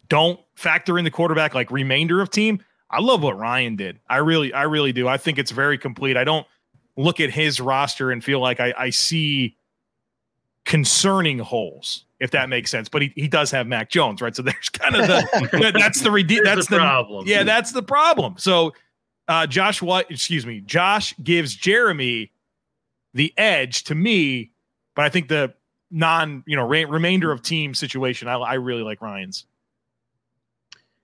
don't 0.09 0.39
factor 0.55 0.97
in 0.97 1.03
the 1.03 1.11
quarterback 1.11 1.53
like 1.53 1.71
remainder 1.71 2.21
of 2.21 2.29
team, 2.29 2.63
I 2.89 3.01
love 3.01 3.23
what 3.23 3.37
Ryan 3.37 3.75
did. 3.75 3.99
I 4.09 4.17
really, 4.17 4.53
I 4.53 4.63
really 4.63 4.93
do. 4.93 5.07
I 5.07 5.17
think 5.17 5.37
it's 5.37 5.51
very 5.51 5.77
complete. 5.77 6.15
I 6.15 6.23
don't 6.23 6.47
look 6.95 7.19
at 7.19 7.29
his 7.29 7.59
roster 7.59 8.11
and 8.11 8.23
feel 8.23 8.39
like 8.39 8.59
I, 8.59 8.73
I 8.77 8.89
see 8.89 9.57
concerning 10.65 11.39
holes, 11.39 12.05
if 12.19 12.31
that 12.31 12.49
makes 12.49 12.71
sense. 12.71 12.89
But 12.89 13.01
he, 13.01 13.13
he 13.15 13.27
does 13.27 13.51
have 13.51 13.67
Mac 13.67 13.89
Jones, 13.89 14.21
right? 14.21 14.35
So 14.35 14.41
there's 14.41 14.69
kind 14.69 14.95
of 14.95 15.07
the 15.07 15.71
that's 15.77 16.01
the 16.01 16.11
rede- 16.11 16.41
that's 16.43 16.67
the 16.67 16.75
the 16.75 16.81
problem. 16.81 17.27
Yeah, 17.27 17.43
that's 17.43 17.71
the 17.71 17.83
problem. 17.83 18.35
So 18.37 18.73
uh 19.27 19.47
Josh 19.47 19.81
what 19.81 20.09
excuse 20.11 20.45
me, 20.45 20.61
Josh 20.61 21.13
gives 21.23 21.55
Jeremy 21.55 22.31
the 23.13 23.33
edge 23.37 23.83
to 23.85 23.95
me, 23.95 24.51
but 24.95 25.05
I 25.05 25.09
think 25.09 25.27
the 25.27 25.53
non, 25.91 26.43
you 26.45 26.55
know, 26.55 26.67
re- 26.67 26.85
remainder 26.85 27.31
of 27.31 27.41
team 27.41 27.73
situation, 27.73 28.27
I, 28.27 28.35
I 28.35 28.53
really 28.55 28.83
like 28.83 29.01
Ryan's. 29.01 29.45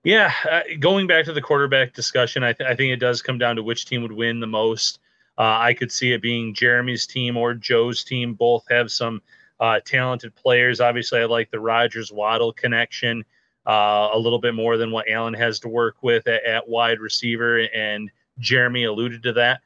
Yeah, 0.04 0.34
uh, 0.50 0.62
going 0.80 1.08
back 1.08 1.26
to 1.26 1.34
the 1.34 1.42
quarterback 1.42 1.94
discussion, 1.94 2.44
I, 2.44 2.52
th- 2.52 2.70
I 2.70 2.76
think 2.76 2.92
it 2.92 3.00
does 3.00 3.22
come 3.22 3.38
down 3.38 3.56
to 3.56 3.64
which 3.64 3.86
team 3.86 4.02
would 4.02 4.12
win 4.12 4.42
the 4.42 4.48
most. 4.48 5.00
Uh, 5.38 5.58
I 5.60 5.74
could 5.74 5.92
see 5.92 6.12
it 6.12 6.22
being 6.22 6.54
Jeremy's 6.54 7.08
team 7.08 7.38
or 7.38 7.54
Joe's 7.54 8.04
team. 8.04 8.34
Both 8.34 8.66
have 8.70 8.92
some 8.92 9.22
uh, 9.62 9.80
talented 9.86 10.36
players. 10.36 10.82
Obviously, 10.82 11.22
I 11.22 11.26
like 11.26 11.52
the 11.52 11.60
Rodgers 11.60 12.12
Waddle 12.12 12.52
connection 12.52 13.24
uh, 13.68 14.10
a 14.14 14.18
little 14.18 14.40
bit 14.40 14.54
more 14.54 14.78
than 14.78 14.92
what 14.92 15.10
Allen 15.10 15.34
has 15.34 15.60
to 15.62 15.70
work 15.70 15.98
with 16.02 16.28
at, 16.28 16.44
at 16.44 16.68
wide 16.68 17.00
receiver, 17.00 17.60
and 17.74 18.12
Jeremy 18.40 18.86
alluded 18.86 19.24
to 19.24 19.34
that. 19.34 19.62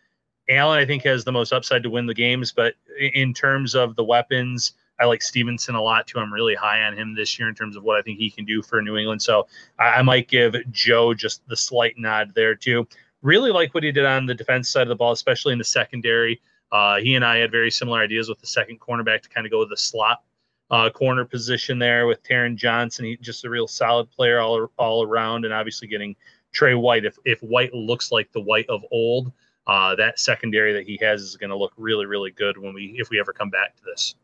Allen, 0.50 0.80
I 0.80 0.86
think, 0.86 1.04
has 1.04 1.24
the 1.24 1.32
most 1.32 1.52
upside 1.52 1.84
to 1.84 1.90
win 1.90 2.06
the 2.06 2.14
games, 2.14 2.54
but 2.54 2.76
in 3.00 3.34
terms 3.34 3.76
of 3.76 3.96
the 3.96 4.04
weapons, 4.04 4.74
I 5.00 5.06
like 5.06 5.22
Stevenson 5.22 5.76
a 5.76 5.82
lot 5.82 6.08
too. 6.08 6.20
I'm 6.20 6.34
really 6.34 6.56
high 6.56 6.84
on 6.84 6.98
him 6.98 7.14
this 7.14 7.38
year 7.38 7.50
in 7.50 7.56
terms 7.56 7.76
of 7.76 7.84
what 7.84 7.98
I 7.98 8.02
think 8.02 8.18
he 8.18 8.30
can 8.30 8.46
do 8.46 8.62
for 8.62 8.82
New 8.82 8.98
England. 8.98 9.22
So 9.22 9.48
I, 9.78 9.88
I 9.88 10.02
might 10.02 10.28
give 10.28 10.56
Joe 10.72 11.14
just 11.14 11.48
the 11.48 11.56
slight 11.58 11.98
nod 11.98 12.34
there 12.34 12.56
too. 12.56 12.88
Really 13.22 13.52
like 13.52 13.74
what 13.74 13.84
he 13.84 13.92
did 13.92 14.06
on 14.06 14.26
the 14.26 14.34
defense 14.34 14.70
side 14.70 14.84
of 14.84 14.90
the 14.90 14.96
ball, 14.96 15.12
especially 15.12 15.54
in 15.54 15.60
the 15.60 15.66
secondary. 15.66 16.42
Uh, 16.72 16.98
he 16.98 17.16
and 17.16 17.24
I 17.24 17.38
had 17.38 17.52
very 17.52 17.72
similar 17.72 18.02
ideas 18.02 18.30
with 18.30 18.40
the 18.40 18.48
second 18.48 18.80
cornerback 18.80 19.22
to 19.24 19.30
kind 19.30 19.46
of 19.46 19.52
go 19.52 19.60
with 19.60 19.70
the 19.70 19.78
slot 19.78 20.24
uh, 20.72 20.90
corner 20.90 21.26
position 21.26 21.80
there 21.80 22.08
with 22.08 22.24
Taron 22.24 22.56
Johnson. 22.56 23.06
He 23.06 23.18
just 23.18 23.46
a 23.46 23.50
real 23.50 23.68
solid 23.68 24.12
player 24.12 24.40
all 24.40 24.72
all 24.78 25.04
around, 25.04 25.46
and 25.46 25.54
obviously 25.54 25.88
getting 25.88 26.16
Tre 26.52 26.74
White. 26.74 27.06
If 27.06 27.18
if 27.26 27.42
White 27.42 27.74
looks 27.74 28.12
like 28.12 28.32
the 28.32 28.42
White 28.42 28.70
of 28.70 28.84
old, 28.92 29.32
uh, 29.68 29.96
that 29.96 30.20
secondary 30.20 30.74
that 30.74 30.86
he 30.86 30.98
has 31.02 31.22
is 31.22 31.38
going 31.38 31.50
to 31.50 31.58
look 31.58 31.74
really 31.78 32.06
really 32.06 32.32
good 32.32 32.58
when 32.58 32.74
we 32.74 32.96
if 32.98 33.10
we 33.10 33.20
ever 33.20 33.34
come 33.34 33.50
back 33.50 33.76
to 33.78 33.84
this. 33.86 34.16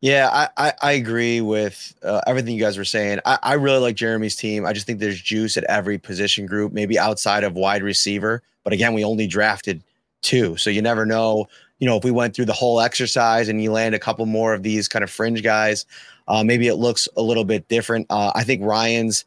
Yeah, 0.00 0.28
I, 0.32 0.68
I, 0.68 0.72
I 0.80 0.92
agree 0.92 1.40
with 1.40 1.92
uh, 2.04 2.20
everything 2.24 2.54
you 2.54 2.60
guys 2.60 2.78
were 2.78 2.84
saying. 2.84 3.18
I, 3.24 3.38
I 3.42 3.52
really 3.54 3.80
like 3.80 3.96
Jeremy's 3.96 4.36
team. 4.36 4.64
I 4.64 4.72
just 4.72 4.86
think 4.86 5.00
there's 5.00 5.20
juice 5.20 5.56
at 5.56 5.64
every 5.64 5.98
position 5.98 6.46
group, 6.46 6.72
maybe 6.72 6.96
outside 6.96 7.42
of 7.42 7.54
wide 7.54 7.82
receiver. 7.82 8.44
But 8.62 8.72
again, 8.72 8.94
we 8.94 9.02
only 9.02 9.26
drafted 9.26 9.82
two. 10.22 10.56
So 10.56 10.70
you 10.70 10.82
never 10.82 11.04
know. 11.04 11.48
You 11.78 11.86
know, 11.86 11.96
if 11.96 12.04
we 12.04 12.10
went 12.10 12.34
through 12.34 12.46
the 12.46 12.52
whole 12.52 12.80
exercise 12.80 13.48
and 13.48 13.62
you 13.62 13.70
land 13.72 13.94
a 13.94 13.98
couple 13.98 14.26
more 14.26 14.52
of 14.54 14.62
these 14.62 14.88
kind 14.88 15.02
of 15.02 15.10
fringe 15.10 15.42
guys, 15.42 15.86
uh, 16.26 16.42
maybe 16.44 16.66
it 16.68 16.74
looks 16.76 17.08
a 17.16 17.22
little 17.22 17.44
bit 17.44 17.68
different. 17.68 18.06
Uh, 18.10 18.32
I 18.34 18.44
think 18.44 18.62
Ryan's 18.64 19.24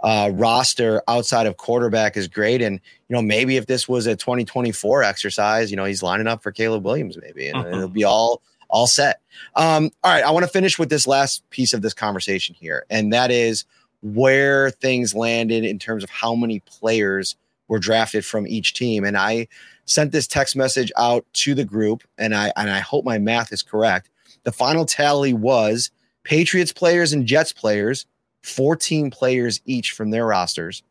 uh, 0.00 0.30
roster 0.34 1.00
outside 1.06 1.46
of 1.46 1.56
quarterback 1.58 2.16
is 2.16 2.26
great. 2.26 2.60
And, 2.60 2.80
you 3.08 3.14
know, 3.14 3.22
maybe 3.22 3.56
if 3.56 3.66
this 3.66 3.88
was 3.88 4.06
a 4.06 4.16
2024 4.16 5.04
exercise, 5.04 5.70
you 5.70 5.76
know, 5.76 5.84
he's 5.84 6.02
lining 6.02 6.26
up 6.26 6.42
for 6.42 6.50
Caleb 6.50 6.84
Williams, 6.84 7.16
maybe, 7.22 7.46
and 7.48 7.64
Mhm. 7.64 7.72
it'll 7.74 7.88
be 7.88 8.04
all 8.04 8.42
all 8.68 8.86
set. 8.86 9.20
Um, 9.54 9.90
all 10.02 10.10
right, 10.10 10.24
I 10.24 10.30
want 10.30 10.44
to 10.46 10.50
finish 10.50 10.78
with 10.78 10.88
this 10.88 11.06
last 11.06 11.48
piece 11.50 11.74
of 11.74 11.82
this 11.82 11.92
conversation 11.92 12.56
here, 12.58 12.86
and 12.88 13.12
that 13.12 13.30
is 13.30 13.66
where 14.00 14.70
things 14.70 15.14
landed 15.14 15.62
in 15.62 15.78
terms 15.78 16.02
of 16.02 16.08
how 16.08 16.34
many 16.34 16.60
players 16.60 17.36
were 17.72 17.78
drafted 17.78 18.22
from 18.22 18.46
each 18.46 18.74
team. 18.74 19.02
And 19.02 19.16
I 19.16 19.48
sent 19.86 20.12
this 20.12 20.26
text 20.26 20.54
message 20.54 20.92
out 20.98 21.24
to 21.32 21.54
the 21.54 21.64
group, 21.64 22.02
and 22.18 22.34
I 22.34 22.52
and 22.54 22.70
I 22.70 22.80
hope 22.80 23.06
my 23.06 23.16
math 23.16 23.50
is 23.50 23.62
correct. 23.62 24.10
The 24.44 24.52
final 24.52 24.84
tally 24.84 25.32
was 25.32 25.90
Patriots 26.22 26.72
players 26.72 27.14
and 27.14 27.26
Jets 27.26 27.52
players, 27.52 28.04
14 28.42 29.10
players 29.10 29.62
each 29.64 29.92
from 29.92 30.10
their 30.10 30.26
rosters. 30.26 30.82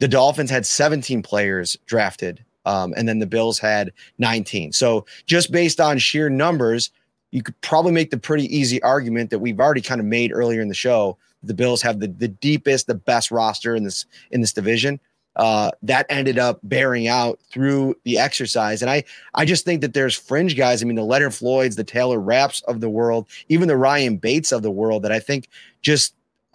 The 0.00 0.08
Dolphins 0.08 0.50
had 0.50 0.66
17 0.66 1.22
players 1.22 1.78
drafted 1.86 2.44
um, 2.66 2.92
and 2.96 3.08
then 3.08 3.20
the 3.20 3.26
Bills 3.26 3.60
had 3.60 3.92
19. 4.18 4.72
So 4.72 5.06
just 5.26 5.52
based 5.52 5.80
on 5.80 5.98
sheer 5.98 6.28
numbers, 6.28 6.90
you 7.30 7.40
could 7.40 7.58
probably 7.60 7.92
make 7.92 8.10
the 8.10 8.18
pretty 8.18 8.44
easy 8.54 8.82
argument 8.82 9.30
that 9.30 9.38
we've 9.38 9.60
already 9.60 9.80
kind 9.80 10.00
of 10.00 10.06
made 10.06 10.32
earlier 10.32 10.60
in 10.60 10.68
the 10.68 10.74
show. 10.74 11.16
The 11.44 11.54
Bills 11.54 11.82
have 11.82 12.00
the, 12.00 12.08
the 12.08 12.28
deepest, 12.28 12.86
the 12.86 12.94
best 12.94 13.30
roster 13.30 13.76
in 13.76 13.84
this 13.84 14.06
in 14.30 14.40
this 14.40 14.52
division. 14.52 14.98
Uh, 15.36 15.70
that 15.82 16.06
ended 16.08 16.38
up 16.38 16.60
bearing 16.62 17.08
out 17.08 17.40
through 17.50 17.94
the 18.04 18.18
exercise, 18.18 18.82
and 18.82 18.90
I 18.90 19.04
I 19.34 19.44
just 19.44 19.64
think 19.64 19.80
that 19.80 19.94
there's 19.94 20.14
fringe 20.14 20.56
guys. 20.56 20.82
I 20.82 20.86
mean, 20.86 20.96
the 20.96 21.02
Leonard 21.02 21.34
Floyds, 21.34 21.76
the 21.76 21.84
Taylor 21.84 22.20
Rapps 22.20 22.62
of 22.64 22.80
the 22.80 22.88
world, 22.88 23.26
even 23.48 23.68
the 23.68 23.76
Ryan 23.76 24.16
Bates 24.16 24.52
of 24.52 24.62
the 24.62 24.70
world. 24.70 25.02
That 25.02 25.12
I 25.12 25.18
think 25.18 25.48
just 25.82 26.14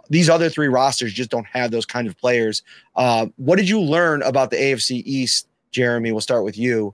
these 0.10 0.30
other 0.30 0.50
three 0.50 0.70
rosters 0.70 1.14
just 1.14 1.30
don't 1.30 1.46
have 1.46 1.72
those 1.72 1.86
kind 1.86 2.08
of 2.08 2.18
players. 2.18 2.64
Uh, 2.96 3.28
what 3.36 3.58
did 3.58 3.70
you 3.70 3.80
learn 3.80 4.24
about 4.24 4.50
the 4.50 4.58
AFC 4.58 5.04
East 5.06 5.48
Jeremy, 5.72 6.12
we'll 6.12 6.22
start 6.22 6.44
with 6.44 6.58
you. 6.58 6.94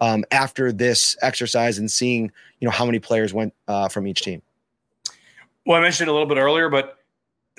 Um, 0.00 0.24
after 0.30 0.72
this 0.72 1.16
exercise 1.22 1.78
and 1.78 1.90
seeing, 1.90 2.24
you 2.60 2.66
know, 2.66 2.70
how 2.70 2.84
many 2.84 2.98
players 2.98 3.32
went 3.32 3.54
uh, 3.68 3.88
from 3.88 4.06
each 4.06 4.22
team. 4.22 4.42
Well, 5.64 5.78
I 5.78 5.80
mentioned 5.80 6.08
it 6.08 6.10
a 6.10 6.12
little 6.12 6.28
bit 6.28 6.36
earlier, 6.36 6.68
but 6.68 6.98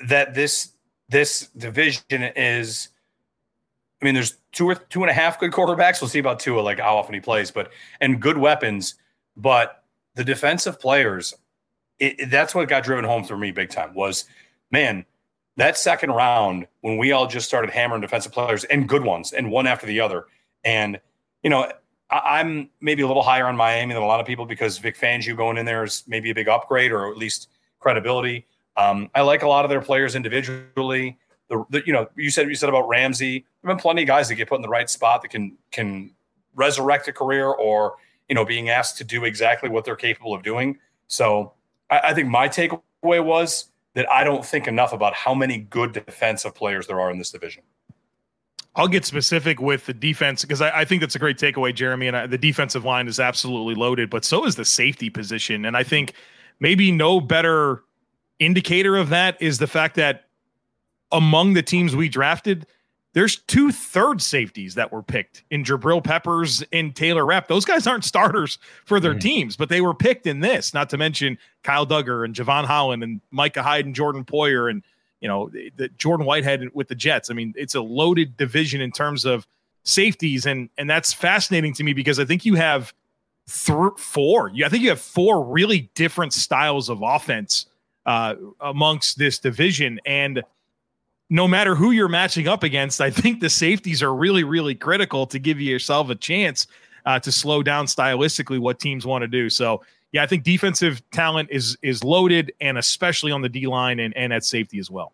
that 0.06 0.34
this 0.34 0.72
this 1.08 1.48
division 1.56 2.02
is, 2.10 2.88
I 4.00 4.04
mean, 4.04 4.14
there's 4.14 4.36
two 4.52 4.68
or 4.68 4.74
two 4.74 5.02
and 5.02 5.10
a 5.10 5.14
half 5.14 5.40
good 5.40 5.52
quarterbacks. 5.52 6.00
We'll 6.00 6.08
see 6.10 6.18
about 6.18 6.38
two, 6.38 6.60
like 6.60 6.78
how 6.80 6.96
often 6.96 7.14
he 7.14 7.20
plays, 7.20 7.50
but 7.50 7.70
and 8.00 8.20
good 8.20 8.36
weapons. 8.38 8.94
But 9.36 9.82
the 10.14 10.24
defensive 10.24 10.78
players, 10.80 11.34
it, 11.98 12.20
it- 12.20 12.30
that's 12.30 12.54
what 12.54 12.68
got 12.68 12.84
driven 12.84 13.04
home 13.04 13.24
for 13.24 13.36
me 13.36 13.50
big 13.52 13.70
time. 13.70 13.94
Was 13.94 14.24
man, 14.70 15.04
that 15.56 15.78
second 15.78 16.10
round 16.10 16.66
when 16.82 16.98
we 16.98 17.12
all 17.12 17.26
just 17.26 17.46
started 17.46 17.70
hammering 17.70 18.02
defensive 18.02 18.32
players 18.32 18.64
and 18.64 18.88
good 18.88 19.02
ones 19.04 19.32
and 19.32 19.50
one 19.50 19.66
after 19.66 19.86
the 19.86 20.00
other. 20.00 20.26
And 20.64 21.00
you 21.42 21.48
know, 21.50 21.70
I, 22.10 22.40
I'm 22.40 22.68
maybe 22.80 23.02
a 23.02 23.06
little 23.06 23.22
higher 23.22 23.46
on 23.46 23.56
Miami 23.56 23.94
than 23.94 24.02
a 24.02 24.06
lot 24.06 24.20
of 24.20 24.26
people 24.26 24.44
because 24.44 24.76
Vic 24.78 24.98
Fangio 24.98 25.34
going 25.36 25.56
in 25.56 25.64
there 25.64 25.84
is 25.84 26.04
maybe 26.06 26.30
a 26.30 26.34
big 26.34 26.48
upgrade 26.48 26.92
or 26.92 27.10
at 27.10 27.16
least 27.16 27.48
credibility. 27.80 28.46
Um, 28.76 29.08
I 29.14 29.22
like 29.22 29.42
a 29.42 29.48
lot 29.48 29.64
of 29.64 29.70
their 29.70 29.80
players 29.80 30.14
individually. 30.14 31.16
The, 31.48 31.64
the 31.70 31.82
you 31.86 31.92
know 31.92 32.08
you 32.16 32.30
said 32.30 32.48
you 32.48 32.54
said 32.56 32.68
about 32.68 32.88
Ramsey. 32.88 33.46
There 33.66 33.72
have 33.72 33.78
been 33.78 33.82
plenty 33.82 34.02
of 34.02 34.06
guys 34.06 34.28
that 34.28 34.36
get 34.36 34.48
put 34.48 34.54
in 34.56 34.62
the 34.62 34.68
right 34.68 34.88
spot 34.88 35.22
that 35.22 35.28
can 35.28 35.58
can 35.72 36.12
resurrect 36.54 37.08
a 37.08 37.12
career 37.12 37.46
or 37.46 37.96
you 38.28 38.34
know 38.36 38.44
being 38.44 38.68
asked 38.68 38.96
to 38.98 39.04
do 39.04 39.24
exactly 39.24 39.68
what 39.68 39.84
they're 39.84 39.96
capable 39.96 40.32
of 40.32 40.44
doing. 40.44 40.78
So 41.08 41.52
I, 41.90 41.98
I 42.04 42.14
think 42.14 42.28
my 42.28 42.48
takeaway 42.48 42.80
was 43.02 43.64
that 43.94 44.08
I 44.08 44.22
don't 44.22 44.46
think 44.46 44.68
enough 44.68 44.92
about 44.92 45.14
how 45.14 45.34
many 45.34 45.58
good 45.58 45.92
defensive 45.92 46.54
players 46.54 46.86
there 46.86 47.00
are 47.00 47.10
in 47.10 47.18
this 47.18 47.32
division. 47.32 47.64
I'll 48.76 48.86
get 48.86 49.04
specific 49.04 49.60
with 49.60 49.86
the 49.86 49.94
defense 49.94 50.42
because 50.42 50.60
I, 50.60 50.70
I 50.70 50.84
think 50.84 51.00
that's 51.00 51.16
a 51.16 51.18
great 51.18 51.36
takeaway, 51.36 51.74
Jeremy. 51.74 52.06
And 52.06 52.16
I, 52.16 52.26
the 52.28 52.38
defensive 52.38 52.84
line 52.84 53.08
is 53.08 53.18
absolutely 53.18 53.74
loaded, 53.74 54.10
but 54.10 54.24
so 54.24 54.46
is 54.46 54.54
the 54.54 54.64
safety 54.64 55.10
position. 55.10 55.64
And 55.64 55.76
I 55.76 55.82
think 55.82 56.12
maybe 56.60 56.92
no 56.92 57.20
better 57.20 57.82
indicator 58.38 58.96
of 58.96 59.08
that 59.08 59.36
is 59.42 59.58
the 59.58 59.66
fact 59.66 59.96
that 59.96 60.26
among 61.10 61.54
the 61.54 61.62
teams 61.62 61.96
we 61.96 62.08
drafted, 62.08 62.64
there's 63.16 63.36
two 63.36 63.72
third 63.72 64.20
safeties 64.20 64.74
that 64.74 64.92
were 64.92 65.02
picked 65.02 65.42
in 65.50 65.64
Jabril 65.64 66.04
Peppers 66.04 66.62
and 66.70 66.94
Taylor 66.94 67.24
Rapp. 67.24 67.48
Those 67.48 67.64
guys 67.64 67.86
aren't 67.86 68.04
starters 68.04 68.58
for 68.84 69.00
their 69.00 69.12
mm-hmm. 69.12 69.20
teams, 69.20 69.56
but 69.56 69.70
they 69.70 69.80
were 69.80 69.94
picked 69.94 70.26
in 70.26 70.40
this, 70.40 70.74
not 70.74 70.90
to 70.90 70.98
mention 70.98 71.38
Kyle 71.62 71.86
Dugger 71.86 72.26
and 72.26 72.34
Jevon 72.34 72.66
Holland 72.66 73.02
and 73.02 73.22
Micah 73.30 73.62
Hyde 73.62 73.86
and 73.86 73.94
Jordan 73.94 74.22
Poyer 74.22 74.70
and, 74.70 74.82
you 75.22 75.28
know, 75.28 75.48
the, 75.48 75.72
the 75.76 75.88
Jordan 75.88 76.26
Whitehead 76.26 76.68
with 76.74 76.88
the 76.88 76.94
Jets. 76.94 77.30
I 77.30 77.32
mean, 77.32 77.54
it's 77.56 77.74
a 77.74 77.80
loaded 77.80 78.36
division 78.36 78.82
in 78.82 78.92
terms 78.92 79.24
of 79.24 79.46
safeties. 79.82 80.44
And, 80.44 80.68
and 80.76 80.90
that's 80.90 81.14
fascinating 81.14 81.72
to 81.72 81.84
me 81.84 81.94
because 81.94 82.20
I 82.20 82.26
think 82.26 82.44
you 82.44 82.56
have 82.56 82.92
th- 83.48 83.96
four, 83.96 84.52
I 84.62 84.68
think 84.68 84.82
you 84.82 84.90
have 84.90 85.00
four 85.00 85.42
really 85.42 85.88
different 85.94 86.34
styles 86.34 86.90
of 86.90 87.00
offense 87.02 87.64
uh, 88.04 88.34
amongst 88.60 89.16
this 89.16 89.38
division. 89.38 90.00
And, 90.04 90.44
no 91.28 91.48
matter 91.48 91.74
who 91.74 91.90
you're 91.90 92.08
matching 92.08 92.46
up 92.46 92.62
against, 92.62 93.00
I 93.00 93.10
think 93.10 93.40
the 93.40 93.50
safeties 93.50 94.02
are 94.02 94.14
really, 94.14 94.44
really 94.44 94.74
critical 94.74 95.26
to 95.26 95.38
give 95.38 95.60
yourself 95.60 96.08
a 96.08 96.14
chance 96.14 96.66
uh, 97.04 97.18
to 97.20 97.32
slow 97.32 97.62
down 97.62 97.86
stylistically 97.86 98.58
what 98.58 98.78
teams 98.78 99.06
want 99.06 99.22
to 99.22 99.28
do. 99.28 99.50
So, 99.50 99.82
yeah, 100.12 100.22
I 100.22 100.26
think 100.26 100.44
defensive 100.44 101.02
talent 101.10 101.48
is 101.50 101.76
is 101.82 102.04
loaded, 102.04 102.52
and 102.60 102.78
especially 102.78 103.32
on 103.32 103.42
the 103.42 103.48
D 103.48 103.66
line 103.66 103.98
and, 103.98 104.16
and 104.16 104.32
at 104.32 104.44
safety 104.44 104.78
as 104.78 104.90
well. 104.90 105.12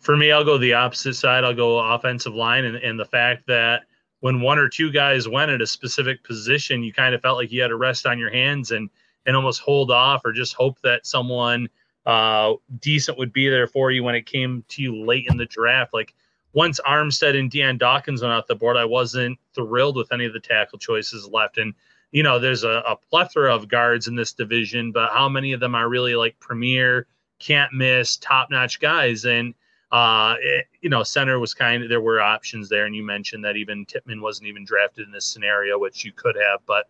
For 0.00 0.16
me, 0.16 0.32
I'll 0.32 0.44
go 0.44 0.58
the 0.58 0.74
opposite 0.74 1.14
side. 1.14 1.44
I'll 1.44 1.54
go 1.54 1.78
offensive 1.78 2.34
line, 2.34 2.64
and, 2.64 2.76
and 2.76 2.98
the 2.98 3.06
fact 3.06 3.46
that 3.46 3.84
when 4.20 4.40
one 4.40 4.58
or 4.58 4.68
two 4.68 4.90
guys 4.90 5.28
went 5.28 5.50
at 5.50 5.62
a 5.62 5.66
specific 5.66 6.24
position, 6.24 6.82
you 6.82 6.92
kind 6.92 7.14
of 7.14 7.22
felt 7.22 7.38
like 7.38 7.52
you 7.52 7.62
had 7.62 7.68
to 7.68 7.76
rest 7.76 8.06
on 8.06 8.18
your 8.18 8.30
hands 8.30 8.72
and 8.72 8.90
and 9.24 9.36
almost 9.36 9.60
hold 9.60 9.90
off 9.90 10.22
or 10.24 10.32
just 10.32 10.54
hope 10.54 10.80
that 10.82 11.06
someone– 11.06 11.68
uh, 12.06 12.54
decent 12.80 13.18
would 13.18 13.32
be 13.32 13.48
there 13.48 13.66
for 13.66 13.90
you 13.90 14.02
when 14.04 14.14
it 14.14 14.26
came 14.26 14.64
to 14.68 14.82
you 14.82 15.04
late 15.04 15.26
in 15.28 15.36
the 15.36 15.46
draft. 15.46 15.94
Like 15.94 16.14
once 16.52 16.80
Armstead 16.86 17.38
and 17.38 17.50
Dion 17.50 17.78
Dawkins 17.78 18.22
went 18.22 18.32
off 18.32 18.46
the 18.46 18.54
board, 18.54 18.76
I 18.76 18.84
wasn't 18.84 19.38
thrilled 19.54 19.96
with 19.96 20.12
any 20.12 20.24
of 20.24 20.32
the 20.32 20.40
tackle 20.40 20.78
choices 20.78 21.28
left. 21.28 21.58
And 21.58 21.74
you 22.12 22.22
know, 22.22 22.38
there's 22.38 22.62
a, 22.62 22.82
a 22.86 22.96
plethora 22.96 23.52
of 23.52 23.68
guards 23.68 24.06
in 24.06 24.14
this 24.14 24.32
division, 24.32 24.92
but 24.92 25.10
how 25.10 25.28
many 25.28 25.52
of 25.52 25.58
them 25.58 25.74
are 25.74 25.88
really 25.88 26.14
like 26.14 26.38
premier, 26.38 27.08
can't 27.40 27.72
miss, 27.72 28.16
top 28.16 28.50
notch 28.50 28.78
guys? 28.78 29.24
And 29.24 29.52
uh, 29.90 30.36
it, 30.40 30.66
you 30.80 30.88
know, 30.88 31.02
center 31.02 31.40
was 31.40 31.54
kind 31.54 31.82
of 31.82 31.88
there 31.88 32.00
were 32.00 32.20
options 32.20 32.68
there, 32.68 32.86
and 32.86 32.94
you 32.94 33.04
mentioned 33.04 33.44
that 33.44 33.56
even 33.56 33.84
Tippmann 33.84 34.20
wasn't 34.20 34.48
even 34.48 34.64
drafted 34.64 35.06
in 35.06 35.12
this 35.12 35.26
scenario, 35.26 35.78
which 35.78 36.04
you 36.04 36.12
could 36.12 36.36
have. 36.36 36.60
But 36.66 36.88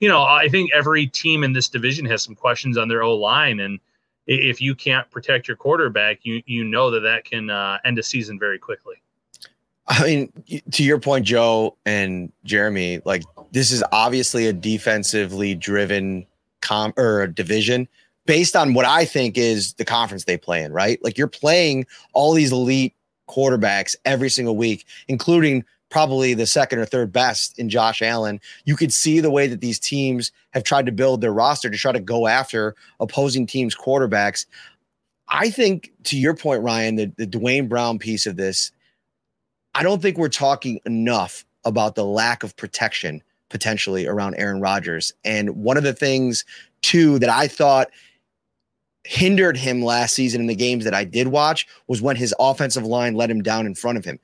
you 0.00 0.08
know, 0.08 0.22
I 0.22 0.48
think 0.48 0.72
every 0.72 1.06
team 1.06 1.44
in 1.44 1.52
this 1.52 1.68
division 1.68 2.04
has 2.06 2.22
some 2.22 2.34
questions 2.34 2.76
on 2.76 2.88
their 2.88 3.02
O 3.02 3.14
line, 3.14 3.60
and 3.60 3.78
if 4.26 4.60
you 4.60 4.74
can't 4.74 5.10
protect 5.10 5.48
your 5.48 5.56
quarterback, 5.56 6.20
you 6.22 6.42
you 6.46 6.64
know 6.64 6.90
that 6.90 7.00
that 7.00 7.24
can 7.24 7.50
uh, 7.50 7.78
end 7.84 7.98
a 7.98 8.02
season 8.02 8.38
very 8.38 8.58
quickly. 8.58 8.96
I 9.86 10.02
mean, 10.02 10.32
to 10.70 10.82
your 10.82 10.98
point, 10.98 11.26
Joe 11.26 11.76
and 11.84 12.32
Jeremy, 12.44 13.00
like 13.04 13.22
this 13.52 13.70
is 13.70 13.84
obviously 13.92 14.46
a 14.46 14.52
defensively 14.52 15.54
driven 15.54 16.26
com 16.62 16.94
or 16.96 17.26
division 17.26 17.86
based 18.26 18.56
on 18.56 18.72
what 18.72 18.86
I 18.86 19.04
think 19.04 19.36
is 19.36 19.74
the 19.74 19.84
conference 19.84 20.24
they 20.24 20.38
play 20.38 20.62
in, 20.62 20.72
right? 20.72 21.02
Like 21.04 21.18
you're 21.18 21.26
playing 21.26 21.86
all 22.14 22.32
these 22.32 22.52
elite 22.52 22.94
quarterbacks 23.28 23.94
every 24.04 24.30
single 24.30 24.56
week, 24.56 24.86
including 25.08 25.64
probably 25.94 26.34
the 26.34 26.44
second 26.44 26.80
or 26.80 26.84
third 26.84 27.12
best 27.12 27.56
in 27.56 27.68
Josh 27.68 28.02
Allen. 28.02 28.40
You 28.64 28.74
could 28.74 28.92
see 28.92 29.20
the 29.20 29.30
way 29.30 29.46
that 29.46 29.60
these 29.60 29.78
teams 29.78 30.32
have 30.50 30.64
tried 30.64 30.86
to 30.86 30.92
build 30.92 31.20
their 31.20 31.32
roster 31.32 31.70
to 31.70 31.76
try 31.76 31.92
to 31.92 32.00
go 32.00 32.26
after 32.26 32.74
opposing 32.98 33.46
teams' 33.46 33.76
quarterbacks. 33.76 34.44
I 35.28 35.50
think, 35.50 35.92
to 36.02 36.18
your 36.18 36.34
point, 36.34 36.64
Ryan, 36.64 36.96
the, 36.96 37.12
the 37.16 37.26
Duane 37.26 37.68
Brown 37.68 38.00
piece 38.00 38.26
of 38.26 38.34
this, 38.34 38.72
I 39.76 39.84
don't 39.84 40.02
think 40.02 40.18
we're 40.18 40.28
talking 40.28 40.80
enough 40.84 41.44
about 41.64 41.94
the 41.94 42.04
lack 42.04 42.42
of 42.42 42.56
protection 42.56 43.22
potentially 43.48 44.04
around 44.04 44.34
Aaron 44.34 44.60
Rodgers. 44.60 45.12
And 45.24 45.50
one 45.50 45.76
of 45.76 45.84
the 45.84 45.94
things, 45.94 46.44
too, 46.82 47.20
that 47.20 47.30
I 47.30 47.46
thought 47.46 47.88
hindered 49.04 49.56
him 49.56 49.80
last 49.80 50.16
season 50.16 50.40
in 50.40 50.48
the 50.48 50.56
games 50.56 50.82
that 50.86 50.94
I 50.94 51.04
did 51.04 51.28
watch 51.28 51.68
was 51.86 52.02
when 52.02 52.16
his 52.16 52.34
offensive 52.40 52.84
line 52.84 53.14
let 53.14 53.30
him 53.30 53.44
down 53.44 53.64
in 53.64 53.76
front 53.76 53.96
of 53.96 54.04
him. 54.04 54.18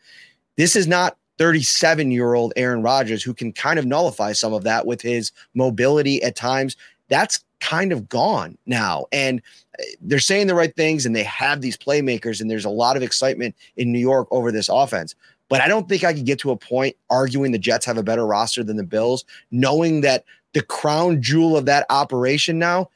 This 0.57 0.75
is 0.75 0.89
not 0.89 1.16
37 1.41 2.11
year 2.11 2.34
old 2.34 2.53
Aaron 2.55 2.82
Rodgers 2.82 3.22
who 3.22 3.32
can 3.32 3.51
kind 3.51 3.78
of 3.78 3.86
nullify 3.86 4.32
some 4.32 4.53
of 4.53 4.62
that 4.64 4.84
with 4.84 5.01
his 5.01 5.32
mobility 5.55 6.22
at 6.22 6.36
times. 6.36 6.76
That's 7.09 7.43
kind 7.61 7.93
of 7.93 8.11
gone 8.11 8.59
now. 8.66 9.07
And 9.11 9.41
uh, 9.78 9.84
they're 10.03 10.18
saying 10.18 10.49
the 10.49 10.55
right 10.55 10.76
things 10.76 11.07
and 11.07 11.16
they 11.16 11.22
have 11.22 11.62
these 11.62 11.78
playmakers, 11.78 12.43
and 12.43 12.51
there's 12.51 12.66
a 12.66 12.70
lot 12.70 12.95
of 12.95 13.03
excitement 13.03 13.57
in 13.78 13.91
New 13.91 13.99
York 13.99 14.28
over 14.30 14.53
this 14.53 14.68
offense. 14.68 15.14
But 15.49 15.62
I 15.62 15.68
don't 15.68 15.88
think 15.88 16.05
I 16.05 16.12
could 16.12 16.26
get 16.26 16.38
to 16.41 16.51
a 16.51 16.57
point 16.59 16.95
arguing 17.09 17.53
the 17.53 17.59
Jets 17.59 17.86
have 17.86 17.97
a 17.97 18.03
better 18.03 18.26
roster 18.26 18.62
than 18.62 18.76
the 18.76 18.84
Bills, 18.84 19.24
knowing 19.51 20.03
that 20.03 20.26
the 20.53 20.62
crown 20.62 21.22
jewel 21.22 21.57
of 21.57 21.64
that 21.64 21.86
operation 21.88 22.59
now 22.59 22.91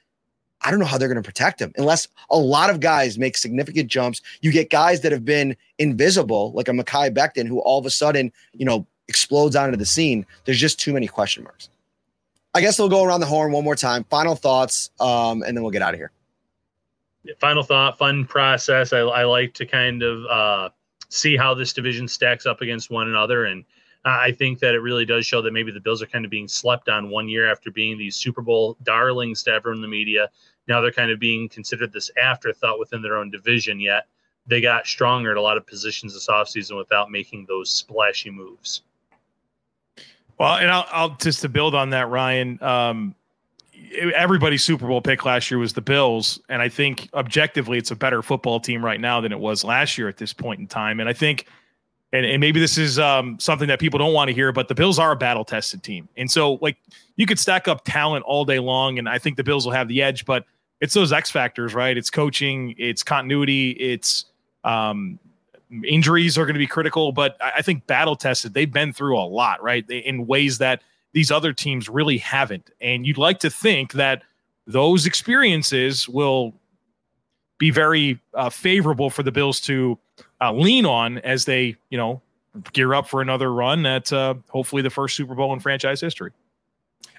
I 0.65 0.71
don't 0.71 0.81
know 0.81 0.87
how 0.87 0.97
they're 0.99 1.09
going 1.09 1.23
to 1.23 1.27
protect 1.27 1.61
him 1.61 1.73
unless 1.77 2.09
a 2.31 2.39
lot 2.39 2.71
of 2.71 2.81
guys 2.81 3.19
make 3.19 3.37
significant 3.37 3.91
jumps. 3.91 4.23
You 4.41 4.51
get 4.51 4.71
guys 4.71 5.03
that 5.03 5.13
have 5.13 5.25
been 5.25 5.57
invisible, 5.79 6.53
like 6.53 6.69
a 6.69 6.73
Mekhi 6.73 7.15
Becton, 7.15 7.47
who 7.47 7.61
all 7.61 7.79
of 7.79 7.87
a 7.87 7.91
sudden, 7.91 8.33
you 8.55 8.65
know, 8.65 8.87
explodes 9.09 9.55
onto 9.57 9.77
the 9.77 9.85
scene. 9.85 10.25
There's 10.47 10.59
just 10.59 10.81
too 10.81 10.95
many 10.95 11.07
question 11.07 11.45
marks. 11.45 11.69
I 12.55 12.61
guess 12.61 12.79
we'll 12.79 12.89
go 12.89 13.05
around 13.05 13.21
the 13.21 13.27
horn 13.27 13.53
one 13.53 13.65
more 13.65 13.77
time. 13.77 14.05
Final 14.05 14.37
thoughts, 14.37 14.91
um, 15.01 15.43
and 15.43 15.57
then 15.57 15.63
we'll 15.63 15.73
get 15.73 15.83
out 15.83 15.93
of 15.93 16.01
here. 16.01 16.13
Final 17.41 17.63
thought, 17.63 17.99
fun 17.99 18.25
process. 18.25 18.93
I, 18.93 18.99
I 19.01 19.25
like 19.25 19.55
to 19.55 19.67
kind 19.67 20.03
of 20.03 20.25
uh, 20.27 20.71
see 21.09 21.37
how 21.37 21.55
this 21.55 21.73
division 21.73 22.07
stacks 22.07 22.47
up 22.47 22.61
against 22.61 22.91
one 22.91 23.09
another. 23.09 23.47
And 23.47 23.65
I 24.05 24.33
think 24.33 24.59
that 24.59 24.75
it 24.75 24.81
really 24.81 25.07
does 25.07 25.25
show 25.25 25.41
that 25.43 25.53
maybe 25.53 25.73
the 25.73 25.81
Bills 25.81 26.03
are 26.03 26.07
kind 26.07 26.25
of 26.25 26.31
being 26.31 26.49
slept 26.49 26.89
on 26.89 27.11
one 27.11 27.29
year 27.29 27.51
after 27.51 27.71
being 27.71 27.97
these 27.97 28.17
Super 28.17 28.43
Bowl 28.43 28.77
darlings 28.83 29.43
to 29.45 29.53
everyone 29.53 29.79
in 29.79 29.83
the 29.83 29.89
media. 29.89 30.31
Now 30.67 30.81
they're 30.81 30.93
kind 30.93 31.11
of 31.11 31.19
being 31.19 31.49
considered 31.49 31.93
this 31.93 32.11
afterthought 32.21 32.79
within 32.79 33.03
their 33.03 33.17
own 33.17 33.31
division, 33.31 33.81
yet 33.81 34.07
they 34.47 34.61
got 34.61 34.87
stronger 34.87 35.31
at 35.31 35.37
a 35.37 35.41
lot 35.41 35.57
of 35.57 35.67
positions 35.67 36.15
this 36.15 36.29
offseason 36.29 36.77
without 36.77 37.11
making 37.11 37.47
those 37.47 37.71
splashy 37.71 38.31
moves. 38.31 38.83
Well, 40.39 40.57
and 40.57 40.71
I'll, 40.71 40.87
I'll 40.91 41.17
just 41.17 41.43
to 41.43 41.49
build 41.49 41.75
on 41.75 41.91
that, 41.91 42.09
Ryan. 42.09 42.63
Um, 42.63 43.15
everybody's 44.15 44.65
Super 44.65 44.87
Bowl 44.87 45.01
pick 45.01 45.25
last 45.25 45.51
year 45.51 45.59
was 45.59 45.73
the 45.73 45.81
Bills, 45.81 46.41
and 46.49 46.61
I 46.61 46.69
think 46.69 47.09
objectively 47.15 47.79
it's 47.79 47.91
a 47.91 47.97
better 47.97 48.23
football 48.23 48.61
team 48.61 48.85
right 48.85 49.01
now 49.01 49.21
than 49.21 49.33
it 49.33 49.39
was 49.39 49.65
last 49.65 49.97
year 49.97 50.09
at 50.09 50.17
this 50.17 50.33
point 50.33 50.61
in 50.61 50.67
time. 50.67 51.01
And 51.01 51.09
I 51.09 51.13
think, 51.13 51.47
and, 52.13 52.27
and 52.27 52.41
maybe 52.41 52.59
this 52.59 52.79
is 52.79 52.99
um, 52.99 53.39
something 53.39 53.69
that 53.69 53.79
people 53.79 53.99
don't 53.99 54.13
want 54.13 54.29
to 54.29 54.35
hear, 54.35 54.53
but 54.53 54.69
the 54.69 54.75
Bills 54.75 54.99
are 54.99 55.13
a 55.13 55.17
battle 55.17 55.45
tested 55.45 55.83
team, 55.83 56.09
and 56.17 56.31
so 56.31 56.55
like 56.55 56.77
you 57.17 57.27
could 57.27 57.39
stack 57.39 57.69
up 57.69 57.85
talent 57.85 58.25
all 58.25 58.45
day 58.45 58.59
long, 58.59 58.99
and 58.99 59.09
I 59.09 59.19
think 59.19 59.37
the 59.37 59.45
Bills 59.45 59.65
will 59.65 59.73
have 59.73 59.89
the 59.89 60.03
edge, 60.03 60.25
but 60.25 60.45
it's 60.85 60.93
those 60.93 61.15
X 61.15 61.31
factors, 61.31 61.75
right? 61.75 61.97
It's 61.97 62.11
coaching, 62.11 62.75
it's 62.77 63.03
continuity, 63.03 63.71
it's 63.71 64.27
um, 64.65 65.19
injuries 65.83 66.37
are 66.37 66.45
going 66.45 66.55
to 66.55 66.59
be 66.59 66.67
critical, 66.67 67.11
but 67.11 67.39
I 67.41 67.63
think 67.63 67.87
battle 67.87 68.17
tested. 68.17 68.53
They've 68.53 68.71
been 68.71 68.93
through 68.93 69.19
a 69.19 69.25
lot, 69.25 69.63
right? 69.63 69.89
In 69.89 70.27
ways 70.27 70.59
that 70.59 70.83
these 71.13 71.31
other 71.31 71.55
teams 71.55 71.89
really 71.89 72.19
haven't. 72.19 72.71
And 72.83 73.07
you'd 73.07 73.17
like 73.17 73.39
to 73.41 73.49
think 73.49 73.95
that 73.95 74.23
those 74.67 75.07
experiences 75.07 76.07
will 76.07 76.53
be 77.57 77.71
very 77.71 78.21
uh, 78.35 78.51
favorable 78.51 79.09
for 79.09 79.23
the 79.23 79.33
Bills 79.33 79.61
to 79.63 79.99
uh, 80.43 80.53
lean 80.53 80.85
on 80.85 81.17
as 81.19 81.47
they, 81.47 81.77
you 81.89 81.97
know, 81.97 82.21
gear 82.75 82.93
up 82.93 83.09
for 83.09 83.23
another 83.23 83.51
run 83.51 83.87
at 83.87 84.13
uh, 84.13 84.35
hopefully 84.51 84.83
the 84.83 84.91
first 84.91 85.17
Super 85.17 85.35
Bowl 85.35 85.55
in 85.55 85.61
franchise 85.61 86.03
history. 86.03 86.31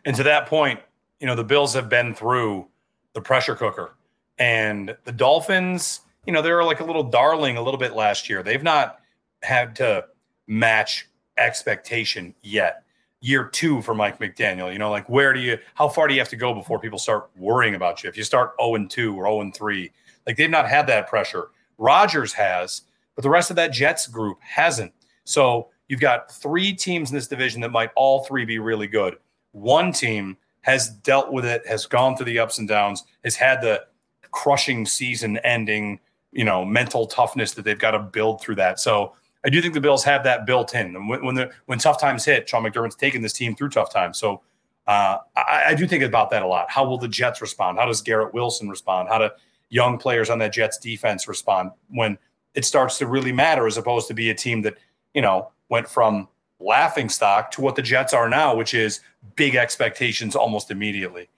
And 0.05 0.15
to 0.17 0.23
that 0.23 0.45
point, 0.45 0.79
you 1.19 1.25
know, 1.25 1.35
the 1.35 1.43
Bills 1.43 1.73
have 1.73 1.89
been 1.89 2.13
through 2.13 2.67
the 3.15 3.21
pressure 3.21 3.55
cooker. 3.55 3.95
And 4.37 4.95
the 5.05 5.11
Dolphins, 5.11 6.01
you 6.27 6.33
know, 6.33 6.43
they 6.43 6.51
were 6.51 6.63
like 6.63 6.81
a 6.81 6.83
little 6.83 7.03
darling 7.03 7.57
a 7.57 7.61
little 7.63 7.79
bit 7.79 7.95
last 7.95 8.29
year. 8.29 8.43
They've 8.43 8.61
not 8.61 8.99
had 9.41 9.75
to 9.77 10.05
match 10.45 11.07
expectation 11.37 12.35
yet. 12.43 12.83
Year 13.21 13.45
two 13.45 13.81
for 13.81 13.95
Mike 13.95 14.19
McDaniel, 14.19 14.71
you 14.71 14.77
know, 14.77 14.91
like 14.91 15.09
where 15.09 15.33
do 15.33 15.39
you, 15.39 15.57
how 15.73 15.87
far 15.87 16.07
do 16.07 16.13
you 16.13 16.19
have 16.19 16.29
to 16.29 16.35
go 16.35 16.53
before 16.53 16.77
people 16.77 16.99
start 16.99 17.31
worrying 17.35 17.73
about 17.73 18.03
you? 18.03 18.09
If 18.09 18.17
you 18.17 18.23
start 18.23 18.51
0 18.61 18.75
and 18.75 18.89
2 18.89 19.15
or 19.15 19.25
0 19.25 19.41
and 19.41 19.55
3, 19.55 19.91
like 20.27 20.37
they've 20.37 20.49
not 20.49 20.69
had 20.69 20.85
that 20.87 21.07
pressure. 21.07 21.47
Rodgers 21.79 22.33
has, 22.33 22.83
but 23.15 23.23
the 23.23 23.29
rest 23.29 23.49
of 23.49 23.55
that 23.55 23.71
Jets 23.71 24.07
group 24.07 24.37
hasn't. 24.41 24.93
So 25.23 25.69
you've 25.87 26.01
got 26.01 26.31
three 26.31 26.73
teams 26.73 27.09
in 27.09 27.15
this 27.15 27.27
division 27.27 27.61
that 27.61 27.71
might 27.71 27.91
all 27.95 28.25
three 28.25 28.45
be 28.45 28.59
really 28.59 28.87
good. 28.87 29.15
One 29.53 29.91
team 29.91 30.37
has 30.65 30.89
dealt 30.89 31.31
with 31.31 31.45
it, 31.45 31.65
has 31.67 31.85
gone 31.85 32.17
through 32.17 32.25
the 32.25 32.39
ups 32.39 32.57
and 32.57 32.67
downs, 32.67 33.03
has 33.23 33.35
had 33.35 33.61
the 33.61 33.85
crushing 34.31 34.83
season 34.83 35.37
ending, 35.37 35.99
you 36.31 36.43
know, 36.43 36.65
mental 36.65 37.05
toughness 37.05 37.51
that 37.51 37.63
they've 37.63 37.77
got 37.77 37.91
to 37.91 37.99
build 37.99 38.41
through 38.41 38.55
that. 38.55 38.79
So 38.79 39.13
I 39.45 39.49
do 39.49 39.61
think 39.61 39.75
the 39.75 39.79
Bills 39.79 40.03
have 40.05 40.23
that 40.23 40.47
built 40.47 40.73
in. 40.73 40.95
And 40.95 41.07
when 41.07 41.23
when, 41.23 41.35
the, 41.35 41.51
when 41.67 41.77
tough 41.77 42.01
times 42.01 42.25
hit, 42.25 42.49
Sean 42.49 42.63
McDermott's 42.63 42.95
taken 42.95 43.21
this 43.21 43.31
team 43.31 43.55
through 43.55 43.69
tough 43.69 43.93
times. 43.93 44.17
So 44.17 44.41
uh, 44.87 45.19
I, 45.35 45.65
I, 45.67 45.75
do 45.75 45.85
think 45.85 46.03
about 46.03 46.31
that 46.31 46.41
a 46.41 46.47
lot. 46.47 46.65
How 46.71 46.83
will 46.83 46.97
the 46.97 47.07
Jets 47.07 47.41
respond? 47.41 47.77
How 47.77 47.85
does 47.85 48.01
Garrett 48.01 48.33
Wilson 48.33 48.67
respond? 48.67 49.07
How 49.07 49.19
do 49.19 49.29
young 49.69 49.99
players 49.99 50.31
on 50.31 50.39
that 50.39 50.51
Jets 50.51 50.79
defense 50.79 51.27
respond 51.27 51.69
when 51.89 52.17
it 52.55 52.65
starts 52.65 52.97
to 52.97 53.05
really 53.05 53.31
matter, 53.31 53.67
as 53.67 53.77
opposed 53.77 54.07
to 54.07 54.15
be 54.15 54.31
a 54.31 54.35
team 54.35 54.63
that 54.63 54.77
you 55.13 55.21
know 55.21 55.51
went 55.69 55.87
from 55.87 56.27
laughing 56.59 57.09
stock 57.09 57.51
to 57.51 57.61
what 57.61 57.75
the 57.75 57.81
Jets 57.81 58.13
are 58.13 58.29
now, 58.29 58.55
which 58.55 58.73
is 58.73 59.01
big 59.35 59.55
expectations 59.55 60.35
almost 60.35 60.71
immediately. 60.71 61.29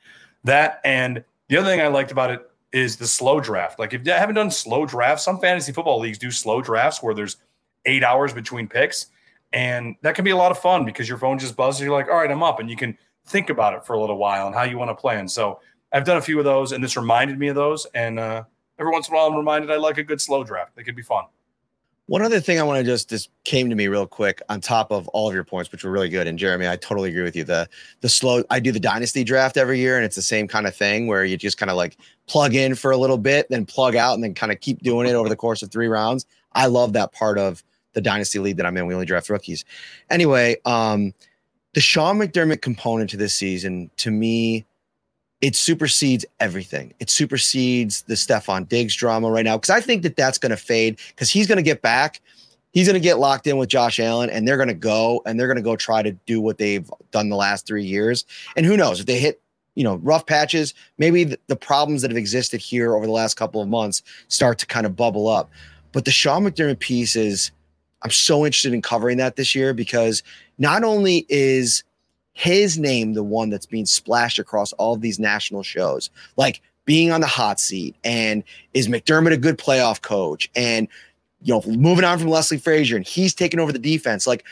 That 0.43 0.79
and 0.83 1.23
the 1.49 1.57
other 1.57 1.67
thing 1.67 1.81
I 1.81 1.87
liked 1.87 2.11
about 2.11 2.31
it 2.31 2.49
is 2.71 2.97
the 2.97 3.07
slow 3.07 3.39
draft. 3.39 3.79
Like 3.79 3.93
if 3.93 4.05
you 4.05 4.11
haven't 4.11 4.35
done 4.35 4.51
slow 4.51 4.85
drafts, 4.85 5.23
some 5.23 5.39
fantasy 5.39 5.71
football 5.71 5.99
leagues 5.99 6.17
do 6.17 6.31
slow 6.31 6.61
drafts 6.61 7.01
where 7.01 7.13
there's 7.13 7.37
eight 7.85 8.03
hours 8.03 8.33
between 8.33 8.67
picks. 8.67 9.07
And 9.53 9.95
that 10.01 10.15
can 10.15 10.25
be 10.25 10.31
a 10.31 10.37
lot 10.37 10.51
of 10.51 10.59
fun 10.59 10.85
because 10.85 11.07
your 11.07 11.17
phone 11.17 11.39
just 11.39 11.55
buzzes. 11.55 11.81
You're 11.81 11.93
like, 11.93 12.09
all 12.09 12.17
right, 12.17 12.29
I'm 12.29 12.43
up. 12.43 12.59
And 12.59 12.69
you 12.69 12.75
can 12.75 12.97
think 13.25 13.49
about 13.49 13.73
it 13.73 13.85
for 13.85 13.93
a 13.93 13.99
little 13.99 14.17
while 14.17 14.47
and 14.47 14.55
how 14.55 14.63
you 14.63 14.77
want 14.77 14.89
to 14.89 14.95
plan. 14.95 15.27
So 15.27 15.61
I've 15.91 16.03
done 16.03 16.17
a 16.17 16.21
few 16.21 16.37
of 16.37 16.45
those, 16.45 16.73
and 16.73 16.83
this 16.83 16.97
reminded 16.97 17.39
me 17.39 17.47
of 17.47 17.55
those. 17.55 17.87
And 17.93 18.19
uh, 18.19 18.43
every 18.77 18.91
once 18.91 19.07
in 19.07 19.13
a 19.13 19.17
while, 19.17 19.27
I'm 19.27 19.35
reminded 19.35 19.71
I 19.71 19.77
like 19.77 19.97
a 19.97 20.03
good 20.03 20.19
slow 20.19 20.43
draft. 20.43 20.75
They 20.75 20.83
could 20.83 20.95
be 20.95 21.01
fun. 21.01 21.25
One 22.07 22.21
other 22.21 22.39
thing 22.39 22.57
I 22.57 22.63
want 22.63 22.79
to 22.79 22.83
just 22.85 23.09
just 23.09 23.29
came 23.43 23.69
to 23.69 23.75
me 23.75 23.87
real 23.89 24.07
quick 24.07 24.41
on 24.47 24.61
top 24.61 24.91
of 24.91 25.09
all 25.09 25.27
of 25.27 25.35
your 25.35 25.43
points, 25.43 25.71
which 25.71 25.83
were 25.83 25.91
really 25.91 26.07
good. 26.07 26.25
And 26.25 26.39
Jeremy, 26.39 26.67
I 26.67 26.77
totally 26.77 27.09
agree 27.09 27.23
with 27.23 27.35
you. 27.35 27.43
The 27.43 27.67
the 27.99 28.07
slow 28.07 28.43
I 28.49 28.61
do 28.61 28.71
the 28.71 28.79
dynasty 28.79 29.25
draft 29.25 29.57
every 29.57 29.79
year, 29.79 29.97
and 29.97 30.05
it's 30.05 30.15
the 30.15 30.21
same 30.21 30.47
kind 30.47 30.67
of 30.67 30.75
thing 30.75 31.07
where 31.07 31.25
you 31.25 31.35
just 31.35 31.57
kind 31.57 31.69
of 31.69 31.75
like 31.75 31.97
plug 32.27 32.55
in 32.55 32.75
for 32.75 32.91
a 32.91 32.97
little 32.97 33.17
bit, 33.17 33.47
then 33.49 33.65
plug 33.65 33.95
out, 33.95 34.13
and 34.13 34.23
then 34.23 34.33
kind 34.33 34.53
of 34.53 34.61
keep 34.61 34.81
doing 34.83 35.07
it 35.07 35.13
over 35.13 35.27
the 35.27 35.35
course 35.35 35.61
of 35.61 35.69
three 35.69 35.87
rounds. 35.87 36.25
I 36.53 36.67
love 36.67 36.93
that 36.93 37.11
part 37.11 37.37
of 37.37 37.61
the 37.91 38.01
dynasty 38.01 38.39
league 38.39 38.57
that 38.57 38.65
I'm 38.65 38.77
in. 38.77 38.85
We 38.85 38.93
only 38.93 39.05
draft 39.05 39.29
rookies. 39.29 39.65
Anyway, 40.09 40.55
um, 40.65 41.13
the 41.73 41.81
Sean 41.81 42.17
McDermott 42.17 42.61
component 42.61 43.09
to 43.09 43.17
this 43.17 43.35
season, 43.35 43.91
to 43.97 44.11
me, 44.11 44.65
it 45.41 45.55
supersedes 45.55 46.25
everything. 46.39 46.93
It 46.99 47.09
supersedes 47.09 48.01
the 48.03 48.15
Stefon 48.15 48.67
Diggs 48.67 48.95
drama 48.95 49.29
right 49.29 49.45
now 49.45 49.57
because 49.57 49.69
I 49.69 49.81
think 49.81 50.01
that 50.03 50.15
that's 50.15 50.37
going 50.37 50.49
to 50.49 50.57
fade 50.57 50.99
because 51.09 51.29
he's 51.29 51.47
going 51.47 51.57
to 51.57 51.63
get 51.63 51.81
back. 51.81 52.21
He's 52.71 52.87
going 52.87 52.99
to 52.99 53.03
get 53.03 53.19
locked 53.19 53.47
in 53.47 53.57
with 53.57 53.69
Josh 53.69 53.99
Allen 53.99 54.29
and 54.29 54.47
they're 54.47 54.57
going 54.57 54.67
to 54.67 54.73
go 54.73 55.21
and 55.25 55.39
they're 55.39 55.47
going 55.47 55.57
to 55.57 55.63
go 55.63 55.75
try 55.75 56.01
to 56.01 56.11
do 56.25 56.41
what 56.41 56.57
they've 56.57 56.89
done 57.11 57.29
the 57.29 57.35
last 57.35 57.65
three 57.65 57.83
years. 57.83 58.25
And 58.55 58.65
who 58.65 58.77
knows 58.77 58.99
if 58.99 59.05
they 59.05 59.19
hit, 59.19 59.41
you 59.75 59.83
know, 59.83 59.95
rough 59.97 60.25
patches, 60.25 60.73
maybe 60.97 61.23
the, 61.23 61.39
the 61.47 61.55
problems 61.55 62.01
that 62.01 62.11
have 62.11 62.17
existed 62.17 62.59
here 62.59 62.95
over 62.95 63.05
the 63.05 63.11
last 63.11 63.35
couple 63.35 63.61
of 63.61 63.67
months 63.67 64.01
start 64.27 64.57
to 64.59 64.65
kind 64.65 64.85
of 64.85 64.95
bubble 64.95 65.27
up. 65.27 65.49
But 65.91 66.05
the 66.05 66.11
Sean 66.11 66.43
McDermott 66.43 66.79
piece 66.79 67.15
is, 67.15 67.51
I'm 68.03 68.11
so 68.11 68.45
interested 68.45 68.73
in 68.73 68.81
covering 68.81 69.17
that 69.17 69.35
this 69.35 69.55
year 69.55 69.73
because 69.73 70.21
not 70.57 70.83
only 70.83 71.25
is 71.29 71.83
his 72.37 72.77
name 72.77 73.13
the 73.13 73.23
one 73.23 73.49
that's 73.49 73.65
being 73.65 73.87
splashed 73.87 74.37
across 74.37 74.71
all 74.73 74.93
of 74.93 75.01
these 75.01 75.17
national 75.17 75.63
shows, 75.63 76.11
like 76.35 76.61
being 76.85 77.11
on 77.11 77.19
the 77.19 77.27
hot 77.27 77.59
seat. 77.59 77.95
And 78.03 78.43
is 78.75 78.87
McDermott 78.87 79.33
a 79.33 79.37
good 79.37 79.57
playoff 79.57 80.03
coach? 80.03 80.47
And 80.55 80.87
you 81.41 81.53
know, 81.53 81.63
moving 81.65 82.05
on 82.05 82.19
from 82.19 82.27
Leslie 82.27 82.59
Frazier, 82.59 82.95
and 82.95 83.07
he's 83.07 83.33
taking 83.33 83.59
over 83.59 83.71
the 83.71 83.79
defense. 83.79 84.27
Like 84.27 84.45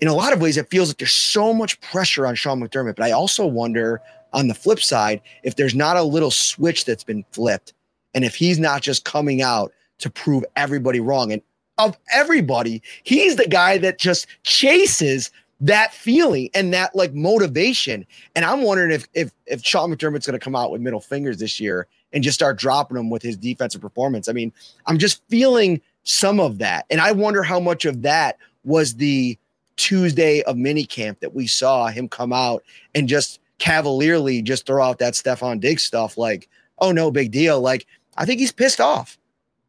in 0.00 0.08
a 0.08 0.14
lot 0.14 0.32
of 0.32 0.40
ways, 0.40 0.56
it 0.56 0.70
feels 0.70 0.88
like 0.88 0.96
there's 0.96 1.12
so 1.12 1.52
much 1.52 1.78
pressure 1.82 2.26
on 2.26 2.34
Sean 2.36 2.58
McDermott. 2.58 2.96
But 2.96 3.04
I 3.04 3.12
also 3.12 3.44
wonder 3.44 4.00
on 4.32 4.48
the 4.48 4.54
flip 4.54 4.80
side 4.80 5.20
if 5.42 5.56
there's 5.56 5.74
not 5.74 5.98
a 5.98 6.02
little 6.02 6.30
switch 6.30 6.86
that's 6.86 7.04
been 7.04 7.24
flipped, 7.32 7.74
and 8.14 8.24
if 8.24 8.34
he's 8.34 8.58
not 8.58 8.80
just 8.80 9.04
coming 9.04 9.42
out 9.42 9.74
to 9.98 10.08
prove 10.08 10.42
everybody 10.56 11.00
wrong. 11.00 11.32
And 11.32 11.42
of 11.76 11.98
everybody, 12.14 12.80
he's 13.02 13.36
the 13.36 13.46
guy 13.46 13.76
that 13.76 13.98
just 13.98 14.26
chases 14.42 15.30
that 15.60 15.94
feeling 15.94 16.50
and 16.54 16.72
that 16.74 16.94
like 16.94 17.14
motivation. 17.14 18.06
And 18.34 18.44
I'm 18.44 18.62
wondering 18.62 18.90
if 18.92 19.08
if 19.14 19.32
if 19.46 19.64
Sean 19.64 19.94
McDermott's 19.94 20.26
going 20.26 20.38
to 20.38 20.44
come 20.44 20.56
out 20.56 20.70
with 20.70 20.80
middle 20.80 21.00
fingers 21.00 21.38
this 21.38 21.60
year 21.60 21.86
and 22.12 22.22
just 22.22 22.34
start 22.34 22.58
dropping 22.58 22.96
them 22.96 23.10
with 23.10 23.22
his 23.22 23.36
defensive 23.36 23.80
performance. 23.80 24.28
I 24.28 24.32
mean, 24.32 24.52
I'm 24.86 24.98
just 24.98 25.22
feeling 25.28 25.80
some 26.04 26.40
of 26.40 26.58
that, 26.58 26.86
and 26.90 27.00
I 27.00 27.12
wonder 27.12 27.42
how 27.42 27.58
much 27.58 27.84
of 27.84 28.02
that 28.02 28.38
was 28.64 28.94
the 28.94 29.38
Tuesday 29.76 30.42
of 30.42 30.56
minicamp 30.56 31.20
that 31.20 31.34
we 31.34 31.46
saw 31.46 31.88
him 31.88 32.08
come 32.08 32.32
out 32.32 32.62
and 32.94 33.08
just 33.08 33.40
cavalierly 33.58 34.42
just 34.42 34.66
throw 34.66 34.82
out 34.82 34.98
that 34.98 35.14
Stefon 35.14 35.60
Diggs 35.60 35.82
stuff 35.82 36.18
like, 36.18 36.48
oh 36.78 36.92
no, 36.92 37.10
big 37.10 37.30
deal. 37.30 37.60
Like 37.60 37.86
I 38.16 38.24
think 38.24 38.40
he's 38.40 38.52
pissed 38.52 38.80
off. 38.80 39.18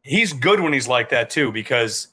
He's 0.02 0.32
good 0.32 0.60
when 0.60 0.72
he's 0.72 0.88
like 0.88 1.10
that 1.10 1.30
too, 1.30 1.52
because 1.52 2.08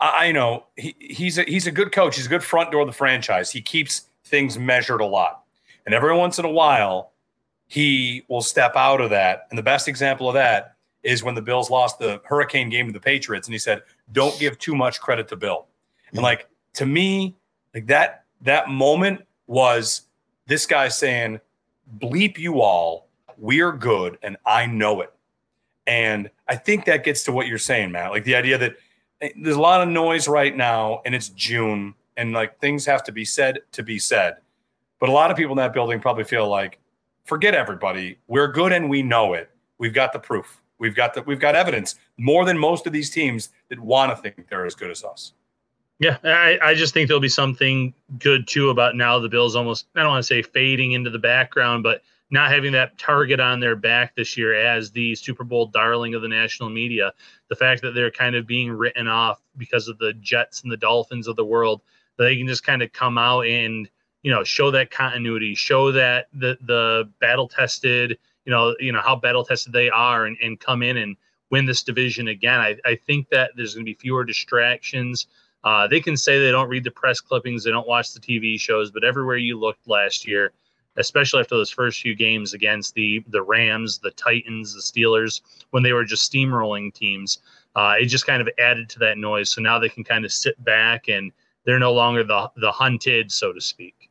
I, 0.00 0.32
know 0.32 0.66
he, 0.76 0.94
he's 1.00 1.38
a, 1.38 1.42
he's 1.42 1.66
a 1.66 1.72
good 1.72 1.92
coach. 1.92 2.16
He's 2.16 2.26
a 2.26 2.28
good 2.28 2.44
front 2.44 2.70
door 2.70 2.82
of 2.82 2.86
the 2.86 2.92
franchise. 2.92 3.50
He 3.50 3.60
keeps 3.60 4.02
things 4.24 4.58
measured 4.58 5.00
a 5.00 5.06
lot, 5.06 5.44
and 5.86 5.94
every 5.94 6.16
once 6.16 6.38
in 6.38 6.44
a 6.44 6.50
while, 6.50 7.12
he 7.66 8.24
will 8.28 8.42
step 8.42 8.76
out 8.76 9.00
of 9.00 9.10
that. 9.10 9.46
And 9.50 9.58
the 9.58 9.62
best 9.62 9.88
example 9.88 10.28
of 10.28 10.34
that 10.34 10.76
is 11.02 11.22
when 11.22 11.34
the 11.34 11.42
Bills 11.42 11.70
lost 11.70 11.98
the 11.98 12.20
Hurricane 12.24 12.70
game 12.70 12.86
to 12.86 12.92
the 12.92 13.00
Patriots, 13.00 13.48
and 13.48 13.54
he 13.54 13.58
said, 13.58 13.82
"Don't 14.12 14.38
give 14.38 14.58
too 14.58 14.74
much 14.74 15.00
credit 15.00 15.28
to 15.28 15.36
Bill." 15.36 15.66
And 16.08 16.16
mm-hmm. 16.16 16.24
like 16.24 16.48
to 16.74 16.86
me, 16.86 17.36
like 17.74 17.86
that 17.86 18.24
that 18.42 18.68
moment 18.68 19.22
was 19.46 20.02
this 20.46 20.66
guy 20.66 20.88
saying, 20.88 21.40
"Bleep 21.98 22.38
you 22.38 22.60
all, 22.60 23.08
we're 23.36 23.72
good, 23.72 24.18
and 24.22 24.36
I 24.46 24.66
know 24.66 25.00
it." 25.00 25.12
And 25.86 26.30
I 26.46 26.56
think 26.56 26.84
that 26.84 27.02
gets 27.02 27.24
to 27.24 27.32
what 27.32 27.46
you're 27.46 27.58
saying, 27.58 27.92
Matt. 27.92 28.10
Like 28.10 28.24
the 28.24 28.34
idea 28.34 28.58
that 28.58 28.76
Eh, 29.20 29.30
there's 29.36 29.56
a 29.56 29.60
lot 29.60 29.82
of 29.82 29.88
noise 29.88 30.28
right 30.28 30.56
now 30.56 31.02
and 31.04 31.14
it's 31.14 31.28
June 31.30 31.94
and 32.16 32.32
like 32.32 32.58
things 32.60 32.84
have 32.86 33.02
to 33.04 33.12
be 33.12 33.24
said 33.24 33.60
to 33.72 33.82
be 33.82 33.98
said. 33.98 34.36
But 35.00 35.08
a 35.08 35.12
lot 35.12 35.30
of 35.30 35.36
people 35.36 35.52
in 35.52 35.58
that 35.58 35.72
building 35.72 36.00
probably 36.00 36.24
feel 36.24 36.48
like, 36.48 36.78
forget 37.24 37.54
everybody. 37.54 38.18
We're 38.26 38.48
good 38.48 38.72
and 38.72 38.90
we 38.90 39.02
know 39.02 39.34
it. 39.34 39.50
We've 39.78 39.94
got 39.94 40.12
the 40.12 40.18
proof. 40.18 40.60
We've 40.78 40.94
got 40.94 41.14
the 41.14 41.22
we've 41.22 41.40
got 41.40 41.56
evidence 41.56 41.96
more 42.18 42.44
than 42.44 42.58
most 42.58 42.86
of 42.86 42.92
these 42.92 43.10
teams 43.10 43.50
that 43.68 43.78
want 43.78 44.10
to 44.10 44.16
think 44.16 44.48
they're 44.48 44.66
as 44.66 44.74
good 44.74 44.90
as 44.90 45.04
us. 45.04 45.32
Yeah, 46.00 46.18
I, 46.22 46.58
I 46.62 46.74
just 46.74 46.94
think 46.94 47.08
there'll 47.08 47.20
be 47.20 47.28
something 47.28 47.92
good 48.20 48.46
too 48.46 48.70
about 48.70 48.94
now 48.94 49.18
the 49.18 49.28
Bills 49.28 49.56
almost 49.56 49.86
I 49.96 50.00
don't 50.00 50.10
want 50.10 50.22
to 50.22 50.26
say 50.26 50.42
fading 50.42 50.92
into 50.92 51.10
the 51.10 51.18
background, 51.18 51.82
but 51.82 52.02
not 52.30 52.50
having 52.50 52.72
that 52.72 52.98
target 52.98 53.40
on 53.40 53.60
their 53.60 53.76
back 53.76 54.14
this 54.14 54.36
year 54.36 54.54
as 54.54 54.90
the 54.90 55.14
Super 55.14 55.44
Bowl 55.44 55.66
darling 55.66 56.14
of 56.14 56.22
the 56.22 56.28
national 56.28 56.68
media. 56.68 57.12
The 57.48 57.56
fact 57.56 57.82
that 57.82 57.92
they're 57.92 58.10
kind 58.10 58.36
of 58.36 58.46
being 58.46 58.70
written 58.70 59.08
off 59.08 59.40
because 59.56 59.88
of 59.88 59.98
the 59.98 60.12
Jets 60.14 60.62
and 60.62 60.70
the 60.70 60.76
Dolphins 60.76 61.26
of 61.26 61.36
the 61.36 61.44
world, 61.44 61.80
that 62.16 62.24
they 62.24 62.36
can 62.36 62.46
just 62.46 62.64
kind 62.64 62.82
of 62.82 62.92
come 62.92 63.16
out 63.16 63.46
and 63.46 63.88
you 64.22 64.30
know 64.30 64.44
show 64.44 64.70
that 64.72 64.90
continuity, 64.90 65.54
show 65.54 65.92
that 65.92 66.28
the 66.34 66.58
the 66.62 67.10
battle 67.20 67.48
tested, 67.48 68.18
you 68.44 68.50
know, 68.50 68.74
you 68.78 68.92
know 68.92 69.00
how 69.00 69.16
battle 69.16 69.44
tested 69.44 69.72
they 69.72 69.88
are, 69.88 70.26
and, 70.26 70.36
and 70.42 70.60
come 70.60 70.82
in 70.82 70.96
and 70.98 71.16
win 71.50 71.64
this 71.64 71.82
division 71.82 72.28
again. 72.28 72.60
I, 72.60 72.76
I 72.84 72.98
think 73.06 73.30
that 73.30 73.52
there's 73.56 73.74
going 73.74 73.86
to 73.86 73.90
be 73.90 73.94
fewer 73.94 74.24
distractions. 74.24 75.26
Uh, 75.64 75.88
they 75.88 76.00
can 76.00 76.16
say 76.16 76.38
they 76.38 76.50
don't 76.50 76.68
read 76.68 76.84
the 76.84 76.90
press 76.90 77.20
clippings, 77.20 77.64
they 77.64 77.70
don't 77.70 77.88
watch 77.88 78.12
the 78.12 78.20
TV 78.20 78.60
shows, 78.60 78.90
but 78.90 79.02
everywhere 79.02 79.36
you 79.36 79.58
looked 79.58 79.88
last 79.88 80.26
year, 80.26 80.52
especially 80.98 81.40
after 81.40 81.56
those 81.56 81.70
first 81.70 82.00
few 82.00 82.14
games 82.14 82.52
against 82.52 82.94
the 82.94 83.24
the 83.28 83.42
Rams, 83.42 83.98
the 83.98 84.10
Titans, 84.12 84.74
the 84.74 84.80
Steelers, 84.80 85.40
when 85.70 85.82
they 85.82 85.92
were 85.92 86.04
just 86.04 86.30
steamrolling 86.30 86.92
teams. 86.92 87.38
Uh, 87.76 87.94
it 87.98 88.06
just 88.06 88.26
kind 88.26 88.42
of 88.42 88.48
added 88.58 88.88
to 88.90 88.98
that 88.98 89.18
noise. 89.18 89.50
So 89.50 89.62
now 89.62 89.78
they 89.78 89.88
can 89.88 90.02
kind 90.02 90.24
of 90.24 90.32
sit 90.32 90.62
back 90.64 91.08
and 91.08 91.30
they're 91.64 91.78
no 91.78 91.92
longer 91.92 92.24
the 92.24 92.50
the 92.56 92.72
hunted, 92.72 93.32
so 93.32 93.52
to 93.52 93.60
speak. 93.60 94.10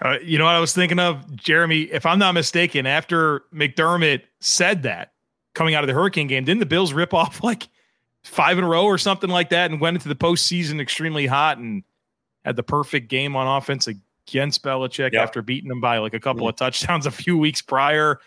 Uh, 0.00 0.18
you 0.22 0.38
know 0.38 0.46
what 0.46 0.54
I 0.54 0.60
was 0.60 0.72
thinking 0.72 0.98
of, 0.98 1.36
Jeremy? 1.36 1.82
If 1.82 2.06
I'm 2.06 2.18
not 2.18 2.32
mistaken, 2.32 2.86
after 2.86 3.44
McDermott 3.54 4.22
said 4.40 4.82
that 4.84 5.12
coming 5.54 5.74
out 5.74 5.84
of 5.84 5.88
the 5.88 5.94
Hurricane 5.94 6.26
game, 6.26 6.44
didn't 6.44 6.60
the 6.60 6.66
Bills 6.66 6.92
rip 6.92 7.14
off 7.14 7.42
like 7.44 7.68
five 8.24 8.58
in 8.58 8.64
a 8.64 8.68
row 8.68 8.84
or 8.84 8.98
something 8.98 9.30
like 9.30 9.50
that 9.50 9.70
and 9.70 9.80
went 9.80 9.96
into 9.96 10.08
the 10.08 10.14
postseason 10.14 10.80
extremely 10.80 11.26
hot 11.26 11.58
and 11.58 11.82
had 12.44 12.56
the 12.56 12.62
perfect 12.62 13.08
game 13.08 13.36
on 13.36 13.46
offense 13.46 13.88
against 14.28 14.62
Belichick 14.62 15.12
yep. 15.12 15.22
after 15.22 15.42
beating 15.42 15.70
him 15.70 15.80
by 15.80 15.98
like 15.98 16.14
a 16.14 16.20
couple 16.20 16.48
of 16.48 16.56
touchdowns 16.56 17.06
a 17.06 17.10
few 17.10 17.36
weeks 17.36 17.62
prior. 17.62 18.20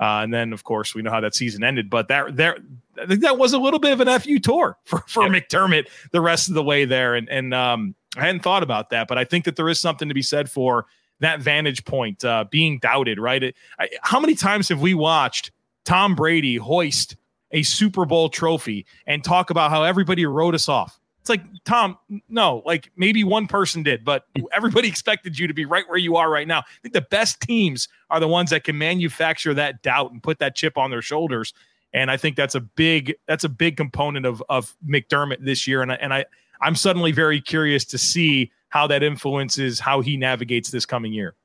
Uh, 0.00 0.22
and 0.22 0.34
then, 0.34 0.52
of 0.52 0.64
course, 0.64 0.94
we 0.94 1.02
know 1.02 1.10
how 1.10 1.20
that 1.20 1.34
season 1.34 1.62
ended. 1.62 1.88
But 1.88 2.08
that 2.08 2.36
there, 2.36 2.58
I 3.00 3.06
think 3.06 3.20
that 3.20 3.38
was 3.38 3.52
a 3.52 3.58
little 3.58 3.78
bit 3.78 3.92
of 3.92 4.00
an 4.00 4.20
fu 4.20 4.38
tour 4.38 4.76
for 4.84 5.04
for 5.06 5.32
yep. 5.32 5.48
McDermott 5.48 5.88
the 6.10 6.20
rest 6.20 6.48
of 6.48 6.54
the 6.54 6.62
way 6.62 6.84
there. 6.84 7.14
And 7.14 7.28
and 7.28 7.54
um, 7.54 7.94
I 8.16 8.22
hadn't 8.26 8.42
thought 8.42 8.62
about 8.62 8.90
that, 8.90 9.06
but 9.06 9.18
I 9.18 9.24
think 9.24 9.44
that 9.44 9.56
there 9.56 9.68
is 9.68 9.78
something 9.78 10.08
to 10.08 10.14
be 10.14 10.22
said 10.22 10.50
for 10.50 10.86
that 11.20 11.40
vantage 11.40 11.84
point 11.84 12.24
uh, 12.24 12.44
being 12.50 12.78
doubted. 12.78 13.20
Right? 13.20 13.42
It, 13.42 13.56
I, 13.78 13.90
how 14.02 14.18
many 14.18 14.34
times 14.34 14.68
have 14.70 14.80
we 14.80 14.94
watched 14.94 15.52
Tom 15.84 16.14
Brady 16.16 16.56
hoist 16.56 17.16
a 17.52 17.62
Super 17.62 18.04
Bowl 18.04 18.28
trophy 18.28 18.86
and 19.06 19.22
talk 19.22 19.50
about 19.50 19.70
how 19.70 19.84
everybody 19.84 20.26
wrote 20.26 20.54
us 20.54 20.68
off? 20.68 20.98
It's 21.22 21.28
like, 21.28 21.42
Tom, 21.64 21.96
no, 22.28 22.64
like 22.66 22.90
maybe 22.96 23.22
one 23.22 23.46
person 23.46 23.84
did, 23.84 24.04
but 24.04 24.26
everybody 24.52 24.88
expected 24.88 25.38
you 25.38 25.46
to 25.46 25.54
be 25.54 25.64
right 25.64 25.88
where 25.88 25.98
you 25.98 26.16
are 26.16 26.28
right 26.28 26.48
now. 26.48 26.58
I 26.58 26.80
think 26.82 26.94
the 26.94 27.00
best 27.00 27.40
teams 27.40 27.86
are 28.10 28.18
the 28.18 28.26
ones 28.26 28.50
that 28.50 28.64
can 28.64 28.76
manufacture 28.76 29.54
that 29.54 29.82
doubt 29.82 30.10
and 30.10 30.20
put 30.20 30.40
that 30.40 30.56
chip 30.56 30.76
on 30.76 30.90
their 30.90 31.00
shoulders. 31.00 31.54
And 31.94 32.10
I 32.10 32.16
think 32.16 32.34
that's 32.34 32.56
a 32.56 32.60
big 32.60 33.14
that's 33.28 33.44
a 33.44 33.48
big 33.48 33.76
component 33.76 34.26
of 34.26 34.42
of 34.48 34.74
McDermott 34.84 35.44
this 35.44 35.68
year. 35.68 35.80
And 35.80 35.92
I, 35.92 35.94
and 35.96 36.12
I 36.12 36.24
I'm 36.60 36.74
suddenly 36.74 37.12
very 37.12 37.40
curious 37.40 37.84
to 37.86 37.98
see 37.98 38.50
how 38.70 38.88
that 38.88 39.04
influences 39.04 39.78
how 39.78 40.00
he 40.00 40.16
navigates 40.16 40.72
this 40.72 40.84
coming 40.84 41.12
year. 41.12 41.36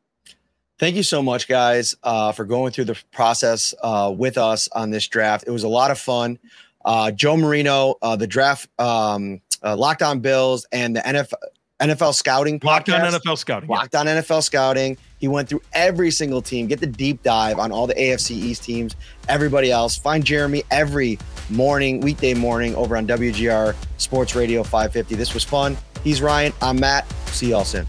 Thank 0.79 0.95
you 0.95 1.03
so 1.03 1.21
much, 1.21 1.47
guys, 1.47 1.93
uh, 2.01 2.31
for 2.31 2.45
going 2.45 2.71
through 2.71 2.85
the 2.85 2.97
process 3.11 3.75
uh, 3.83 4.11
with 4.15 4.39
us 4.39 4.67
on 4.69 4.89
this 4.89 5.07
draft. 5.07 5.43
It 5.45 5.51
was 5.51 5.63
a 5.63 5.67
lot 5.67 5.91
of 5.91 5.99
fun. 5.99 6.39
Uh, 6.85 7.11
Joe 7.11 7.35
Marino, 7.35 7.95
uh, 8.01 8.15
the 8.15 8.27
draft 8.27 8.69
um, 8.79 9.41
uh, 9.67 9.75
Locked 9.75 10.01
On 10.01 10.19
Bills 10.19 10.65
and 10.71 10.95
the 10.95 11.01
NFL 11.01 11.33
NFL 11.79 12.15
Scouting 12.15 12.59
Locked 12.63 12.89
on. 12.89 13.01
NFL 13.01 13.37
scouting. 13.37 13.69
yeah. 13.69 13.75
Locked 13.77 13.95
on 13.95 14.07
NFL 14.07 14.41
Scouting. 14.41 14.97
He 15.19 15.27
went 15.27 15.47
through 15.47 15.61
every 15.73 16.09
single 16.09 16.41
team, 16.41 16.65
get 16.67 16.79
the 16.79 16.87
deep 16.87 17.21
dive 17.21 17.59
on 17.59 17.71
all 17.71 17.85
the 17.85 17.93
AFC 17.93 18.31
East 18.31 18.63
teams, 18.63 18.95
everybody 19.29 19.71
else. 19.71 19.95
Find 19.95 20.23
Jeremy 20.23 20.63
every 20.71 21.19
morning, 21.49 22.01
weekday 22.01 22.33
morning 22.33 22.75
over 22.75 22.97
on 22.97 23.05
WGR 23.05 23.75
Sports 23.97 24.35
Radio 24.35 24.63
550. 24.63 25.15
This 25.15 25.33
was 25.35 25.43
fun. 25.43 25.77
He's 26.03 26.21
Ryan. 26.21 26.53
I'm 26.61 26.79
Matt. 26.79 27.07
See 27.27 27.49
y'all 27.49 27.63
soon. 27.63 27.85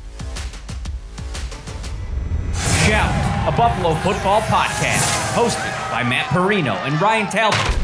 Shout, 2.86 3.48
a 3.52 3.56
Buffalo 3.56 3.94
football 3.96 4.40
podcast, 4.42 5.34
hosted 5.34 5.90
by 5.90 6.02
Matt 6.02 6.26
Parrino 6.26 6.74
and 6.74 7.00
Ryan 7.00 7.26
Talbot. 7.26 7.77